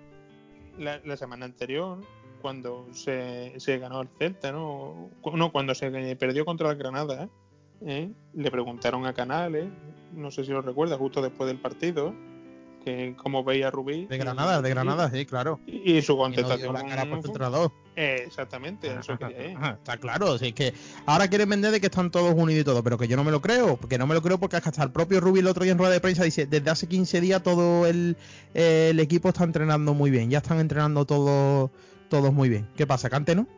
La, 0.77 1.01
la 1.05 1.17
semana 1.17 1.45
anterior, 1.45 2.01
cuando 2.43 2.89
se, 2.93 3.55
se 3.59 3.79
ganó 3.79 4.01
el 4.01 4.09
Celta, 4.19 4.51
¿no? 4.51 5.09
No, 5.35 5.53
cuando 5.53 5.73
se 5.77 6.17
perdió 6.17 6.45
contra 6.45 6.69
el 6.73 6.77
Granada, 6.77 7.23
¿eh? 7.23 7.29
Le 7.81 8.51
preguntaron 8.51 9.07
a 9.07 9.13
Canales, 9.13 9.67
no 10.15 10.31
sé 10.31 10.45
si 10.45 10.51
lo 10.51 10.63
recuerda, 10.63 10.97
justo 10.97 11.21
después 11.23 11.47
del 11.49 11.59
partido, 11.59 12.15
que 12.85 13.17
cómo 13.21 13.43
veía 13.43 13.69
a 13.69 13.71
Rubí. 13.71 14.07
De 14.07 14.17
Granada, 14.17 14.63
de 14.63 14.71
Granada, 14.71 15.11
sí, 15.11 15.27
claro. 15.27 15.59
Y, 15.67 15.97
y 15.97 16.03
su 16.03 16.13
no 16.13 16.19
contestación. 16.19 16.73
la 16.73 16.85
cara 16.87 17.03
por 17.05 17.17
su 17.17 17.23
fue- 17.23 17.29
entrenador. 17.31 17.73
Eh, 17.97 18.25
exactamente, 18.27 18.89
eso. 18.99 19.15
Ajá, 19.57 19.71
Está 19.73 19.97
claro, 19.97 20.35
es 20.37 20.53
que 20.53 20.75
ahora 21.07 21.29
quieren 21.29 21.49
vender 21.49 21.73
de 21.73 21.81
que 21.81 21.87
están 21.87 22.11
todos 22.11 22.35
unidos 22.35 22.61
y 22.61 22.65
todo, 22.65 22.83
pero 22.85 22.99
que 22.99 23.09
yo 23.09 23.17
no 23.17 23.25
me 23.25 23.31
lo 23.31 23.41
creo, 23.41 23.77
porque 23.77 23.97
no 23.99 24.07
me 24.07 24.15
lo 24.15 24.21
creo 24.23 24.39
porque 24.39 24.57
hasta 24.57 24.83
el 24.83 24.91
propio 24.93 25.19
Rubí 25.21 25.41
el 25.41 25.47
otro 25.47 25.65
día 25.65 25.73
en 25.73 25.79
rueda 25.79 25.93
de 25.95 26.01
prensa 26.01 26.23
dice, 26.23 26.47
desde 26.47 26.69
hace 26.71 26.87
15 26.89 27.21
días 27.23 27.43
todo 27.43 27.87
el, 27.87 28.17
el 28.55 29.01
equipo 29.01 29.31
está 29.31 29.45
entrenando 29.45 29.95
muy 29.95 30.11
bien, 30.11 30.29
ya 30.31 30.39
están 30.39 30.61
entrenando 30.61 31.07
todos 31.07 31.71
todos 32.11 32.33
muy 32.33 32.49
bien. 32.51 32.69
¿Qué 32.77 32.87
pasa, 32.87 33.09
que 33.11 33.17
antes 33.17 33.35
no? 33.35 33.49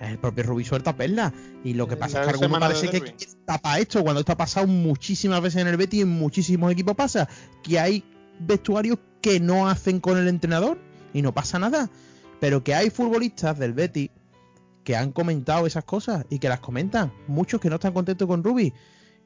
El 0.00 0.18
propio 0.18 0.44
Rubí 0.44 0.64
suelta 0.64 0.94
perla 0.94 1.32
y 1.64 1.72
lo 1.74 1.88
que 1.88 1.96
pasa 1.96 2.18
La 2.18 2.24
es 2.24 2.26
que 2.26 2.44
alguno 2.44 2.60
parece 2.60 2.90
que 2.90 3.14
tapa 3.44 3.78
esto 3.78 4.02
cuando 4.02 4.20
esto 4.20 4.32
ha 4.32 4.36
pasado 4.36 4.66
muchísimas 4.66 5.40
veces 5.40 5.62
en 5.62 5.68
el 5.68 5.76
Betis 5.76 6.00
y 6.00 6.02
en 6.02 6.08
muchísimos 6.08 6.70
equipos 6.72 6.94
pasa 6.94 7.28
que 7.62 7.78
hay 7.78 8.04
vestuarios 8.38 8.98
que 9.22 9.40
no 9.40 9.68
hacen 9.68 10.00
con 10.00 10.18
el 10.18 10.28
entrenador 10.28 10.78
y 11.14 11.22
no 11.22 11.32
pasa 11.32 11.58
nada, 11.58 11.90
pero 12.40 12.62
que 12.62 12.74
hay 12.74 12.90
futbolistas 12.90 13.58
del 13.58 13.72
Betis 13.72 14.10
que 14.84 14.96
han 14.96 15.12
comentado 15.12 15.66
esas 15.66 15.84
cosas 15.84 16.26
y 16.30 16.38
que 16.38 16.48
las 16.48 16.60
comentan. 16.60 17.12
Muchos 17.26 17.60
que 17.60 17.68
no 17.68 17.74
están 17.74 17.92
contentos 17.92 18.28
con 18.28 18.44
Ruby. 18.44 18.72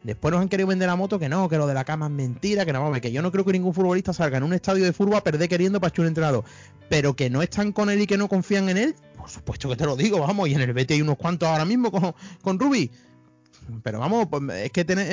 Después 0.03 0.33
nos 0.33 0.41
han 0.41 0.49
querido 0.49 0.67
vender 0.69 0.89
la 0.89 0.97
moto 0.97 1.19
que 1.19 1.29
no, 1.29 1.49
que 1.49 1.59
lo 1.59 1.67
de 1.67 1.75
la 1.75 1.85
cama 1.85 2.07
es 2.07 2.13
mentira, 2.13 2.65
que 2.65 2.73
no 2.73 2.83
mames, 2.83 3.03
que 3.03 3.13
yo 3.13 3.21
no 3.21 3.31
creo 3.31 3.45
que 3.45 3.53
ningún 3.53 3.75
futbolista 3.75 4.15
salga 4.15 4.39
en 4.39 4.45
un 4.45 4.55
estadio 4.55 4.85
de 4.85 4.95
fútbol 4.95 5.17
a 5.17 5.21
perder 5.23 5.49
queriendo 5.49 5.79
para 5.79 5.93
un 5.99 6.07
entrenador. 6.07 6.45
Pero 6.89 7.15
que 7.15 7.29
no 7.29 7.43
están 7.43 7.73
con 7.73 7.91
él 7.91 8.01
y 8.01 8.07
que 8.07 8.17
no 8.17 8.29
confían 8.29 8.71
en 8.71 8.79
él, 8.79 8.95
por 9.17 9.29
supuesto 9.29 9.69
que 9.69 9.77
te 9.77 9.85
lo 9.85 9.97
digo, 9.97 10.19
vamos, 10.21 10.49
y 10.49 10.55
en 10.55 10.63
el 10.63 10.73
BT 10.73 10.93
hay 10.93 11.03
unos 11.03 11.19
cuantos 11.19 11.49
ahora 11.49 11.67
mismo 11.67 11.91
con, 11.91 12.15
con 12.41 12.59
Ruby. 12.59 12.91
Pero 13.83 14.01
vamos, 14.01 14.27
pues, 14.31 14.43
es 14.65 14.73
que 14.73 14.87
tiene, 14.87 15.05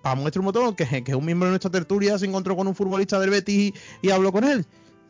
para 0.00 0.14
muestra 0.14 0.40
un 0.40 0.46
motor, 0.46 0.76
que, 0.76 1.02
que 1.02 1.14
un 1.14 1.24
miembro 1.24 1.46
de 1.46 1.52
nuestra 1.52 1.70
tertulia 1.70 2.18
se 2.18 2.26
encontró 2.26 2.56
con 2.56 2.68
un 2.68 2.76
futbolista 2.76 3.18
del 3.18 3.30
Betis 3.30 3.72
y 4.00 4.10
habló 4.10 4.30
con 4.30 4.44
él. 4.44 4.64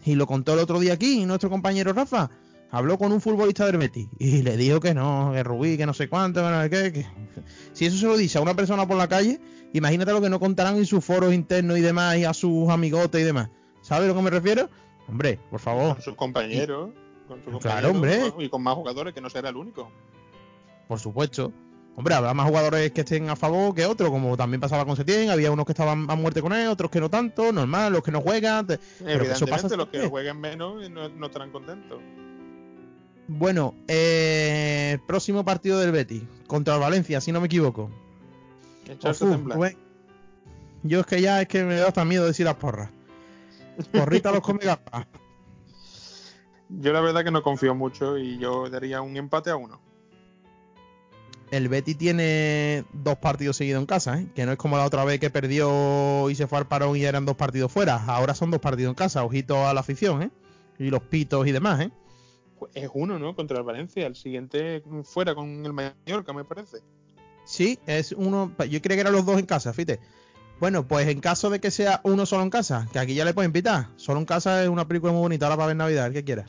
Y 0.05 0.15
lo 0.15 0.27
contó 0.27 0.55
el 0.55 0.61
otro 0.61 0.81
día 0.81 0.95
aquí, 0.95 1.27
nuestro 1.27 1.51
compañero 1.51 1.93
Rafa 1.93 2.31
habló 2.71 2.99
con 2.99 3.13
un 3.13 3.21
futbolista 3.21 3.67
del 3.67 3.79
Betis 3.79 4.09
y 4.19 4.43
le 4.43 4.57
dijo 4.57 4.81
que 4.81 4.95
no, 4.95 5.31
que 5.33 5.43
Rubí, 5.43 5.77
que 5.77 5.87
no 5.87 5.95
sé 5.95 6.09
cuánto, 6.09 6.43
que 6.43 6.49
no 6.51 6.63
sé 6.63 6.71
qué. 6.71 6.93
que- 6.93 7.07
Si 7.73 7.87
eso 7.87 7.97
se 7.97 8.07
lo 8.07 8.17
dice 8.17 8.39
a 8.39 8.41
una 8.41 8.55
persona 8.55 8.87
por 8.87 8.97
la 8.97 9.09
calle, 9.09 9.41
imagínate 9.73 10.13
lo 10.13 10.21
que 10.21 10.29
no 10.31 10.41
contarán 10.41 10.77
en 10.77 10.87
sus 10.87 11.05
foros 11.05 11.33
internos 11.33 11.79
y 11.79 11.81
demás 11.81 12.17
y 12.17 12.25
a 12.25 12.35
sus 12.35 12.69
amigotes 12.69 13.21
y 13.21 13.25
demás. 13.25 13.51
¿Sabes 13.83 14.05
a 14.05 14.09
lo 14.09 14.15
que 14.17 14.23
me 14.23 14.31
refiero? 14.31 14.69
Hombre, 15.09 15.39
por 15.51 15.61
favor, 15.61 15.95
Con 15.95 16.03
sus 16.03 16.15
compañeros. 16.15 16.91
Con 17.27 17.43
sus 17.45 17.59
Claro, 17.61 17.93
compañeros, 17.93 18.29
hombre. 18.33 18.45
Y 18.47 18.49
con 18.49 18.63
más 18.63 18.75
jugadores, 18.75 19.15
que 19.15 19.21
no 19.21 19.31
será 19.31 19.49
el 19.51 19.57
único. 19.57 19.91
por 20.89 20.99
supuesto. 20.99 21.53
Hombre, 21.97 22.15
habrá 22.15 22.33
más 22.33 22.47
jugadores 22.49 22.93
que 22.93 23.01
estén 23.01 23.29
a 23.29 23.35
favor 23.37 23.75
que 23.75 23.85
otros, 23.85 24.09
como 24.11 24.37
también 24.37 24.61
pasaba 24.61 24.85
con 24.87 24.95
Setién, 24.97 25.31
había 25.31 25.51
unos 25.51 25.67
que 25.67 25.73
estaban 25.73 26.09
a 26.09 26.15
muerte 26.15 26.41
con 26.41 26.53
él, 26.53 26.69
otros 26.69 26.91
que 26.93 27.01
no 27.01 27.11
tanto, 27.11 27.53
normal, 27.53 27.93
los 27.93 28.03
que 28.03 28.13
no 28.13 28.21
juegan. 28.21 28.67
te- 28.69 28.75
eso 28.75 28.83
Evidentemente, 29.01 29.63
pasa 29.63 29.77
los 29.77 29.89
que 29.89 30.07
jueguen 30.09 30.41
menos 30.41 30.89
no, 30.91 31.09
no 31.09 31.27
estarán 31.27 31.51
contentos. 31.51 31.99
Bueno, 33.29 33.75
eh, 33.89 34.99
próximo 35.07 35.45
partido 35.45 35.79
del 35.79 35.93
Betis, 35.93 36.23
contra 36.47 36.75
el 36.75 36.81
Valencia, 36.81 37.21
si 37.21 37.31
no 37.31 37.41
me 37.41 37.47
equivoco. 37.47 37.91
Yo 40.83 41.01
es 41.01 41.07
que 41.07 41.21
ya 41.21 41.43
es 41.43 41.49
que 41.49 41.63
me 41.63 41.77
da 41.77 41.89
hasta 41.89 42.07
miedo 42.07 42.25
decir 42.25 42.47
las 42.47 42.55
porras. 42.55 42.89
Porrita 43.93 44.33
los 44.33 44.41
come 44.41 44.65
gafas. 44.65 45.07
Yo 46.71 46.93
la 46.93 47.01
verdad 47.01 47.23
que 47.23 47.31
no 47.31 47.43
confío 47.43 47.75
mucho 47.75 48.17
y 48.17 48.39
yo 48.39 48.69
daría 48.71 49.03
un 49.03 49.17
empate 49.17 49.51
a 49.51 49.57
uno. 49.57 49.81
el 51.51 51.69
Betty 51.69 51.95
tiene 51.95 52.85
dos 52.93 53.19
partidos 53.19 53.57
seguidos 53.57 53.81
en 53.81 53.87
casa, 53.87 54.21
¿eh? 54.21 54.27
que 54.35 54.47
no 54.47 54.53
es 54.53 54.59
como 54.59 54.77
la 54.77 54.85
otra 54.85 55.05
vez 55.05 55.21
que 55.21 55.31
perdió 55.31 56.29
y 56.31 56.35
se 56.35 56.47
fue 56.47 56.59
al 56.59 56.67
parón 56.67 56.97
y 56.97 57.05
eran 57.05 57.27
dos 57.27 57.37
partidos 57.37 57.73
fuera. 57.73 58.03
Ahora 58.07 58.35
son 58.35 58.51
dos 58.51 58.61
partidos 58.61 58.91
en 58.91 58.95
casa, 58.95 59.23
ojito 59.25 59.67
a 59.67 59.75
la 59.75 59.81
afición, 59.81 60.23
¿eh? 60.23 60.31
Y 60.79 60.91
los 60.91 61.03
pitos 61.03 61.47
y 61.47 61.53
demás, 61.53 61.81
¿eh? 61.81 61.91
Es 62.75 62.91
uno, 62.95 63.19
¿no? 63.19 63.35
Contra 63.35 63.59
el 63.59 63.65
Valencia. 63.65 64.07
El 64.07 64.17
siguiente 64.17 64.83
fuera 65.05 65.35
con 65.35 65.65
el 65.65 65.73
Mallorca, 65.73 66.33
me 66.33 66.45
parece. 66.45 66.79
Sí, 67.45 67.79
es 67.87 68.13
uno. 68.13 68.53
Yo 68.71 68.83
creía 68.83 68.97
que 68.97 69.01
eran 69.01 69.13
los 69.13 69.25
dos 69.25 69.39
en 69.39 69.47
casa, 69.47 69.73
fíjate. 69.73 70.01
Bueno, 70.61 70.87
pues 70.89 71.07
en 71.09 71.21
caso 71.21 71.51
de 71.51 71.61
que 71.61 71.71
sea 71.71 72.01
uno 72.03 72.27
solo 72.27 72.43
en 72.43 72.51
casa, 72.51 72.89
que 72.93 72.99
aquí 72.99 73.15
ya 73.15 73.25
le 73.25 73.33
puedo 73.33 73.47
invitar. 73.47 73.89
Solo 73.97 74.19
en 74.19 74.27
casa 74.27 74.63
es 74.63 74.69
una 74.69 74.89
película 74.89 75.13
muy 75.13 75.21
bonita 75.21 75.47
ahora 75.47 75.57
para 75.57 75.69
ver 75.69 75.77
Navidad, 75.77 76.07
el 76.09 76.13
que 76.13 76.25
quiera. 76.25 76.47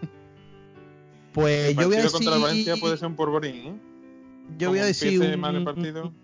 Pues 1.32 1.74
yo 1.74 1.86
voy 1.86 1.96
a 1.96 2.02
decir. 2.02 2.12
contra 2.12 2.36
el 2.36 2.42
Valencia 2.42 2.76
puede 2.76 2.96
ser 2.98 3.08
un 3.08 3.16
porborín, 3.16 3.54
¿eh? 3.56 3.80
Yo 4.58 4.68
voy 4.68 4.80
a 4.80 4.84
decir 4.84 5.18
un, 5.18 6.14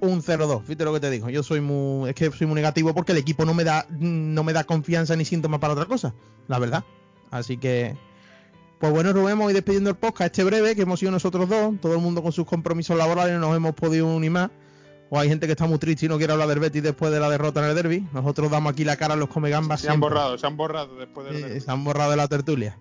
un 0.00 0.22
0-2, 0.22 0.62
fíjate 0.62 0.84
lo 0.84 0.92
que 0.92 1.00
te 1.00 1.10
digo. 1.10 1.30
Yo 1.30 1.42
soy 1.42 1.60
muy 1.62 2.10
es 2.10 2.14
que 2.14 2.30
soy 2.30 2.46
muy 2.46 2.56
negativo 2.56 2.92
porque 2.92 3.12
el 3.12 3.18
equipo 3.18 3.46
no 3.46 3.54
me 3.54 3.64
da 3.64 3.86
no 3.88 4.44
me 4.44 4.52
da 4.52 4.64
confianza 4.64 5.16
ni 5.16 5.24
síntomas 5.24 5.58
para 5.58 5.72
otra 5.72 5.86
cosa, 5.86 6.14
la 6.48 6.58
verdad. 6.58 6.84
Así 7.30 7.56
que 7.56 7.96
pues 8.82 8.92
bueno, 8.92 9.12
Rubén, 9.12 9.38
voy 9.38 9.52
despidiendo 9.52 9.90
el 9.90 9.96
podcast 9.96 10.32
este 10.32 10.42
breve 10.42 10.74
que 10.74 10.82
hemos 10.82 10.98
sido 10.98 11.12
nosotros 11.12 11.48
dos, 11.48 11.80
todo 11.80 11.92
el 11.94 12.00
mundo 12.00 12.20
con 12.20 12.32
sus 12.32 12.44
compromisos 12.44 12.98
laborales 12.98 13.34
no 13.34 13.38
nos 13.38 13.56
hemos 13.56 13.74
podido 13.74 14.08
unir 14.08 14.32
más. 14.32 14.50
O 15.08 15.20
hay 15.20 15.28
gente 15.28 15.46
que 15.46 15.52
está 15.52 15.68
muy 15.68 15.78
triste 15.78 16.06
y 16.06 16.08
no 16.08 16.18
quiere 16.18 16.32
hablar 16.32 16.48
del 16.48 16.58
Betis 16.58 16.82
después 16.82 17.12
de 17.12 17.20
la 17.20 17.30
derrota 17.30 17.62
en 17.62 17.66
el 17.70 17.76
derby. 17.76 18.04
Nosotros 18.12 18.50
damos 18.50 18.72
aquí 18.72 18.82
la 18.82 18.96
cara 18.96 19.14
a 19.14 19.16
los 19.16 19.28
comegambas. 19.28 19.82
Se 19.82 19.88
han 19.88 20.00
borrado, 20.00 20.36
se 20.36 20.48
han 20.48 20.56
borrado 20.56 20.96
después 20.96 21.28
del 21.28 21.42
derby. 21.42 21.60
Se 21.60 21.70
han 21.70 21.84
borrado 21.84 22.10
de 22.10 22.16
la 22.16 22.26
tertulia. 22.26 22.76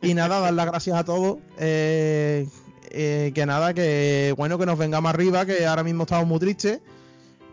Y 0.00 0.14
nada, 0.14 0.40
dar 0.40 0.54
las 0.54 0.64
gracias 0.64 0.96
a 0.96 1.04
todos. 1.04 1.36
Eh, 1.58 2.48
eh, 2.88 3.32
que 3.34 3.44
nada, 3.44 3.74
que 3.74 4.32
bueno 4.38 4.56
que 4.56 4.64
nos 4.64 4.78
vengamos 4.78 5.10
arriba, 5.10 5.44
que 5.44 5.66
ahora 5.66 5.84
mismo 5.84 6.04
estamos 6.04 6.26
muy 6.26 6.38
tristes, 6.38 6.80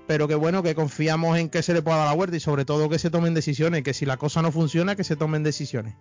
pero 0.07 0.25
que 0.29 0.35
bueno 0.35 0.63
que 0.63 0.73
confiamos 0.73 1.37
en 1.37 1.49
que 1.49 1.61
se 1.63 1.73
le 1.73 1.81
pueda 1.81 1.97
dar 1.97 2.07
la 2.07 2.13
vuelta 2.13 2.37
y 2.37 2.39
sobre 2.39 2.63
todo 2.63 2.87
que 2.87 2.97
se 2.97 3.09
tomen 3.09 3.33
decisiones, 3.33 3.83
que 3.83 3.93
si 3.93 4.05
la 4.05 4.15
cosa 4.15 4.41
no 4.41 4.53
funciona, 4.53 4.95
que 4.95 5.03
se 5.03 5.17
tomen 5.17 5.43
decisiones. 5.43 5.95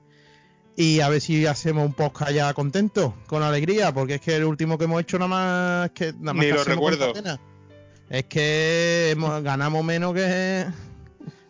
Y 0.81 1.01
a 1.01 1.09
ver 1.09 1.21
si 1.21 1.45
hacemos 1.45 1.85
un 1.85 1.93
podcast 1.93 2.31
ya 2.31 2.55
contento, 2.55 3.13
con 3.27 3.43
alegría, 3.43 3.93
porque 3.93 4.15
es 4.15 4.21
que 4.21 4.37
el 4.37 4.45
último 4.45 4.79
que 4.79 4.85
hemos 4.85 5.01
hecho 5.01 5.19
nada 5.19 5.29
más 5.29 5.91
que 5.91 6.13
nada 6.13 6.35
más 6.35 6.47
Ni 6.47 6.53
lo 6.53 6.63
recuerdo. 6.63 7.13
Es 8.09 8.25
que 8.27 9.11
hemos, 9.11 9.43
ganamos 9.43 9.85
menos 9.85 10.15
que 10.15 10.67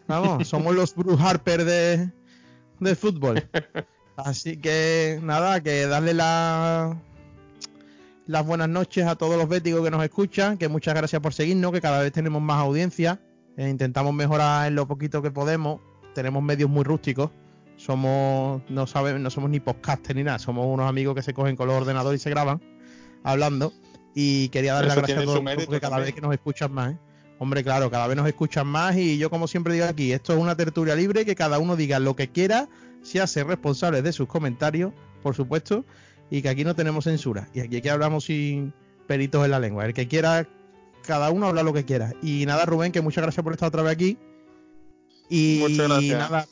vamos, 0.07 0.49
somos 0.49 0.75
los 0.75 0.95
Bruce 0.95 1.23
Harper 1.23 1.65
de 1.67 2.97
fútbol. 2.97 3.47
Así 4.17 4.57
que 4.57 5.21
nada, 5.23 5.63
que 5.63 5.87
darle 5.87 6.15
la 6.15 6.97
las 8.27 8.47
buenas 8.47 8.71
noches 8.71 9.07
a 9.07 9.17
todos 9.17 9.37
los 9.37 9.47
béticos 9.47 9.85
que 9.85 9.91
nos 9.91 10.03
escuchan, 10.03 10.57
que 10.57 10.69
muchas 10.69 10.95
gracias 10.95 11.21
por 11.21 11.35
seguirnos, 11.35 11.73
que 11.73 11.83
cada 11.83 12.01
vez 12.01 12.13
tenemos 12.13 12.41
más 12.41 12.63
audiencia, 12.63 13.21
e 13.59 13.69
intentamos 13.69 14.15
mejorar 14.15 14.69
en 14.69 14.75
lo 14.75 14.89
poquito 14.89 15.21
que 15.21 15.31
podemos, 15.31 15.83
tenemos 16.15 16.43
medios 16.43 16.71
muy 16.71 16.83
rústicos, 16.83 17.31
somos 17.79 18.61
no 18.69 18.87
sabemos, 18.87 19.21
no 19.23 19.31
somos 19.31 19.49
ni 19.49 19.61
podcasters 19.61 20.17
ni 20.17 20.25
nada, 20.25 20.39
somos 20.39 20.67
unos 20.67 20.87
amigos 20.87 21.15
que 21.15 21.23
se 21.23 21.33
cogen 21.33 21.57
con 21.57 21.69
los 21.69 21.81
ordenadores 21.81 22.21
y 22.21 22.23
se 22.23 22.31
graban 22.31 22.61
hablando 23.25 23.73
y 24.15 24.51
quería 24.51 24.75
darle 24.75 24.89
las 24.89 24.99
gracias 24.99 25.19
a 25.21 25.25
todos 25.25 25.41
porque 25.41 25.81
cada 25.81 25.99
vez 25.99 26.13
que 26.13 26.21
nos 26.21 26.35
escuchan 26.35 26.73
más, 26.73 26.93
¿eh? 26.93 26.99
Hombre, 27.41 27.63
claro, 27.63 27.89
cada 27.89 28.09
vez 28.09 28.17
nos 28.17 28.27
escuchan 28.27 28.67
más 28.67 28.97
y 28.97 29.17
yo 29.17 29.31
como 29.31 29.47
siempre 29.47 29.73
digo 29.73 29.87
aquí, 29.87 30.13
esto 30.13 30.33
es 30.33 30.41
una 30.41 30.57
tertulia 30.57 30.97
libre, 30.97 31.25
que 31.25 31.37
cada 31.37 31.61
uno 31.61 31.77
diga 31.77 32.01
lo 32.01 32.17
que 32.17 32.29
quiera, 32.29 32.69
se 33.03 33.21
hace 33.21 33.45
responsable 33.45 34.03
de 34.03 34.13
sus 34.13 34.27
comentarios, 34.27 34.93
por 35.23 35.37
supuesto, 35.37 35.85
y 36.31 36.43
que 36.43 36.49
aquí 36.49 36.65
no 36.65 36.75
tenemos 36.75 37.05
censura. 37.05 37.49
Y 37.55 37.61
aquí, 37.61 37.89
hablamos 37.89 38.25
sin 38.25 38.75
peritos 39.07 39.45
en 39.45 39.53
la 39.53 39.61
lengua. 39.61 39.87
El 39.87 39.95
que 39.95 40.09
quiera, 40.09 40.49
cada 41.07 41.31
uno 41.31 41.47
habla 41.47 41.63
lo 41.63 41.73
que 41.73 41.85
quiera. 41.85 42.13
Y 42.23 42.45
nada, 42.45 42.65
Rubén, 42.67 42.91
que 42.91 43.01
muchas 43.01 43.23
gracias 43.23 43.45
por 43.45 43.53
estar 43.53 43.69
otra 43.69 43.83
vez 43.83 43.93
aquí. 43.93 44.19
Y, 45.31 45.63
nada, 45.79 46.47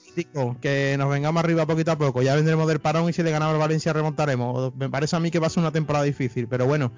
que 0.60 0.96
nos 0.98 1.10
vengamos 1.10 1.42
arriba 1.42 1.66
poquito 1.66 1.92
a 1.92 1.98
poco. 1.98 2.22
Ya 2.22 2.34
vendremos 2.34 2.68
del 2.68 2.80
parón 2.80 3.08
y 3.08 3.12
si 3.12 3.22
le 3.22 3.30
ganamos 3.30 3.54
al 3.54 3.60
Valencia 3.60 3.92
remontaremos. 3.92 4.74
Me 4.76 4.88
parece 4.90 5.16
a 5.16 5.20
mí 5.20 5.30
que 5.30 5.38
va 5.38 5.46
a 5.46 5.50
ser 5.50 5.60
una 5.60 5.72
temporada 5.72 6.04
difícil, 6.04 6.46
pero 6.46 6.66
bueno, 6.66 6.92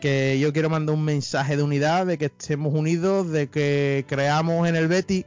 que 0.00 0.38
yo 0.38 0.52
quiero 0.52 0.70
mandar 0.70 0.94
un 0.94 1.04
mensaje 1.04 1.56
de 1.56 1.62
unidad, 1.62 2.06
de 2.06 2.18
que 2.18 2.26
estemos 2.26 2.74
unidos, 2.74 3.30
de 3.30 3.48
que 3.48 4.04
creamos 4.08 4.68
en 4.68 4.76
el 4.76 4.88
Betty, 4.88 5.24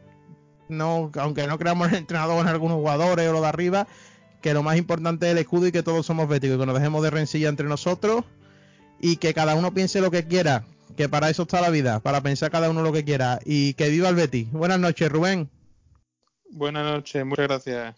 no, 0.68 1.12
aunque 1.16 1.48
no 1.48 1.58
creamos 1.58 1.88
en 1.88 1.96
el 1.96 2.00
entrenador 2.02 2.42
en 2.42 2.48
algunos 2.48 2.78
jugadores 2.78 3.28
o 3.28 3.34
lo 3.34 3.42
de 3.42 3.48
arriba, 3.48 3.88
que 4.42 4.54
lo 4.54 4.64
más 4.64 4.78
importante 4.78 5.26
es 5.26 5.32
el 5.32 5.40
escudo 5.40 5.68
y 5.68 5.72
que 5.72 5.84
todos 5.84 6.06
somos 6.06 6.28
béticos 6.30 6.58
y 6.58 6.60
que 6.60 6.66
nos 6.66 6.76
dejemos 6.76 7.04
de 7.04 7.10
rencilla 7.10 7.50
entre 7.50 7.68
nosotros 7.68 8.24
y 9.02 9.18
que 9.18 9.34
cada 9.34 9.56
uno 9.56 9.74
piense 9.74 10.02
lo 10.02 10.12
que 10.12 10.28
quiera, 10.28 10.66
que 10.96 11.10
para 11.10 11.30
eso 11.30 11.44
está 11.44 11.62
la 11.62 11.70
vida, 11.70 12.00
para 12.00 12.22
pensar 12.22 12.52
cada 12.52 12.70
uno 12.70 12.82
lo 12.84 12.94
que 12.94 13.04
quiera 13.04 13.40
y 13.44 13.74
que 13.74 13.90
viva 13.90 14.10
el 14.10 14.16
Betis. 14.16 14.52
Buenas 14.52 14.80
noches, 14.80 15.10
Rubén. 15.12 15.50
Buenas 16.52 16.84
noches, 16.86 17.26
muchas 17.26 17.47
gracias. 17.47 17.95